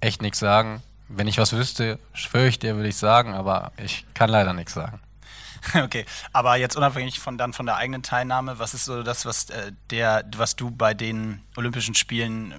echt 0.00 0.22
nichts 0.22 0.38
sagen. 0.38 0.82
wenn 1.08 1.26
ich 1.26 1.38
was 1.38 1.54
wüsste, 1.54 1.98
schwöre 2.12 2.48
ich 2.48 2.58
dir, 2.58 2.76
würde 2.76 2.88
ich 2.90 2.96
sagen, 2.96 3.34
aber 3.34 3.72
ich 3.78 4.04
kann 4.12 4.28
leider 4.28 4.52
nichts 4.52 4.74
sagen. 4.74 5.00
Okay, 5.74 6.04
aber 6.32 6.56
jetzt 6.56 6.76
unabhängig 6.76 7.18
von 7.18 7.38
dann 7.38 7.52
von 7.52 7.66
der 7.66 7.76
eigenen 7.76 8.02
Teilnahme, 8.02 8.58
was 8.58 8.74
ist 8.74 8.84
so 8.84 9.02
das, 9.02 9.24
was 9.26 9.50
äh, 9.50 9.72
der, 9.90 10.24
was 10.36 10.56
du 10.56 10.70
bei 10.70 10.94
den 10.94 11.42
Olympischen 11.56 11.94
Spielen, 11.94 12.54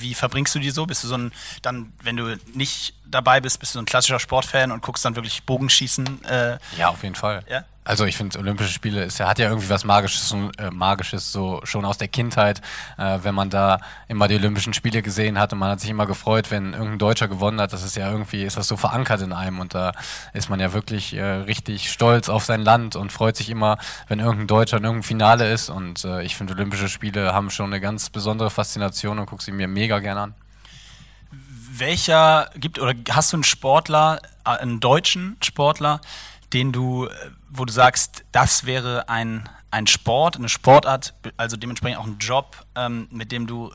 wie 0.00 0.14
verbringst 0.14 0.54
du 0.54 0.58
die 0.58 0.70
so? 0.70 0.86
Bist 0.86 1.02
du 1.04 1.08
so 1.08 1.16
ein, 1.16 1.32
dann, 1.62 1.92
wenn 2.02 2.16
du 2.16 2.36
nicht 2.54 2.94
dabei 3.04 3.40
bist, 3.40 3.58
bist 3.60 3.74
du 3.74 3.78
so 3.78 3.82
ein 3.82 3.86
klassischer 3.86 4.20
Sportfan 4.20 4.70
und 4.70 4.82
guckst 4.82 5.04
dann 5.04 5.16
wirklich 5.16 5.42
Bogenschießen? 5.44 6.24
Äh, 6.24 6.58
Ja, 6.76 6.88
auf 6.90 7.02
jeden 7.02 7.14
Fall. 7.14 7.44
Ja? 7.48 7.64
Also 7.88 8.04
ich 8.04 8.18
finde, 8.18 8.38
Olympische 8.38 8.70
Spiele 8.70 9.02
ist 9.02 9.16
ja, 9.16 9.26
hat 9.26 9.38
ja 9.38 9.48
irgendwie 9.48 9.70
was 9.70 9.82
Magisches, 9.82 10.36
äh, 10.58 10.70
Magisches 10.70 11.32
so 11.32 11.62
schon 11.64 11.86
aus 11.86 11.96
der 11.96 12.08
Kindheit, 12.08 12.60
äh, 12.98 13.20
wenn 13.22 13.34
man 13.34 13.48
da 13.48 13.80
immer 14.08 14.28
die 14.28 14.34
Olympischen 14.34 14.74
Spiele 14.74 15.00
gesehen 15.00 15.38
hat 15.38 15.54
und 15.54 15.58
man 15.58 15.70
hat 15.70 15.80
sich 15.80 15.88
immer 15.88 16.04
gefreut, 16.04 16.50
wenn 16.50 16.74
irgendein 16.74 16.98
Deutscher 16.98 17.28
gewonnen 17.28 17.58
hat. 17.62 17.72
Das 17.72 17.82
ist 17.82 17.96
ja 17.96 18.10
irgendwie, 18.10 18.44
ist 18.44 18.58
das 18.58 18.68
so 18.68 18.76
verankert 18.76 19.22
in 19.22 19.32
einem 19.32 19.58
und 19.58 19.72
da 19.72 19.92
ist 20.34 20.50
man 20.50 20.60
ja 20.60 20.74
wirklich 20.74 21.14
äh, 21.14 21.22
richtig 21.22 21.90
stolz 21.90 22.28
auf 22.28 22.44
sein 22.44 22.60
Land 22.60 22.94
und 22.94 23.10
freut 23.10 23.36
sich 23.38 23.48
immer, 23.48 23.78
wenn 24.06 24.18
irgendein 24.18 24.48
Deutscher 24.48 24.76
in 24.76 24.84
irgendeinem 24.84 25.04
Finale 25.04 25.50
ist. 25.50 25.70
Und 25.70 26.04
äh, 26.04 26.22
ich 26.24 26.36
finde, 26.36 26.52
Olympische 26.52 26.90
Spiele 26.90 27.32
haben 27.32 27.48
schon 27.48 27.72
eine 27.72 27.80
ganz 27.80 28.10
besondere 28.10 28.50
Faszination 28.50 29.18
und 29.18 29.24
gucke 29.24 29.42
sie 29.42 29.52
mir 29.52 29.66
mega 29.66 29.98
gern 30.00 30.18
an. 30.18 30.34
welcher 31.30 32.50
gibt 32.54 32.78
oder 32.78 32.92
hast 33.12 33.32
du 33.32 33.38
einen 33.38 33.44
Sportler, 33.44 34.20
äh, 34.44 34.50
einen 34.50 34.78
deutschen 34.78 35.38
Sportler, 35.42 36.02
den 36.52 36.72
du, 36.72 37.06
äh, 37.06 37.10
wo 37.50 37.64
du 37.64 37.72
sagst, 37.72 38.24
das 38.32 38.64
wäre 38.66 39.08
ein, 39.08 39.48
ein 39.70 39.86
Sport, 39.86 40.36
eine 40.36 40.48
Sportart, 40.48 41.14
also 41.36 41.56
dementsprechend 41.56 41.98
auch 41.98 42.06
ein 42.06 42.18
Job, 42.18 42.56
ähm, 42.74 43.08
mit 43.10 43.32
dem 43.32 43.46
du 43.46 43.72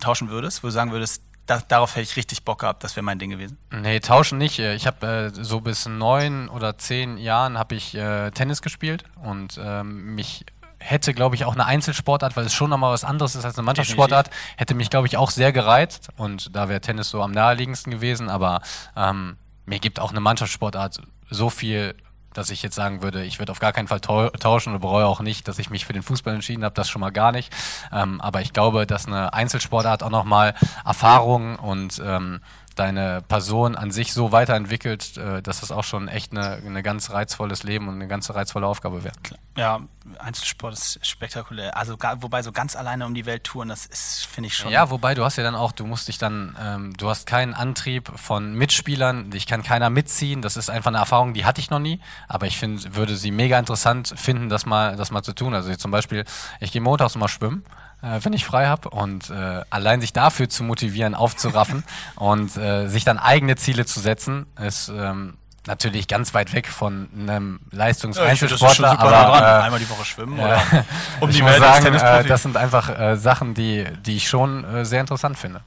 tauschen 0.00 0.30
würdest, 0.30 0.62
wo 0.62 0.68
du 0.68 0.72
sagen 0.72 0.92
würdest, 0.92 1.22
da, 1.46 1.60
darauf 1.66 1.96
hätte 1.96 2.02
ich 2.02 2.16
richtig 2.16 2.44
Bock 2.44 2.60
gehabt, 2.60 2.84
das 2.84 2.94
wäre 2.94 3.04
mein 3.04 3.18
Ding 3.18 3.30
gewesen. 3.30 3.58
Nee, 3.72 4.00
tauschen 4.00 4.38
nicht. 4.38 4.58
Ich 4.58 4.86
habe 4.86 5.32
äh, 5.34 5.44
so 5.44 5.60
bis 5.60 5.86
neun 5.86 6.48
oder 6.48 6.76
zehn 6.76 7.16
Jahren 7.16 7.58
habe 7.58 7.74
ich 7.74 7.94
äh, 7.94 8.30
Tennis 8.30 8.60
gespielt 8.60 9.04
und 9.22 9.58
ähm, 9.62 10.14
mich 10.14 10.44
hätte, 10.78 11.12
glaube 11.14 11.34
ich, 11.34 11.44
auch 11.44 11.54
eine 11.54 11.64
Einzelsportart, 11.64 12.36
weil 12.36 12.46
es 12.46 12.54
schon 12.54 12.70
nochmal 12.70 12.92
was 12.92 13.02
anderes 13.02 13.34
ist 13.34 13.44
als 13.44 13.58
eine 13.58 13.64
Mannschaftssportart, 13.64 14.30
hätte 14.56 14.74
mich, 14.74 14.90
glaube 14.90 15.06
ich, 15.06 15.16
auch 15.16 15.30
sehr 15.30 15.52
gereizt 15.52 16.08
und 16.16 16.54
da 16.54 16.68
wäre 16.68 16.80
Tennis 16.80 17.10
so 17.10 17.22
am 17.22 17.32
naheliegendsten 17.32 17.90
gewesen, 17.90 18.28
aber 18.28 18.60
ähm, 18.94 19.36
mir 19.66 19.80
gibt 19.80 20.00
auch 20.00 20.10
eine 20.10 20.20
Mannschaftssportart 20.20 21.00
so 21.30 21.50
viel, 21.50 21.94
dass 22.32 22.50
ich 22.50 22.62
jetzt 22.62 22.74
sagen 22.74 23.02
würde, 23.02 23.24
ich 23.24 23.38
würde 23.38 23.52
auf 23.52 23.58
gar 23.58 23.72
keinen 23.72 23.88
Fall 23.88 24.00
tau 24.00 24.28
tauschen 24.30 24.74
und 24.74 24.80
bereue 24.80 25.06
auch 25.06 25.20
nicht, 25.20 25.48
dass 25.48 25.58
ich 25.58 25.70
mich 25.70 25.86
für 25.86 25.92
den 25.92 26.02
Fußball 26.02 26.34
entschieden 26.34 26.64
habe, 26.64 26.74
das 26.74 26.88
schon 26.88 27.00
mal 27.00 27.10
gar 27.10 27.32
nicht. 27.32 27.52
Ähm, 27.92 28.20
aber 28.20 28.40
ich 28.42 28.52
glaube, 28.52 28.86
dass 28.86 29.06
eine 29.06 29.32
Einzelsportart 29.32 30.02
auch 30.02 30.10
nochmal 30.10 30.54
Erfahrung 30.84 31.56
und 31.56 32.00
ähm, 32.04 32.40
deine 32.78 33.22
Person 33.22 33.74
an 33.74 33.90
sich 33.90 34.12
so 34.12 34.32
weiterentwickelt, 34.32 35.16
äh, 35.16 35.42
dass 35.42 35.60
das 35.60 35.72
auch 35.72 35.84
schon 35.84 36.08
echt 36.08 36.32
eine, 36.32 36.62
eine 36.64 36.82
ganz 36.82 37.10
reizvolles 37.10 37.62
Leben 37.62 37.88
und 37.88 37.94
eine 37.94 38.08
ganz 38.08 38.30
reizvolle 38.30 38.66
Aufgabe 38.66 39.04
wäre. 39.04 39.14
Ja, 39.56 39.80
Einzelsport 40.18 40.74
ist 40.74 41.04
spektakulär. 41.04 41.76
Also 41.76 41.96
wobei 42.18 42.42
so 42.42 42.52
ganz 42.52 42.76
alleine 42.76 43.06
um 43.06 43.14
die 43.14 43.26
Welt 43.26 43.44
touren, 43.44 43.68
das 43.68 43.86
ist, 43.86 44.26
finde 44.26 44.48
ich 44.48 44.54
schon. 44.54 44.70
Ja, 44.70 44.90
wobei 44.90 45.14
du 45.14 45.24
hast 45.24 45.36
ja 45.36 45.42
dann 45.42 45.54
auch, 45.54 45.72
du 45.72 45.86
musst 45.86 46.08
dich 46.08 46.18
dann, 46.18 46.56
ähm, 46.60 46.96
du 46.96 47.08
hast 47.08 47.26
keinen 47.26 47.54
Antrieb 47.54 48.10
von 48.16 48.54
Mitspielern, 48.54 49.30
dich 49.30 49.46
kann 49.46 49.62
keiner 49.62 49.90
mitziehen. 49.90 50.42
Das 50.42 50.56
ist 50.56 50.70
einfach 50.70 50.88
eine 50.88 50.98
Erfahrung, 50.98 51.34
die 51.34 51.44
hatte 51.44 51.60
ich 51.60 51.70
noch 51.70 51.80
nie. 51.80 52.00
Aber 52.28 52.46
ich 52.46 52.58
finde, 52.58 52.94
würde 52.94 53.16
sie 53.16 53.30
mega 53.30 53.58
interessant 53.58 54.14
finden, 54.16 54.48
das 54.48 54.66
mal, 54.66 54.96
das 54.96 55.10
mal 55.10 55.22
zu 55.22 55.34
tun. 55.34 55.54
Also 55.54 55.74
zum 55.76 55.90
Beispiel, 55.90 56.24
ich 56.60 56.72
gehe 56.72 56.80
montags 56.80 57.16
mal 57.16 57.28
schwimmen 57.28 57.64
äh, 58.02 58.20
wenn 58.22 58.32
ich 58.32 58.44
frei 58.44 58.66
habe 58.66 58.90
und 58.90 59.30
äh, 59.30 59.62
allein 59.70 60.00
sich 60.00 60.12
dafür 60.12 60.48
zu 60.48 60.62
motivieren, 60.62 61.14
aufzuraffen 61.14 61.84
und 62.16 62.56
äh, 62.56 62.88
sich 62.88 63.04
dann 63.04 63.18
eigene 63.18 63.56
Ziele 63.56 63.86
zu 63.86 64.00
setzen, 64.00 64.46
ist 64.60 64.88
ähm, 64.88 65.36
natürlich 65.66 66.08
ganz 66.08 66.34
weit 66.34 66.52
weg 66.52 66.66
von 66.68 67.08
einem 67.14 67.60
Leistungseinzelsportler, 67.70 68.94
ja, 68.94 68.98
aber 68.98 69.38
äh, 69.38 69.62
einmal 69.64 69.80
die 69.80 69.88
Woche 69.88 70.04
schwimmen 70.04 70.38
äh, 70.38 70.42
oder 70.42 70.62
um 71.20 71.30
ich 71.30 71.36
die 71.36 71.42
muss 71.42 71.52
Welt 71.52 71.62
als 71.62 71.84
sagen, 71.84 71.94
äh, 71.94 72.28
das 72.28 72.42
sind 72.42 72.56
einfach 72.56 72.88
äh, 72.98 73.16
Sachen, 73.16 73.54
die, 73.54 73.84
die 74.04 74.16
ich 74.16 74.28
schon 74.28 74.64
äh, 74.64 74.84
sehr 74.84 75.00
interessant 75.00 75.38
finde. 75.38 75.60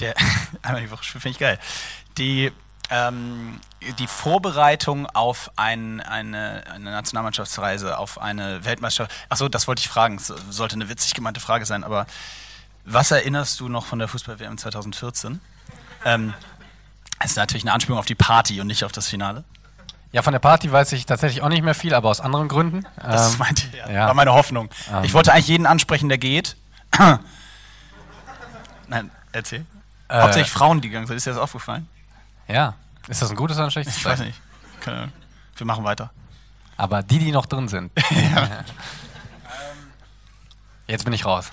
Der, 0.00 0.14
einmal 0.62 0.82
die 0.82 0.90
Woche 0.90 1.04
schwimmen, 1.04 1.22
finde 1.22 1.32
ich 1.34 1.38
geil. 1.38 1.58
Die, 2.18 2.52
ähm, 2.90 3.60
die 3.98 4.06
Vorbereitung 4.06 5.06
auf 5.06 5.50
ein, 5.56 6.00
eine, 6.00 6.62
eine 6.72 6.90
Nationalmannschaftsreise, 6.90 7.98
auf 7.98 8.20
eine 8.20 8.64
Weltmeisterschaft. 8.64 9.14
Achso, 9.28 9.48
das 9.48 9.66
wollte 9.68 9.80
ich 9.80 9.88
fragen. 9.88 10.16
Es 10.16 10.32
sollte 10.50 10.74
eine 10.74 10.88
witzig 10.88 11.14
gemeinte 11.14 11.40
Frage 11.40 11.66
sein, 11.66 11.84
aber 11.84 12.06
was 12.84 13.10
erinnerst 13.10 13.58
du 13.60 13.68
noch 13.68 13.86
von 13.86 13.98
der 13.98 14.08
Fußball-WM 14.08 14.58
2014? 14.58 15.40
Ähm, 16.04 16.34
das 17.18 17.32
ist 17.32 17.36
natürlich 17.36 17.64
eine 17.64 17.72
Anspielung 17.72 17.98
auf 17.98 18.06
die 18.06 18.14
Party 18.14 18.60
und 18.60 18.66
nicht 18.68 18.84
auf 18.84 18.92
das 18.92 19.08
Finale. 19.08 19.42
Ja, 20.12 20.22
von 20.22 20.32
der 20.32 20.38
Party 20.38 20.70
weiß 20.70 20.92
ich 20.92 21.04
tatsächlich 21.06 21.42
auch 21.42 21.48
nicht 21.48 21.62
mehr 21.62 21.74
viel, 21.74 21.92
aber 21.92 22.08
aus 22.08 22.20
anderen 22.20 22.46
Gründen. 22.48 22.86
Das 22.96 23.32
Ähm, 23.32 23.38
meinte, 23.38 23.62
ja, 23.76 23.90
ja. 23.90 24.06
war 24.06 24.14
meine 24.14 24.32
Hoffnung. 24.32 24.70
Ähm. 24.92 25.02
Ich 25.04 25.12
wollte 25.14 25.32
eigentlich 25.32 25.48
jeden 25.48 25.66
ansprechen, 25.66 26.08
der 26.08 26.18
geht. 26.18 26.56
Nein, 28.88 29.10
erzähl. 29.32 29.66
Äh, 30.08 30.20
Hauptsächlich 30.22 30.52
Frauen, 30.52 30.80
die 30.80 30.88
gegangen 30.88 31.06
sind. 31.08 31.16
Ist 31.16 31.26
dir 31.26 31.30
das 31.32 31.40
aufgefallen? 31.40 31.88
Ja, 32.48 32.74
ist 33.08 33.22
das 33.22 33.30
ein 33.30 33.36
gutes 33.36 33.56
oder 33.56 33.66
ein 33.66 33.70
schlechtes 33.70 33.96
Ich 33.96 34.04
weiß 34.04 34.18
Zeichen? 34.18 34.28
nicht. 34.28 34.40
Keine 34.80 34.96
Ahnung. 34.98 35.12
Wir 35.56 35.66
machen 35.66 35.84
weiter. 35.84 36.10
Aber 36.76 37.02
die, 37.02 37.18
die 37.18 37.32
noch 37.32 37.46
drin 37.46 37.68
sind. 37.68 37.90
Jetzt 40.86 41.04
bin 41.04 41.12
ich 41.12 41.24
raus. 41.24 41.50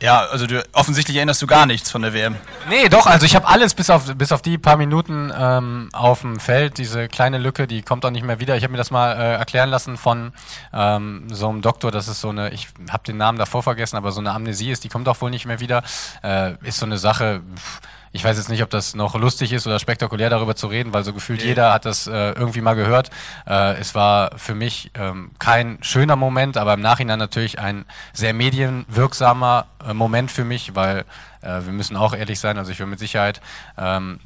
Ja, 0.00 0.26
also 0.26 0.46
du, 0.46 0.62
offensichtlich 0.72 1.16
erinnerst 1.16 1.40
du 1.40 1.46
gar 1.46 1.64
nichts 1.64 1.90
von 1.90 2.02
der 2.02 2.12
WM. 2.12 2.36
Nee, 2.68 2.90
doch, 2.90 3.06
also 3.06 3.24
ich 3.24 3.34
habe 3.34 3.48
alles 3.48 3.72
bis 3.72 3.88
auf, 3.88 4.14
bis 4.14 4.30
auf 4.30 4.42
die 4.42 4.58
paar 4.58 4.76
Minuten 4.76 5.32
ähm, 5.34 5.88
auf 5.94 6.20
dem 6.20 6.38
Feld, 6.38 6.76
diese 6.76 7.08
kleine 7.08 7.38
Lücke, 7.38 7.66
die 7.66 7.80
kommt 7.80 8.04
auch 8.04 8.10
nicht 8.10 8.22
mehr 8.24 8.38
wieder. 8.38 8.56
Ich 8.58 8.62
habe 8.62 8.72
mir 8.72 8.78
das 8.78 8.90
mal 8.90 9.12
äh, 9.12 9.34
erklären 9.36 9.70
lassen 9.70 9.96
von 9.96 10.32
ähm, 10.74 11.24
so 11.30 11.48
einem 11.48 11.62
Doktor, 11.62 11.90
das 11.90 12.08
ist 12.08 12.20
so 12.20 12.28
eine, 12.28 12.50
ich 12.52 12.68
habe 12.90 13.04
den 13.04 13.16
Namen 13.16 13.38
davor 13.38 13.62
vergessen, 13.62 13.96
aber 13.96 14.12
so 14.12 14.20
eine 14.20 14.32
Amnesie 14.32 14.70
ist, 14.70 14.84
die 14.84 14.90
kommt 14.90 15.08
auch 15.08 15.22
wohl 15.22 15.30
nicht 15.30 15.46
mehr 15.46 15.60
wieder. 15.60 15.82
Äh, 16.22 16.56
ist 16.62 16.78
so 16.78 16.84
eine 16.84 16.98
Sache, 16.98 17.40
pff, 17.56 17.80
ich 18.16 18.24
weiß 18.24 18.36
jetzt 18.36 18.48
nicht, 18.48 18.62
ob 18.62 18.70
das 18.70 18.94
noch 18.94 19.14
lustig 19.14 19.52
ist 19.52 19.66
oder 19.66 19.78
spektakulär 19.78 20.30
darüber 20.30 20.56
zu 20.56 20.66
reden, 20.66 20.92
weil 20.92 21.04
so 21.04 21.12
gefühlt 21.12 21.40
Nee. 21.42 21.48
jeder 21.48 21.72
hat 21.72 21.84
das 21.84 22.06
äh, 22.06 22.30
irgendwie 22.32 22.60
mal 22.62 22.74
gehört. 22.74 23.10
Äh, 23.46 23.74
es 23.78 23.94
war 23.94 24.30
für 24.36 24.54
mich 24.54 24.90
ähm, 24.94 25.30
kein 25.38 25.78
schöner 25.82 26.16
Moment, 26.16 26.56
aber 26.56 26.74
im 26.74 26.80
Nachhinein 26.80 27.18
natürlich 27.18 27.58
ein 27.60 27.84
sehr 28.12 28.32
medienwirksamer 28.34 29.66
äh, 29.86 29.94
Moment 29.94 30.30
für 30.30 30.44
mich, 30.44 30.74
weil 30.74 31.04
äh, 31.42 31.60
wir 31.64 31.72
müssen 31.72 31.96
auch 31.96 32.14
ehrlich 32.14 32.40
sein, 32.40 32.58
also 32.58 32.72
ich 32.72 32.78
wäre 32.78 32.88
mit 32.88 32.98
Sicherheit, 32.98 33.40
ähm, 33.78 34.18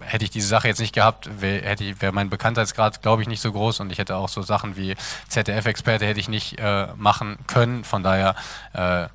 hätte 0.00 0.24
ich 0.24 0.30
diese 0.30 0.46
Sache 0.48 0.68
jetzt 0.68 0.80
nicht 0.80 0.94
gehabt, 0.94 1.28
hätte 1.40 1.84
ich- 1.84 2.00
wäre 2.00 2.12
mein 2.12 2.30
Bekanntheitsgrad, 2.30 3.02
glaube 3.02 3.22
ich, 3.22 3.28
nicht 3.28 3.40
so 3.40 3.50
groß 3.52 3.80
und 3.80 3.90
ich 3.90 3.98
hätte 3.98 4.16
auch 4.16 4.28
so 4.28 4.42
Sachen 4.42 4.76
wie 4.76 4.94
ZDF-Experte 5.28 6.06
hätte 6.06 6.20
ich 6.20 6.28
nicht 6.28 6.58
äh, 6.60 6.88
machen 6.96 7.38
können. 7.46 7.84
Von 7.84 8.02
daher 8.02 8.34
äh, 8.74 9.08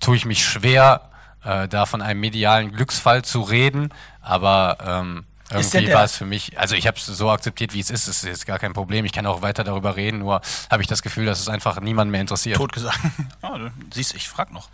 tue 0.00 0.16
ich 0.16 0.24
mich 0.24 0.44
schwer, 0.44 1.02
äh, 1.44 1.68
da 1.68 1.86
von 1.86 2.02
einem 2.02 2.20
medialen 2.20 2.72
Glücksfall 2.72 3.22
zu 3.22 3.42
reden, 3.42 3.90
aber 4.20 4.78
ähm, 4.84 5.24
irgendwie 5.50 5.92
war 5.92 6.04
es 6.04 6.16
für 6.16 6.24
mich, 6.24 6.58
also 6.58 6.74
ich 6.74 6.86
habe 6.86 6.96
es 6.96 7.06
so 7.06 7.30
akzeptiert, 7.30 7.74
wie 7.74 7.80
es 7.80 7.90
ist, 7.90 8.08
es 8.08 8.18
ist 8.18 8.24
jetzt 8.24 8.46
gar 8.46 8.58
kein 8.58 8.72
Problem, 8.72 9.04
ich 9.04 9.12
kann 9.12 9.26
auch 9.26 9.42
weiter 9.42 9.62
darüber 9.62 9.96
reden, 9.96 10.18
nur 10.18 10.40
habe 10.70 10.82
ich 10.82 10.88
das 10.88 11.02
Gefühl, 11.02 11.26
dass 11.26 11.40
es 11.40 11.48
einfach 11.48 11.80
niemand 11.80 12.10
mehr 12.10 12.20
interessiert. 12.20 12.56
Tot 12.56 12.72
gesagt. 12.72 12.98
Ja, 13.42 13.58
du 13.58 13.70
siehst, 13.92 14.14
ich 14.14 14.28
frag 14.28 14.52
noch. 14.52 14.68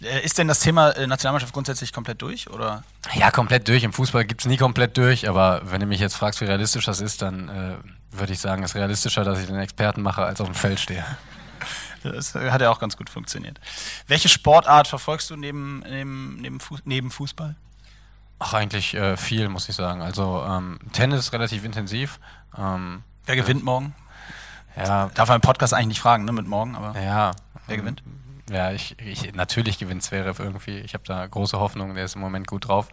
Äh, 0.00 0.24
Ist 0.24 0.38
denn 0.38 0.48
das 0.48 0.60
Thema 0.60 0.90
äh, 0.90 1.06
Nationalmannschaft 1.06 1.52
grundsätzlich 1.52 1.92
komplett 1.92 2.22
durch? 2.22 2.50
Oder? 2.50 2.84
Ja, 3.14 3.30
komplett 3.30 3.66
durch. 3.68 3.82
Im 3.82 3.92
Fußball 3.92 4.24
gibt's 4.24 4.46
nie 4.46 4.56
komplett 4.56 4.96
durch, 4.96 5.28
aber 5.28 5.62
wenn 5.64 5.80
du 5.80 5.86
mich 5.86 6.00
jetzt 6.00 6.14
fragst, 6.16 6.40
wie 6.40 6.44
realistisch 6.44 6.84
das 6.84 7.00
ist, 7.00 7.22
dann 7.22 7.48
äh, 7.48 8.16
würde 8.18 8.32
ich 8.32 8.38
sagen, 8.38 8.62
es 8.62 8.70
ist 8.70 8.76
realistischer, 8.76 9.24
dass 9.24 9.40
ich 9.40 9.46
den 9.46 9.58
Experten 9.58 10.02
mache, 10.02 10.24
als 10.24 10.40
auf 10.40 10.46
dem 10.46 10.54
Feld 10.54 10.80
stehe. 10.80 11.04
Das 12.02 12.34
hat 12.34 12.60
ja 12.60 12.70
auch 12.70 12.78
ganz 12.78 12.96
gut 12.96 13.10
funktioniert. 13.10 13.60
Welche 14.06 14.28
Sportart 14.28 14.88
verfolgst 14.88 15.30
du 15.30 15.36
neben, 15.36 15.80
neben, 15.80 16.36
neben, 16.40 16.60
Fuß, 16.60 16.80
neben 16.84 17.10
Fußball? 17.10 17.56
Ach, 18.38 18.54
eigentlich 18.54 18.94
äh, 18.94 19.16
viel, 19.16 19.48
muss 19.48 19.68
ich 19.68 19.76
sagen. 19.76 20.02
Also 20.02 20.44
ähm, 20.46 20.78
Tennis 20.92 21.32
relativ 21.32 21.64
intensiv. 21.64 22.20
Ähm, 22.56 23.02
Wer 23.24 23.36
gewinnt 23.36 23.64
morgen? 23.64 23.94
ja, 24.76 25.10
Darf 25.14 25.28
man 25.28 25.36
im 25.36 25.40
Podcast 25.40 25.74
eigentlich 25.74 25.86
nicht 25.86 26.00
fragen, 26.00 26.24
ne, 26.24 26.32
mit 26.32 26.46
morgen, 26.46 26.76
aber 26.76 27.00
ja. 27.00 27.32
wer 27.66 27.76
gewinnt? 27.76 28.02
Ja, 28.48 28.70
ich, 28.70 28.96
ich 29.00 29.34
natürlich 29.34 29.78
gewinnt 29.78 30.04
Zverev 30.04 30.40
irgendwie. 30.40 30.78
Ich 30.78 30.94
habe 30.94 31.02
da 31.04 31.26
große 31.26 31.58
Hoffnung, 31.58 31.94
der 31.94 32.04
ist 32.04 32.14
im 32.14 32.20
Moment 32.20 32.46
gut 32.46 32.68
drauf. 32.68 32.88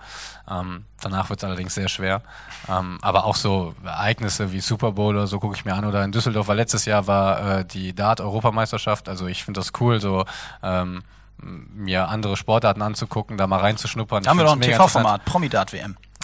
Ähm, 0.50 0.86
danach 1.00 1.30
wird 1.30 1.40
es 1.40 1.44
allerdings 1.44 1.76
sehr 1.76 1.90
schwer. 1.90 2.24
Ähm, 2.68 2.98
aber 3.02 3.26
auch 3.26 3.36
so 3.36 3.76
Ereignisse 3.84 4.52
wie 4.52 4.62
Super 4.62 4.94
Bowl 4.94 5.16
oder 5.16 5.28
so 5.28 5.40
gucke 5.40 5.56
ich 5.56 5.64
mir 5.64 5.76
an. 5.76 5.86
Oder 5.86 6.04
in 6.04 6.12
Düsseldorf 6.12 6.48
war 6.48 6.56
letztes 6.56 6.86
Jahr 6.86 7.06
war 7.06 7.60
äh, 7.60 7.66
die 7.66 7.94
Dart-Europameisterschaft. 7.94 9.08
Also 9.08 9.28
ich 9.28 9.44
finde 9.44 9.60
das 9.60 9.74
cool, 9.80 10.02
so 10.02 10.26
ähm, 10.64 11.04
mir 11.38 12.08
andere 12.08 12.36
Sportarten 12.36 12.82
anzugucken, 12.82 13.38
da 13.38 13.46
mal 13.46 13.60
reinzuschnuppern. 13.60 14.24
Da 14.24 14.32
haben 14.32 14.38
wir 14.38 14.46
doch 14.46 14.54
ein 14.54 14.62
TV-Format, 14.62 15.22
interessant. 15.22 15.28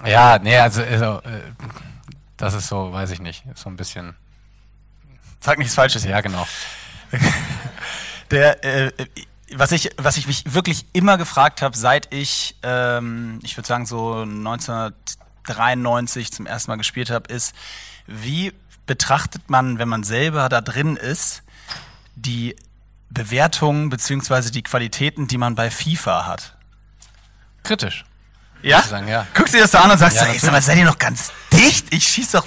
Ja, 0.06 0.40
nee, 0.40 0.58
also, 0.58 0.82
also 0.82 1.20
äh, 1.22 1.42
das 2.38 2.54
ist 2.56 2.68
so, 2.68 2.92
weiß 2.92 3.12
ich 3.12 3.20
nicht, 3.20 3.44
so 3.56 3.70
ein 3.70 3.76
bisschen. 3.76 4.16
Sag 5.40 5.60
nichts 5.60 5.76
Falsches. 5.76 6.04
Ja, 6.04 6.22
genau. 6.22 6.48
Der, 8.32 8.64
äh, 8.64 8.92
was 9.54 9.72
ich, 9.72 9.92
was 9.98 10.18
ich 10.18 10.28
mich 10.28 10.54
wirklich 10.54 10.86
immer 10.94 11.18
gefragt 11.18 11.62
habe, 11.62 11.78
seit 11.78 12.14
ich, 12.14 12.56
ähm, 12.64 13.40
ich 13.44 13.58
würde 13.58 13.68
sagen 13.68 13.86
so 13.86 14.22
1993 14.22 16.32
zum 16.32 16.46
ersten 16.46 16.72
Mal 16.72 16.78
gespielt 16.78 17.10
habe, 17.10 17.34
ist, 17.34 17.54
wie 18.06 18.54
betrachtet 18.86 19.50
man, 19.50 19.80
wenn 19.80 19.90
man 19.90 20.04
selber 20.04 20.50
da 20.50 20.62
drin 20.62 20.96
ist, 20.96 21.42
die 22.16 22.56
Bewertungen 23.10 23.90
beziehungsweise 23.90 24.52
die 24.52 24.62
Qualitäten, 24.62 25.28
die 25.28 25.38
man 25.38 25.56
bei 25.56 25.72
FIFA 25.72 26.28
hat? 26.28 26.56
Kritisch. 27.64 28.06
Ja? 28.62 28.82
Sagen, 28.82 29.08
ja. 29.08 29.26
Guckst 29.34 29.54
du 29.54 29.58
dir 29.58 29.64
das 29.64 29.72
so 29.72 29.78
an 29.78 29.92
und 29.92 29.98
sagst, 29.98 30.18
Ja, 30.18 30.26
ey, 30.26 30.38
sag 30.38 30.52
mal, 30.52 30.62
seid 30.62 30.78
ihr 30.78 30.86
noch 30.86 31.00
ganz 31.00 31.32
dicht? 31.52 31.94
Ich 31.94 32.08
schieß 32.08 32.32
doch. 32.32 32.46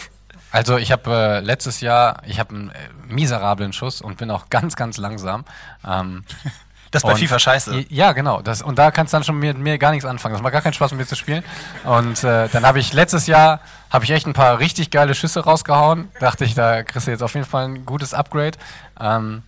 Also 0.52 0.76
ich 0.76 0.92
habe 0.92 1.10
äh, 1.10 1.40
letztes 1.40 1.80
Jahr, 1.80 2.22
ich 2.26 2.38
habe 2.38 2.54
einen 2.54 2.70
äh, 2.70 2.74
miserablen 3.08 3.72
Schuss 3.72 4.00
und 4.02 4.18
bin 4.18 4.30
auch 4.30 4.50
ganz, 4.50 4.76
ganz 4.76 4.98
langsam. 4.98 5.44
Ähm, 5.84 6.24
Das 6.92 7.04
ist 7.04 7.08
bei 7.08 7.16
FIFA 7.16 7.38
scheiße. 7.38 7.86
Ja, 7.88 8.12
genau. 8.12 8.42
Das, 8.42 8.60
und 8.60 8.78
da 8.78 8.90
kannst 8.90 9.14
du 9.14 9.16
dann 9.16 9.24
schon 9.24 9.38
mit 9.38 9.56
mir 9.56 9.78
gar 9.78 9.92
nichts 9.92 10.04
anfangen. 10.04 10.34
Das 10.34 10.42
macht 10.42 10.52
gar 10.52 10.60
keinen 10.60 10.74
Spaß, 10.74 10.90
mit 10.90 11.00
mir 11.00 11.06
zu 11.06 11.16
spielen. 11.16 11.42
Und 11.84 12.22
äh, 12.22 12.50
dann 12.50 12.66
habe 12.66 12.80
ich 12.80 12.92
letztes 12.92 13.26
Jahr, 13.26 13.60
habe 13.88 14.04
ich 14.04 14.10
echt 14.10 14.26
ein 14.26 14.34
paar 14.34 14.58
richtig 14.58 14.90
geile 14.90 15.14
Schüsse 15.14 15.40
rausgehauen. 15.40 16.10
Dachte 16.20 16.44
ich, 16.44 16.52
da 16.52 16.82
kriegst 16.82 17.06
du 17.06 17.10
jetzt 17.10 17.22
auf 17.22 17.32
jeden 17.32 17.46
Fall 17.46 17.64
ein 17.64 17.86
gutes 17.86 18.12
Upgrade. 18.12 18.58
Ähm, 19.00 19.42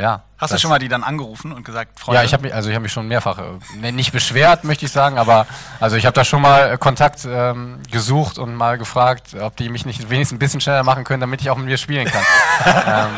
ja. 0.00 0.22
Hast 0.38 0.52
du 0.52 0.58
schon 0.58 0.70
mal 0.70 0.78
die 0.78 0.88
dann 0.88 1.02
angerufen 1.02 1.52
und 1.52 1.64
gesagt, 1.64 1.98
Freunde? 1.98 2.20
Ja, 2.20 2.24
ich 2.24 2.32
habe 2.32 2.44
mich, 2.44 2.54
also 2.54 2.68
ich 2.68 2.74
habe 2.74 2.84
mich 2.84 2.92
schon 2.92 3.08
mehrfach, 3.08 3.38
äh, 3.82 3.92
nicht 3.92 4.12
beschwert, 4.12 4.62
möchte 4.62 4.86
ich 4.86 4.92
sagen, 4.92 5.18
aber 5.18 5.46
also 5.80 5.96
ich 5.96 6.06
habe 6.06 6.14
da 6.14 6.24
schon 6.24 6.42
mal 6.42 6.72
äh, 6.72 6.78
Kontakt 6.78 7.26
ähm, 7.28 7.80
gesucht 7.90 8.38
und 8.38 8.54
mal 8.54 8.78
gefragt, 8.78 9.34
ob 9.40 9.56
die 9.56 9.68
mich 9.68 9.84
nicht 9.84 10.10
wenigstens 10.10 10.36
ein 10.36 10.38
bisschen 10.38 10.60
schneller 10.60 10.84
machen 10.84 11.02
können, 11.04 11.20
damit 11.20 11.40
ich 11.40 11.50
auch 11.50 11.56
mit 11.56 11.66
mir 11.66 11.76
spielen 11.76 12.06
kann. 12.06 12.22
ähm, 12.66 13.10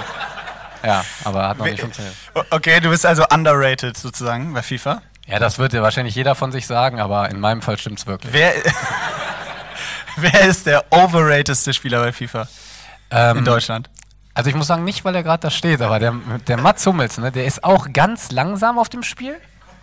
ja, 0.83 1.05
aber 1.25 1.49
hat 1.49 1.59
noch 1.59 1.67
nicht 1.67 1.81
funktioniert. 1.81 2.15
Okay, 2.51 2.81
du 2.81 2.89
bist 2.89 3.05
also 3.05 3.25
underrated 3.31 3.97
sozusagen 3.99 4.55
bei 4.55 4.63
FIFA. 4.63 5.03
Ja, 5.27 5.39
das 5.39 5.59
wird 5.59 5.75
ja 5.75 5.83
wahrscheinlich 5.83 6.15
jeder 6.15 6.35
von 6.35 6.53
sich 6.53 6.67
sagen, 6.67 7.01
aber 7.01 7.29
in 7.31 7.39
meinem 7.39 7.61
Fall 7.63 7.79
stimmt's 7.79 8.07
wirklich. 8.07 8.33
Wer, 8.33 8.53
wer 10.17 10.41
ist 10.43 10.67
der 10.67 10.85
overratedste 10.91 11.75
Spieler 11.75 12.01
bei 12.03 12.13
FIFA 12.13 12.49
Ähm, 13.11 13.39
in 13.39 13.45
Deutschland? 13.45 13.91
Also 14.35 14.49
ich 14.49 14.57
muss 14.57 14.69
sagen, 14.69 14.85
nicht, 14.85 15.05
weil 15.05 15.15
er 15.15 15.23
gerade 15.23 15.43
da 15.43 15.51
steht, 15.51 15.83
aber 15.83 15.99
der, 15.99 16.15
der 16.47 16.57
Mats 16.57 16.87
Hummels, 16.87 17.19
ne, 17.19 17.33
der 17.33 17.45
ist 17.45 17.65
auch 17.65 17.93
ganz 17.93 18.31
langsam 18.31 18.79
auf 18.79 18.89
dem 18.89 19.03
Spiel. 19.03 19.37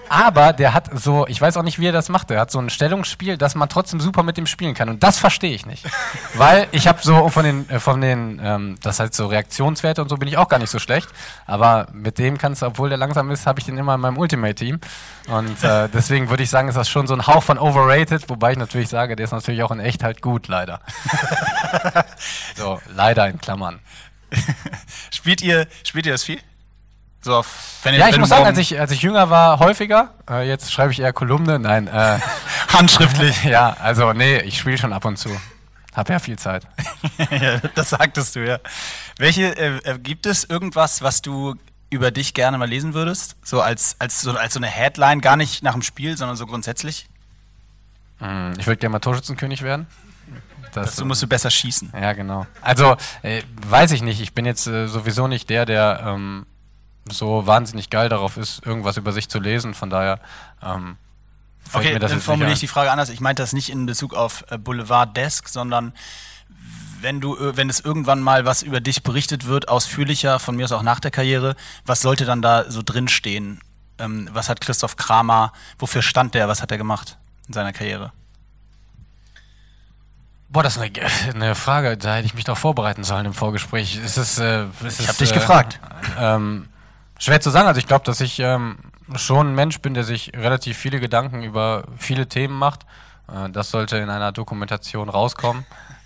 Aber 0.09 0.53
der 0.53 0.73
hat 0.73 0.89
so, 0.93 1.27
ich 1.27 1.39
weiß 1.39 1.57
auch 1.57 1.63
nicht, 1.63 1.79
wie 1.79 1.87
er 1.87 1.91
das 1.91 2.09
macht. 2.09 2.29
Der 2.29 2.39
hat 2.39 2.51
so 2.51 2.59
ein 2.59 2.69
Stellungsspiel, 2.69 3.37
dass 3.37 3.55
man 3.55 3.69
trotzdem 3.69 3.99
super 3.99 4.23
mit 4.23 4.37
dem 4.37 4.45
spielen 4.45 4.73
kann. 4.73 4.89
Und 4.89 5.03
das 5.03 5.19
verstehe 5.19 5.53
ich 5.53 5.65
nicht. 5.65 5.85
Weil 6.35 6.67
ich 6.71 6.87
habe 6.87 6.99
so 7.01 7.29
von 7.29 7.43
den, 7.43 7.69
äh, 7.69 7.79
von 7.79 8.01
den, 8.01 8.39
ähm, 8.43 8.75
das 8.81 8.99
heißt 8.99 9.13
so 9.13 9.27
Reaktionswerte 9.27 10.01
und 10.01 10.09
so 10.09 10.17
bin 10.17 10.27
ich 10.27 10.37
auch 10.37 10.47
gar 10.47 10.59
nicht 10.59 10.69
so 10.69 10.79
schlecht. 10.79 11.09
Aber 11.45 11.87
mit 11.91 12.17
dem 12.17 12.37
kannst 12.37 12.61
du, 12.61 12.67
obwohl 12.67 12.89
der 12.89 12.97
langsam 12.97 13.29
ist, 13.31 13.45
habe 13.45 13.59
ich 13.59 13.65
den 13.65 13.77
immer 13.77 13.95
in 13.95 14.01
meinem 14.01 14.17
Ultimate-Team. 14.17 14.79
Und 15.27 15.63
äh, 15.63 15.89
deswegen 15.93 16.29
würde 16.29 16.43
ich 16.43 16.49
sagen, 16.49 16.69
ist 16.69 16.77
das 16.77 16.89
schon 16.89 17.07
so 17.07 17.13
ein 17.13 17.27
Hauch 17.27 17.43
von 17.43 17.57
overrated, 17.57 18.29
wobei 18.29 18.51
ich 18.51 18.57
natürlich 18.57 18.89
sage, 18.89 19.15
der 19.15 19.25
ist 19.25 19.31
natürlich 19.31 19.63
auch 19.63 19.71
in 19.71 19.79
echt 19.79 20.03
halt 20.03 20.21
gut, 20.21 20.47
leider. 20.47 20.79
so, 22.55 22.79
leider 22.95 23.27
in 23.27 23.39
Klammern. 23.39 23.79
Spielt 25.11 25.41
ihr, 25.41 25.67
spielt 25.83 26.05
ihr 26.05 26.11
das 26.11 26.23
viel? 26.23 26.39
So 27.21 27.35
auf, 27.35 27.79
wenn 27.83 27.93
ihr, 27.93 27.99
Ja, 27.99 28.05
wenn 28.05 28.13
ich 28.13 28.19
muss 28.19 28.29
sagen, 28.29 28.45
als 28.45 28.57
ich, 28.57 28.79
als 28.79 28.91
ich 28.91 29.01
jünger 29.01 29.29
war, 29.29 29.59
häufiger. 29.59 30.13
Äh, 30.29 30.47
jetzt 30.47 30.71
schreibe 30.71 30.91
ich 30.91 30.99
eher 30.99 31.13
Kolumne. 31.13 31.59
Nein, 31.59 31.87
äh, 31.87 32.19
handschriftlich. 32.73 33.43
ja, 33.43 33.75
also 33.79 34.13
nee, 34.13 34.37
ich 34.41 34.57
spiele 34.59 34.77
schon 34.77 34.93
ab 34.93 35.05
und 35.05 35.17
zu. 35.17 35.29
Hab 35.95 36.09
ja 36.09 36.19
viel 36.19 36.37
Zeit. 36.37 36.67
ja, 37.31 37.57
das 37.73 37.89
sagtest 37.89 38.35
du, 38.35 38.45
ja. 38.45 38.59
Welche, 39.17 39.57
äh, 39.57 39.77
äh, 39.83 39.97
gibt 39.99 40.25
es 40.27 40.43
irgendwas, 40.43 41.01
was 41.01 41.21
du 41.23 41.55
über 41.89 42.11
dich 42.11 42.33
gerne 42.35 42.57
mal 42.59 42.69
lesen 42.69 42.93
würdest? 42.93 43.35
So 43.43 43.61
als, 43.61 43.95
als, 43.99 44.21
so, 44.21 44.31
als 44.37 44.53
so 44.53 44.59
eine 44.59 44.67
Headline, 44.67 45.21
gar 45.21 45.37
nicht 45.37 45.63
nach 45.63 45.73
dem 45.73 45.81
Spiel, 45.81 46.15
sondern 46.15 46.37
so 46.37 46.45
grundsätzlich? 46.45 47.07
Hm, 48.19 48.53
Ich 48.59 48.67
würde 48.67 48.77
gerne 48.77 48.93
mal 48.93 48.99
Torschützenkönig 48.99 49.63
werden. 49.63 49.87
Das, 50.73 50.95
Du 50.95 51.05
musst 51.05 51.21
du 51.21 51.27
besser 51.27 51.49
schießen. 51.49 51.91
ja, 51.93 52.13
genau. 52.13 52.45
Also, 52.61 52.97
äh, 53.21 53.41
weiß 53.67 53.91
ich 53.91 54.01
nicht. 54.01 54.21
Ich 54.21 54.33
bin 54.33 54.45
jetzt 54.45 54.67
äh, 54.67 54.87
sowieso 54.87 55.27
nicht 55.27 55.49
der, 55.49 55.65
der 55.65 56.01
ähm, 56.05 56.45
so 57.09 57.47
wahnsinnig 57.47 57.89
geil 57.89 58.09
darauf 58.09 58.37
ist, 58.37 58.65
irgendwas 58.65 58.97
über 58.97 59.11
sich 59.11 59.29
zu 59.29 59.39
lesen. 59.39 59.73
Von 59.73 59.89
daher 59.89 60.19
ähm, 60.61 60.97
Okay, 61.73 61.93
mir 61.93 61.99
das 61.99 62.11
dann 62.11 62.21
formuliere 62.21 62.53
ich 62.53 62.59
die 62.59 62.67
Frage 62.67 62.91
anders. 62.91 63.09
Ich 63.09 63.19
meinte 63.19 63.43
das 63.43 63.53
nicht 63.53 63.69
in 63.69 63.85
Bezug 63.85 64.13
auf 64.13 64.45
äh, 64.49 64.57
Boulevard 64.57 65.15
Desk, 65.15 65.47
sondern 65.47 65.93
wenn 67.01 67.21
du, 67.21 67.35
äh, 67.37 67.57
wenn 67.57 67.69
es 67.69 67.79
irgendwann 67.79 68.21
mal 68.21 68.45
was 68.45 68.63
über 68.63 68.79
dich 68.79 69.03
berichtet 69.03 69.47
wird, 69.47 69.69
ausführlicher, 69.69 70.39
von 70.39 70.55
mir 70.55 70.65
aus 70.65 70.71
auch 70.71 70.83
nach 70.83 70.99
der 70.99 71.11
Karriere, 71.11 71.55
was 71.85 72.01
sollte 72.01 72.25
dann 72.25 72.41
da 72.41 72.69
so 72.69 72.81
drinstehen? 72.83 73.59
Ähm, 73.99 74.29
was 74.31 74.49
hat 74.49 74.61
Christoph 74.61 74.95
Kramer, 74.95 75.51
wofür 75.79 76.01
stand 76.01 76.35
der, 76.35 76.47
was 76.47 76.61
hat 76.61 76.71
er 76.71 76.77
gemacht 76.77 77.17
in 77.47 77.53
seiner 77.53 77.73
Karriere? 77.73 78.11
Boah, 80.49 80.63
das 80.63 80.77
ist 80.77 80.81
eine, 80.81 81.35
eine 81.35 81.55
Frage, 81.55 81.97
da 81.97 82.15
hätte 82.15 82.25
ich 82.25 82.33
mich 82.33 82.45
doch 82.45 82.57
vorbereiten 82.57 83.03
sollen 83.03 83.25
im 83.25 83.33
Vorgespräch. 83.33 83.97
Ist 83.97 84.17
es, 84.17 84.39
äh, 84.39 84.65
ist 84.85 84.99
Ich 84.99 84.99
es, 85.01 85.07
hab 85.09 85.17
dich 85.17 85.31
äh, 85.31 85.33
gefragt. 85.33 85.79
Ähm, 86.17 86.69
schwer 87.19 87.41
zu 87.41 87.49
sagen. 87.49 87.67
Also 87.67 87.79
ich 87.79 87.87
glaube, 87.87 88.05
dass 88.05 88.21
ich 88.21 88.39
ähm, 88.39 88.77
schon 89.15 89.49
ein 89.49 89.55
Mensch 89.55 89.79
bin, 89.81 89.93
der 89.93 90.03
sich 90.03 90.31
relativ 90.33 90.77
viele 90.77 90.99
Gedanken 90.99 91.43
über 91.43 91.83
viele 91.97 92.27
Themen 92.27 92.57
macht. 92.57 92.85
Äh, 93.27 93.49
das 93.49 93.71
sollte 93.71 93.97
in 93.97 94.09
einer 94.09 94.31
Dokumentation 94.31 95.09
rauskommen. 95.09 95.65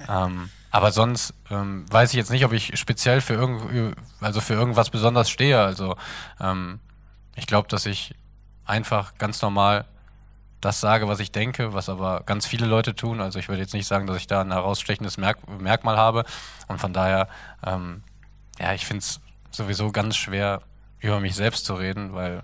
ähm, 0.09 0.49
aber 0.71 0.91
sonst 0.91 1.33
ähm, 1.49 1.85
weiß 1.91 2.09
ich 2.11 2.15
jetzt 2.15 2.31
nicht, 2.31 2.45
ob 2.45 2.53
ich 2.53 2.79
speziell 2.79 3.21
für, 3.21 3.33
irgend, 3.33 3.95
also 4.21 4.39
für 4.41 4.53
irgendwas 4.53 4.89
besonders 4.89 5.29
stehe. 5.29 5.61
Also 5.61 5.95
ähm, 6.39 6.79
ich 7.35 7.45
glaube, 7.45 7.67
dass 7.67 7.85
ich 7.85 8.15
einfach 8.65 9.17
ganz 9.17 9.41
normal 9.41 9.85
das 10.61 10.79
sage, 10.79 11.07
was 11.07 11.19
ich 11.19 11.31
denke, 11.31 11.73
was 11.73 11.89
aber 11.89 12.21
ganz 12.25 12.45
viele 12.45 12.67
Leute 12.67 12.95
tun. 12.95 13.19
Also 13.19 13.39
ich 13.39 13.49
würde 13.49 13.61
jetzt 13.61 13.73
nicht 13.73 13.87
sagen, 13.87 14.07
dass 14.07 14.17
ich 14.17 14.27
da 14.27 14.41
ein 14.41 14.51
herausstechendes 14.51 15.17
Merk 15.17 15.39
Merkmal 15.59 15.97
habe. 15.97 16.23
Und 16.67 16.79
von 16.79 16.93
daher, 16.93 17.27
ähm, 17.65 18.03
ja, 18.59 18.73
ich 18.73 18.85
finde 18.85 18.99
es 18.99 19.19
sowieso 19.49 19.91
ganz 19.91 20.15
schwer, 20.15 20.61
über 20.99 21.19
mich 21.19 21.35
selbst 21.35 21.65
zu 21.65 21.73
reden, 21.73 22.13
weil, 22.13 22.43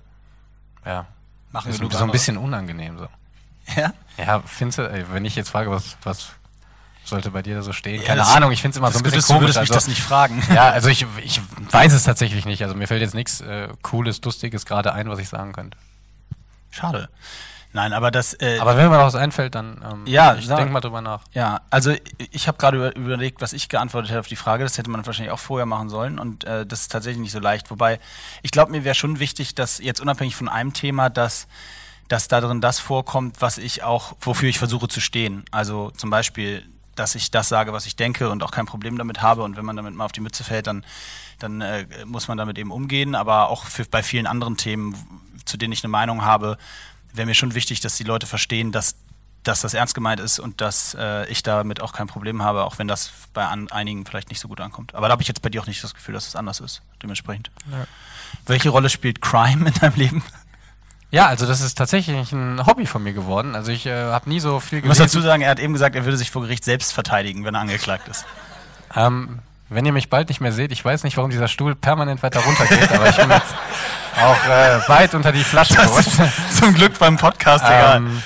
ja, 0.85 1.05
Machen 1.51 1.71
ist 1.71 1.77
so 1.77 2.03
ein 2.03 2.11
bisschen 2.11 2.37
unangenehm 2.37 2.97
so. 2.97 3.07
Ja? 3.75 3.93
Ja, 4.17 4.41
findest 4.45 4.79
du, 4.79 5.05
wenn 5.11 5.25
ich 5.25 5.35
jetzt 5.35 5.49
frage, 5.49 5.69
was, 5.69 5.97
was 6.03 6.29
sollte 7.03 7.31
bei 7.31 7.41
dir 7.41 7.55
da 7.55 7.61
so 7.61 7.73
stehen? 7.73 8.01
Ja, 8.01 8.07
Keine 8.07 8.25
Ahnung, 8.25 8.51
ich 8.51 8.61
finde 8.61 8.71
es 8.73 8.77
immer 8.77 8.91
so 8.91 8.99
ein 8.99 9.03
bisschen 9.03 9.21
du 9.21 9.27
komisch. 9.27 9.41
würdest 9.41 9.59
mich 9.59 9.69
also, 9.69 9.73
das 9.73 9.87
nicht 9.87 10.01
fragen. 10.01 10.41
ja, 10.53 10.69
also 10.69 10.89
ich, 10.89 11.05
ich 11.23 11.41
weiß 11.71 11.93
es 11.93 12.03
tatsächlich 12.03 12.45
nicht. 12.45 12.63
Also 12.63 12.75
mir 12.75 12.87
fällt 12.87 13.01
jetzt 13.01 13.13
nichts 13.13 13.41
äh, 13.41 13.69
Cooles, 13.81 14.21
Lustiges 14.23 14.65
gerade 14.65 14.93
ein, 14.93 15.09
was 15.09 15.19
ich 15.19 15.29
sagen 15.29 15.53
könnte. 15.53 15.77
Schade. 16.71 17.09
Nein, 17.73 17.93
aber 17.93 18.11
das. 18.11 18.33
Äh, 18.33 18.57
Aber 18.59 18.77
wenn 18.77 18.89
mir 18.89 18.97
noch 18.97 19.05
was 19.05 19.15
einfällt, 19.15 19.55
dann 19.55 19.83
ähm, 19.83 20.03
Ja, 20.07 20.35
ich 20.35 20.47
denke 20.47 20.71
mal 20.71 20.79
drüber 20.79 21.01
nach. 21.01 21.21
Ja, 21.33 21.61
also 21.69 21.93
ich 22.31 22.47
habe 22.47 22.57
gerade 22.57 22.77
über, 22.77 22.95
überlegt, 22.95 23.41
was 23.41 23.53
ich 23.53 23.69
geantwortet 23.69 24.09
hätte 24.11 24.21
auf 24.21 24.27
die 24.27 24.35
Frage. 24.35 24.63
Das 24.63 24.77
hätte 24.77 24.89
man 24.89 25.05
wahrscheinlich 25.05 25.31
auch 25.31 25.39
vorher 25.39 25.65
machen 25.65 25.89
sollen 25.89 26.17
und 26.17 26.43
äh, 26.45 26.65
das 26.65 26.81
ist 26.81 26.91
tatsächlich 26.91 27.21
nicht 27.21 27.33
so 27.33 27.39
leicht. 27.39 27.69
Wobei 27.69 27.99
ich 28.41 28.51
glaube, 28.51 28.71
mir 28.71 28.83
wäre 28.83 28.95
schon 28.95 29.19
wichtig, 29.19 29.53
dass 29.53 29.79
jetzt 29.79 29.99
unabhängig 29.99 30.35
von 30.35 30.49
einem 30.49 30.73
Thema, 30.73 31.09
dass 31.09 31.47
dass 32.07 32.27
da 32.27 32.39
drin 32.39 32.61
das 32.61 32.79
vorkommt, 32.79 33.41
was 33.41 33.57
ich 33.57 33.83
auch, 33.83 34.15
wofür 34.21 34.49
ich 34.49 34.59
versuche 34.59 34.87
zu 34.87 35.01
stehen. 35.01 35.43
Also 35.51 35.91
zum 35.91 36.09
Beispiel, 36.09 36.63
dass 36.95 37.15
ich 37.15 37.31
das 37.31 37.49
sage, 37.49 37.73
was 37.73 37.85
ich 37.85 37.95
denke 37.95 38.29
und 38.29 38.43
auch 38.43 38.51
kein 38.51 38.65
Problem 38.65 38.97
damit 38.97 39.21
habe. 39.21 39.43
Und 39.43 39.57
wenn 39.57 39.65
man 39.65 39.75
damit 39.75 39.93
mal 39.93 40.05
auf 40.05 40.13
die 40.13 40.21
Mütze 40.21 40.43
fällt, 40.43 40.67
dann, 40.67 40.85
dann 41.39 41.61
äh, 41.61 41.85
muss 42.05 42.27
man 42.27 42.37
damit 42.37 42.57
eben 42.57 42.71
umgehen. 42.71 43.13
Aber 43.13 43.49
auch 43.49 43.65
für, 43.65 43.85
bei 43.85 44.03
vielen 44.03 44.25
anderen 44.25 44.57
Themen, 44.57 44.95
zu 45.45 45.57
denen 45.57 45.73
ich 45.73 45.83
eine 45.83 45.91
Meinung 45.91 46.23
habe, 46.23 46.57
wäre 47.17 47.25
mir 47.25 47.33
schon 47.33 47.53
wichtig, 47.55 47.79
dass 47.81 47.97
die 47.97 48.03
Leute 48.03 48.27
verstehen, 48.27 48.71
dass, 48.71 48.95
dass 49.43 49.61
das 49.61 49.73
ernst 49.73 49.95
gemeint 49.95 50.19
ist 50.19 50.39
und 50.39 50.61
dass 50.61 50.95
äh, 50.99 51.25
ich 51.27 51.43
damit 51.43 51.81
auch 51.81 51.93
kein 51.93 52.07
Problem 52.07 52.41
habe, 52.41 52.63
auch 52.63 52.77
wenn 52.79 52.87
das 52.87 53.11
bei 53.33 53.45
an, 53.45 53.69
einigen 53.71 54.05
vielleicht 54.05 54.29
nicht 54.29 54.39
so 54.39 54.47
gut 54.47 54.61
ankommt. 54.61 54.95
Aber 54.95 55.07
da 55.07 55.13
habe 55.13 55.21
ich 55.21 55.27
jetzt 55.27 55.41
bei 55.41 55.49
dir 55.49 55.61
auch 55.61 55.67
nicht 55.67 55.83
das 55.83 55.93
Gefühl, 55.93 56.13
dass 56.13 56.27
es 56.27 56.35
anders 56.35 56.59
ist, 56.59 56.81
dementsprechend. 57.01 57.51
Welche 58.45 58.69
Rolle 58.69 58.89
spielt 58.89 59.21
Crime 59.21 59.67
in 59.67 59.73
deinem 59.73 59.95
Leben? 59.95 60.23
Ja, 61.09 61.27
also 61.27 61.45
das 61.45 61.61
ist 61.61 61.75
tatsächlich 61.77 62.33
ein 62.33 62.65
Hobby 62.65 62.85
von 62.85 63.01
mir 63.01 63.13
geworden. 63.13 63.55
Also 63.55 63.71
ich 63.71 63.85
äh, 63.85 64.11
habe 64.11 64.29
nie 64.29 64.41
so 64.41 64.59
viel 64.59 64.79
Ich 64.79 64.85
muss 64.85 64.97
gelesen. 64.97 65.17
dazu 65.19 65.25
sagen, 65.25 65.41
er 65.41 65.51
hat 65.51 65.59
eben 65.59 65.71
gesagt, 65.71 65.95
er 65.95 66.03
würde 66.03 66.17
sich 66.17 66.31
vor 66.31 66.41
Gericht 66.41 66.65
selbst 66.65 66.91
verteidigen, 66.91 67.45
wenn 67.45 67.55
er 67.55 67.61
angeklagt 67.61 68.09
ist. 68.09 68.25
Ähm, 68.93 69.39
wenn 69.69 69.85
ihr 69.85 69.91
mich 69.91 70.09
bald 70.09 70.29
nicht 70.29 70.41
mehr 70.41 70.51
seht, 70.51 70.71
ich 70.71 70.83
weiß 70.83 71.03
nicht, 71.03 71.17
warum 71.17 71.29
dieser 71.29 71.47
Stuhl 71.47 71.75
permanent 71.75 72.23
weiter 72.23 72.39
runter 72.39 72.65
geht, 72.65 72.91
aber 72.91 73.09
ich 73.09 73.17
bin 73.17 73.29
jetzt 73.29 73.55
auch 74.15 74.45
äh, 74.49 74.89
weit 74.89 75.13
unter 75.13 75.31
die 75.31 75.43
Flasche 75.43 75.75
gerutscht. 75.75 76.11
Zum 76.57 76.73
Glück 76.73 76.97
beim 76.99 77.17
Podcast, 77.17 77.65
egal. 77.65 77.97
Ähm, 77.97 78.23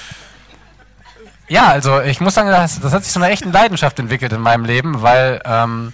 ja, 1.48 1.68
also 1.68 2.00
ich 2.02 2.22
muss 2.22 2.36
sagen, 2.36 2.50
das, 2.50 2.80
das 2.80 2.94
hat 2.94 3.04
sich 3.04 3.12
zu 3.12 3.20
einer 3.20 3.30
echten 3.30 3.52
Leidenschaft 3.52 4.00
entwickelt 4.00 4.32
in 4.32 4.42
meinem 4.42 4.64
Leben, 4.64 5.02
weil 5.02 5.42
ähm, 5.44 5.94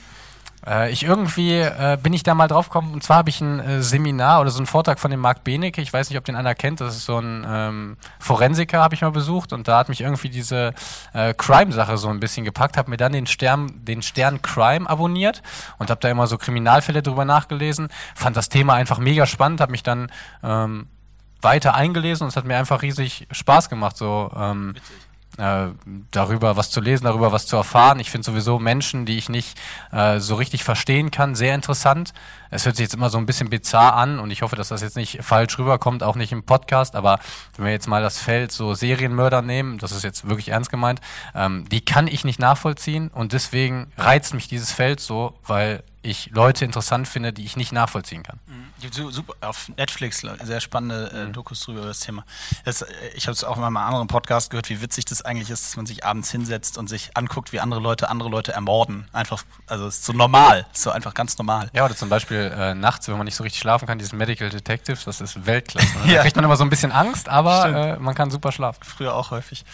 Äh, 0.67 0.91
ich 0.91 1.03
irgendwie 1.03 1.59
äh, 1.59 1.97
bin 2.01 2.13
ich 2.13 2.23
da 2.23 2.35
mal 2.35 2.47
drauf 2.47 2.69
gekommen. 2.69 2.93
Und 2.93 3.03
zwar 3.03 3.17
habe 3.17 3.29
ich 3.29 3.39
ein 3.41 3.59
äh, 3.59 3.81
Seminar 3.81 4.41
oder 4.41 4.49
so 4.49 4.59
einen 4.59 4.67
Vortrag 4.67 4.99
von 4.99 5.11
dem 5.11 5.19
Marc 5.19 5.43
Benecke, 5.43 5.81
ich 5.81 5.93
weiß 5.93 6.09
nicht, 6.09 6.17
ob 6.17 6.25
den 6.25 6.35
einer 6.35 6.55
kennt, 6.55 6.81
das 6.81 6.95
ist 6.95 7.05
so 7.05 7.19
ein 7.19 7.45
ähm, 7.47 7.97
Forensiker, 8.19 8.81
habe 8.81 8.95
ich 8.95 9.01
mal 9.01 9.11
besucht. 9.11 9.53
Und 9.53 9.67
da 9.67 9.77
hat 9.77 9.89
mich 9.89 10.01
irgendwie 10.01 10.29
diese 10.29 10.73
äh, 11.13 11.33
Crime-Sache 11.33 11.97
so 11.97 12.09
ein 12.09 12.19
bisschen 12.19 12.43
gepackt, 12.43 12.77
habe 12.77 12.89
mir 12.89 12.97
dann 12.97 13.13
den 13.13 13.27
Stern, 13.27 13.71
den 13.85 14.01
Stern 14.01 14.41
Crime 14.41 14.89
abonniert 14.89 15.41
und 15.77 15.89
habe 15.89 16.01
da 16.01 16.09
immer 16.09 16.27
so 16.27 16.37
Kriminalfälle 16.37 17.01
drüber 17.01 17.25
nachgelesen, 17.25 17.87
fand 18.15 18.35
das 18.35 18.49
Thema 18.49 18.73
einfach 18.73 18.99
mega 18.99 19.25
spannend, 19.25 19.61
habe 19.61 19.71
mich 19.71 19.83
dann 19.83 20.11
ähm, 20.43 20.87
weiter 21.41 21.75
eingelesen 21.75 22.23
und 22.23 22.29
es 22.29 22.35
hat 22.35 22.45
mir 22.45 22.57
einfach 22.57 22.81
riesig 22.81 23.27
Spaß 23.31 23.69
gemacht, 23.69 23.97
so 23.97 24.31
ähm, 24.35 24.75
äh, 25.37 25.67
darüber 26.11 26.57
was 26.57 26.69
zu 26.69 26.81
lesen, 26.81 27.05
darüber 27.05 27.31
was 27.31 27.45
zu 27.45 27.55
erfahren. 27.55 27.99
Ich 27.99 28.11
finde 28.11 28.25
sowieso 28.25 28.59
Menschen, 28.59 29.05
die 29.05 29.17
ich 29.17 29.29
nicht 29.29 29.57
äh, 29.91 30.19
so 30.19 30.35
richtig 30.35 30.63
verstehen 30.63 31.11
kann, 31.11 31.35
sehr 31.35 31.55
interessant. 31.55 32.13
Es 32.51 32.65
hört 32.65 32.75
sich 32.75 32.85
jetzt 32.85 32.93
immer 32.93 33.09
so 33.09 33.17
ein 33.17 33.25
bisschen 33.25 33.49
bizarr 33.49 33.95
an 33.95 34.19
und 34.19 34.31
ich 34.31 34.41
hoffe, 34.41 34.55
dass 34.55 34.69
das 34.69 34.81
jetzt 34.81 34.95
nicht 34.95 35.19
falsch 35.23 35.57
rüberkommt, 35.57 36.03
auch 36.03 36.15
nicht 36.15 36.31
im 36.31 36.43
Podcast, 36.43 36.95
aber 36.95 37.19
wenn 37.55 37.65
wir 37.65 37.71
jetzt 37.71 37.87
mal 37.87 38.01
das 38.01 38.19
Feld 38.19 38.51
so 38.51 38.73
Serienmörder 38.73 39.41
nehmen, 39.41 39.77
das 39.77 39.91
ist 39.91 40.03
jetzt 40.03 40.27
wirklich 40.27 40.49
ernst 40.49 40.69
gemeint, 40.69 41.01
ähm, 41.35 41.67
die 41.69 41.81
kann 41.81 42.07
ich 42.07 42.23
nicht 42.23 42.39
nachvollziehen 42.39 43.09
und 43.09 43.33
deswegen 43.33 43.91
reizt 43.97 44.33
mich 44.33 44.47
dieses 44.47 44.71
Feld 44.71 44.99
so, 44.99 45.33
weil 45.45 45.83
ich 46.07 46.29
Leute 46.33 46.63
interessant 46.63 47.07
finde, 47.07 47.33
die 47.33 47.43
ich 47.43 47.57
nicht 47.57 47.71
nachvollziehen 47.71 48.23
kann. 48.23 48.39
Mhm. 48.47 49.11
Super, 49.11 49.33
auf 49.41 49.69
Netflix 49.75 50.21
sehr 50.43 50.61
spannende 50.61 51.11
äh, 51.11 51.25
mhm. 51.25 51.33
Dokus 51.33 51.61
drüber 51.61 51.79
über 51.79 51.87
das 51.87 51.99
Thema. 51.99 52.23
Das, 52.63 52.83
äh, 52.83 52.87
ich 53.15 53.27
habe 53.27 53.33
es 53.33 53.43
auch 53.43 53.57
in 53.57 53.63
einem 53.63 53.77
anderen 53.77 54.07
Podcast 54.07 54.49
gehört, 54.49 54.69
wie 54.69 54.81
witzig 54.81 55.05
das 55.05 55.23
eigentlich 55.23 55.49
ist, 55.49 55.65
dass 55.65 55.75
man 55.75 55.85
sich 55.85 56.05
abends 56.05 56.31
hinsetzt 56.31 56.77
und 56.77 56.87
sich 56.87 57.17
anguckt, 57.17 57.51
wie 57.51 57.59
andere 57.59 57.81
Leute 57.81 58.09
andere 58.09 58.29
Leute 58.29 58.53
ermorden. 58.53 59.07
Einfach, 59.11 59.43
also 59.65 59.87
es 59.87 59.97
ist 59.97 60.05
so 60.05 60.13
normal, 60.13 60.65
ist 60.73 60.83
so 60.83 60.91
einfach 60.91 61.13
ganz 61.13 61.37
normal. 61.37 61.69
Ja, 61.73 61.85
oder 61.85 61.95
zum 61.95 62.09
Beispiel 62.09 62.36
äh, 62.37 62.75
nachts, 62.75 63.07
wenn 63.07 63.17
man 63.17 63.25
nicht 63.25 63.35
so 63.35 63.43
richtig 63.43 63.61
schlafen 63.61 63.87
kann, 63.87 63.97
dieses 63.97 64.13
Medical 64.13 64.49
Detectives, 64.49 65.05
das 65.05 65.21
ist 65.21 65.45
Weltklasse. 65.45 65.87
Ne? 66.05 66.13
Da 66.13 66.21
kriegt 66.21 66.35
man 66.35 66.45
immer 66.45 66.57
so 66.57 66.63
ein 66.63 66.69
bisschen 66.69 66.91
Angst, 66.91 67.29
aber 67.29 67.95
äh, 67.95 67.99
man 67.99 68.15
kann 68.15 68.31
super 68.31 68.51
schlafen. 68.51 68.79
Früher 68.83 69.15
auch 69.15 69.31
häufig. 69.31 69.65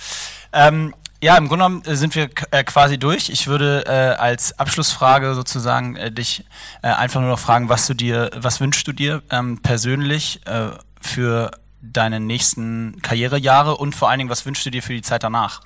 Ähm, 0.51 0.93
ja, 1.22 1.38
im 1.38 1.47
Grunde 1.47 1.66
genommen 1.66 1.86
äh, 1.86 1.95
sind 1.95 2.16
wir 2.16 2.30
äh, 2.51 2.64
quasi 2.64 2.97
durch. 2.97 3.30
Ich 3.30 3.47
würde 3.47 3.86
äh, 3.88 4.20
als 4.20 4.59
Abschlussfrage 4.59 5.36
sozusagen 5.36 5.95
äh, 5.95 6.11
dich 6.11 6.45
äh, 6.82 6.88
einfach 6.88 7.22
nur 7.22 7.30
noch 7.30 7.39
fragen, 7.39 7.70
was 7.70 7.88
du 7.88 7.93
dir, 7.93 8.30
was 8.36 8.59
wünschst 8.59 8.88
du 8.88 8.91
dir 8.91 9.24
ähm, 9.30 9.61
persönlich 9.61 10.41
äh, 10.45 10.72
für 10.99 11.51
deine 11.82 12.20
nächsten 12.20 13.01
Karrierejahre 13.01 13.78
und 13.78 13.95
vor 13.95 14.09
allen 14.09 14.20
Dingen, 14.20 14.30
was 14.30 14.45
wünschst 14.45 14.66
du 14.66 14.70
dir 14.70 14.84
für 14.84 14.93
die 14.93 15.01
Zeit 15.01 15.24
danach? 15.24 15.61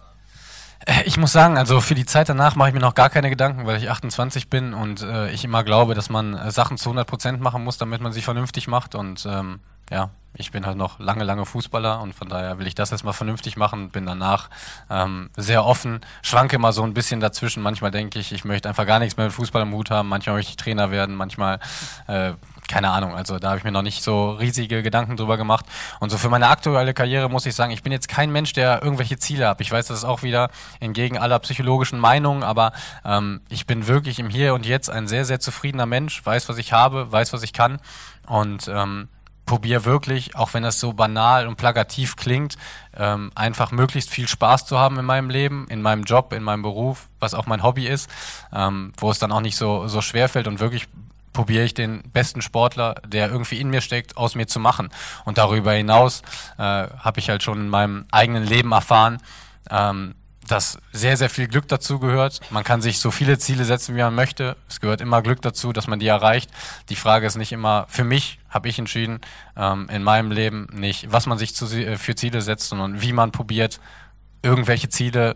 Ich 1.06 1.18
muss 1.18 1.32
sagen, 1.32 1.58
also 1.58 1.82
für 1.82 1.96
die 1.96 2.06
Zeit 2.06 2.30
danach 2.30 2.56
mache 2.56 2.70
ich 2.70 2.74
mir 2.74 2.80
noch 2.80 2.96
gar 2.96 3.10
keine 3.10 3.30
Gedanken, 3.30 3.66
weil 3.66 3.78
ich 3.78 3.90
28 3.90 4.50
bin 4.50 4.74
und 4.74 5.02
äh, 5.02 5.30
ich 5.32 5.44
immer 5.44 5.64
glaube, 5.64 5.96
dass 5.96 6.10
man 6.10 6.52
Sachen 6.52 6.78
zu 6.78 6.90
100 6.90 7.08
Prozent 7.08 7.42
machen 7.42 7.64
muss, 7.64 7.78
damit 7.78 8.00
man 8.02 8.14
sich 8.14 8.24
vernünftig 8.24 8.68
macht 8.68 8.96
und 8.96 9.26
ähm, 9.30 9.60
ja, 9.90 10.12
ich 10.38 10.52
bin 10.52 10.66
halt 10.66 10.78
noch 10.78 11.00
lange, 11.00 11.24
lange 11.24 11.46
Fußballer 11.46 12.02
und 12.02 12.14
von 12.14 12.30
daher 12.30 12.60
will 12.60 12.68
ich 12.68 12.76
das 12.76 12.92
erstmal 12.92 13.14
vernünftig 13.14 13.58
machen, 13.58 13.90
bin 13.90 14.06
danach 14.06 14.50
ähm, 14.90 15.30
sehr 15.36 15.66
offen, 15.66 16.02
schwanke 16.22 16.56
immer 16.56 16.74
so 16.74 16.84
ein 16.84 16.94
bisschen 16.94 17.20
dazwischen. 17.20 17.64
Manchmal 17.64 17.92
denke 17.92 18.20
ich, 18.20 18.32
ich 18.32 18.46
möchte 18.46 18.70
einfach 18.70 18.86
gar 18.86 19.00
nichts 19.00 19.18
mehr 19.18 19.28
mit 19.28 19.36
Fußball 19.36 19.62
im 19.62 19.74
Hut 19.74 19.92
haben, 19.92 20.10
manchmal 20.10 20.36
möchte 20.36 20.52
ich 20.52 20.58
Trainer 20.58 20.92
werden, 20.92 21.16
manchmal 21.16 21.60
äh, 22.08 22.34
keine 22.68 22.90
Ahnung, 22.90 23.16
also 23.16 23.40
da 23.40 23.50
habe 23.50 23.58
ich 23.60 23.64
mir 23.64 23.72
noch 23.72 23.82
nicht 23.82 24.04
so 24.04 24.32
riesige 24.32 24.84
Gedanken 24.84 25.16
drüber 25.16 25.38
gemacht. 25.38 25.66
Und 26.00 26.10
so 26.10 26.18
für 26.18 26.30
meine 26.30 26.50
aktuelle 26.50 26.94
Karriere 26.94 27.30
muss 27.30 27.46
ich 27.46 27.56
sagen, 27.56 27.72
ich 27.72 27.82
bin 27.82 27.92
jetzt 27.92 28.10
kein 28.10 28.32
Mensch, 28.32 28.54
der 28.54 28.84
irgendwelche 28.84 29.18
Ziele 29.18 29.48
hat. 29.48 29.62
Ich 29.62 29.72
weiß, 29.72 29.88
das 29.88 30.00
ist 30.00 30.04
auch 30.04 30.22
wieder 30.22 30.50
entgegen 30.80 31.18
aller 31.18 31.40
psychologischen 31.40 32.00
Meinungen, 32.00 32.44
aber 32.44 32.74
ähm, 33.06 33.42
ich 33.50 33.66
bin 33.66 33.88
wirklich 33.88 34.20
im 34.20 34.30
Hier 34.30 34.54
und 34.54 34.66
Jetzt 34.66 34.90
ein 34.90 35.08
sehr, 35.08 35.26
sehr 35.26 35.40
zufriedener 35.40 35.86
Mensch, 35.86 36.26
weiß, 36.26 36.50
was 36.50 36.58
ich 36.58 36.74
habe, 36.74 37.12
weiß, 37.12 37.32
was 37.34 37.44
ich 37.44 37.54
kann 37.54 37.80
und 38.28 38.68
ähm, 38.68 39.08
probiere 39.48 39.86
wirklich, 39.86 40.36
auch 40.36 40.54
wenn 40.54 40.62
das 40.62 40.80
so 40.80 40.94
banal 40.94 41.48
und 41.48 41.56
plakativ 41.56 42.16
klingt, 42.18 42.58
ähm, 42.96 43.32
einfach 43.34 43.72
möglichst 43.72 44.12
viel 44.12 44.28
Spaß 44.28 44.68
zu 44.68 44.78
haben 44.78 45.00
in 45.00 45.06
meinem 45.06 45.32
Leben, 45.32 45.66
in 45.70 45.82
meinem 45.82 46.04
Job, 46.04 46.34
in 46.34 46.44
meinem 46.44 46.62
Beruf, 46.62 47.08
was 47.20 47.34
auch 47.34 47.48
mein 47.48 47.64
Hobby 47.64 47.88
ist, 47.88 48.10
ähm, 48.54 48.94
wo 48.98 49.10
es 49.10 49.18
dann 49.18 49.32
auch 49.32 49.42
nicht 49.42 49.56
so, 49.56 49.88
so 49.88 50.02
schwer 50.02 50.30
fällt 50.30 50.48
und 50.48 50.60
wirklich 50.60 50.88
probiere 51.34 51.64
ich 51.64 51.74
den 51.74 52.02
besten 52.12 52.42
Sportler, 52.42 52.96
der 53.08 53.30
irgendwie 53.30 53.60
in 53.60 53.70
mir 53.70 53.82
steckt, 53.82 54.18
aus 54.18 54.36
mir 54.36 54.48
zu 54.48 54.60
machen. 54.60 54.90
Und 55.24 55.38
darüber 55.38 55.72
hinaus 55.72 56.24
äh, 56.58 56.62
habe 56.62 57.20
ich 57.20 57.30
halt 57.30 57.44
schon 57.44 57.60
in 57.60 57.70
meinem 57.70 58.06
eigenen 58.12 58.44
Leben 58.44 58.72
erfahren, 58.72 59.20
ähm, 59.70 60.16
dass 60.48 60.78
sehr, 60.92 61.18
sehr 61.18 61.30
viel 61.30 61.48
Glück 61.48 61.68
dazu 61.68 62.00
gehört. 62.00 62.40
Man 62.52 62.64
kann 62.64 62.82
sich 62.82 63.00
so 63.00 63.12
viele 63.12 63.38
Ziele 63.38 63.66
setzen, 63.66 63.96
wie 63.96 64.02
man 64.02 64.16
möchte. 64.16 64.56
Es 64.70 64.80
gehört 64.80 65.02
immer 65.02 65.22
Glück 65.22 65.42
dazu, 65.42 65.74
dass 65.74 65.88
man 65.88 66.00
die 66.00 66.08
erreicht. 66.08 66.50
Die 66.90 66.96
Frage 66.96 67.28
ist 67.28 67.36
nicht 67.36 67.52
immer, 67.52 67.86
für 67.90 68.04
mich 68.04 68.40
habe 68.50 68.70
ich 68.70 68.80
entschieden, 68.80 69.20
ähm, 69.56 69.88
in 69.90 70.04
meinem 70.04 70.32
Leben 70.32 70.68
nicht, 70.72 71.12
was 71.12 71.26
man 71.26 71.38
sich 71.38 71.54
zu, 71.54 71.66
äh, 71.66 71.98
für 71.98 72.16
Ziele 72.16 72.42
setzt, 72.42 72.70
sondern 72.70 73.02
wie 73.02 73.14
man 73.14 73.32
probiert, 73.32 73.80
irgendwelche 74.42 74.90
Ziele 74.90 75.36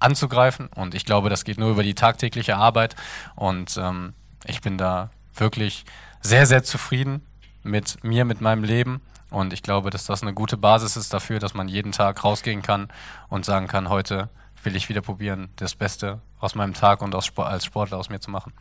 anzugreifen. 0.00 0.68
Und 0.74 0.94
ich 0.94 1.04
glaube, 1.04 1.30
das 1.30 1.44
geht 1.44 1.58
nur 1.58 1.70
über 1.70 1.82
die 1.82 1.94
tagtägliche 1.94 2.56
Arbeit. 2.56 2.96
Und 3.36 3.76
ähm, 3.80 4.14
ich 4.46 4.60
bin 4.60 4.78
da 4.78 5.10
wirklich 5.34 5.84
sehr, 6.20 6.46
sehr 6.46 6.64
zufrieden 6.64 7.24
mit 7.62 8.02
mir, 8.02 8.24
mit 8.24 8.40
meinem 8.40 8.64
Leben. 8.64 9.00
Und 9.30 9.52
ich 9.52 9.62
glaube, 9.62 9.90
dass 9.90 10.06
das 10.06 10.22
eine 10.22 10.34
gute 10.34 10.56
Basis 10.56 10.96
ist 10.96 11.14
dafür, 11.14 11.38
dass 11.38 11.54
man 11.54 11.68
jeden 11.68 11.92
Tag 11.92 12.24
rausgehen 12.24 12.62
kann 12.62 12.88
und 13.28 13.44
sagen 13.44 13.68
kann, 13.68 13.88
heute 13.88 14.28
will 14.62 14.76
ich 14.76 14.88
wieder 14.88 15.00
probieren, 15.00 15.48
das 15.56 15.74
Beste 15.74 16.20
aus 16.38 16.54
meinem 16.54 16.74
Tag 16.74 17.02
und 17.02 17.14
aus, 17.14 17.30
als 17.36 17.64
Sportler 17.64 17.98
aus 17.98 18.08
mir 18.08 18.20
zu 18.20 18.30
machen. 18.30 18.52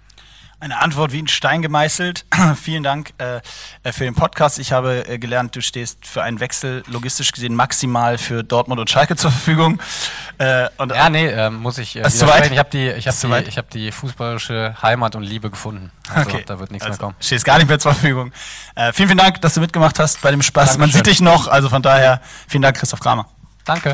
Eine 0.61 0.81
Antwort 0.81 1.13
wie 1.13 1.21
ein 1.21 1.27
Stein 1.29 1.61
gemeißelt. 1.61 2.25
Vielen 2.61 2.83
Dank 2.83 3.13
äh, 3.17 3.39
äh, 3.83 3.93
für 3.93 4.03
den 4.03 4.13
Podcast. 4.13 4.59
Ich 4.59 4.73
habe 4.73 5.07
äh, 5.07 5.17
gelernt, 5.17 5.55
du 5.55 5.61
stehst 5.61 6.05
für 6.05 6.21
einen 6.21 6.41
Wechsel 6.41 6.83
logistisch 6.87 7.31
gesehen 7.31 7.55
maximal 7.55 8.17
für 8.17 8.43
Dortmund 8.43 8.81
und 8.81 8.89
Schalke 8.89 9.15
zur 9.15 9.31
Verfügung. 9.31 9.79
Äh, 10.37 10.67
und, 10.75 10.93
ja, 10.93 11.09
nee, 11.09 11.27
äh, 11.27 11.49
muss 11.49 11.77
ich 11.77 11.95
äh, 11.95 12.05
Ich 12.05 12.21
habe 12.21 12.69
die, 12.71 12.89
ich 12.89 13.07
hab 13.07 13.17
die, 13.17 13.27
hab 13.29 13.69
die 13.69 13.91
fußballische 13.93 14.75
Heimat 14.81 15.15
und 15.15 15.23
Liebe 15.23 15.49
gefunden. 15.49 15.93
Also 16.13 16.29
okay. 16.29 16.43
da 16.45 16.59
wird 16.59 16.71
nichts 16.71 16.85
also, 16.85 16.97
mehr 16.97 17.07
kommen. 17.07 17.15
Stehst 17.21 17.45
gar 17.45 17.57
nicht 17.57 17.69
mehr 17.69 17.79
zur 17.79 17.93
Verfügung. 17.93 18.33
Äh, 18.75 18.91
vielen, 18.91 19.07
vielen 19.07 19.17
Dank, 19.17 19.39
dass 19.39 19.53
du 19.53 19.61
mitgemacht 19.61 19.97
hast 19.97 20.21
bei 20.21 20.31
dem 20.31 20.41
Spaß. 20.41 20.71
Dankeschön. 20.71 20.81
Man 20.81 20.91
sieht 20.91 21.05
dich 21.05 21.21
noch, 21.21 21.47
also 21.47 21.69
von 21.69 21.81
daher 21.81 22.19
vielen 22.49 22.63
Dank, 22.63 22.75
Christoph 22.75 22.99
Kramer. 22.99 23.29
Danke. 23.63 23.93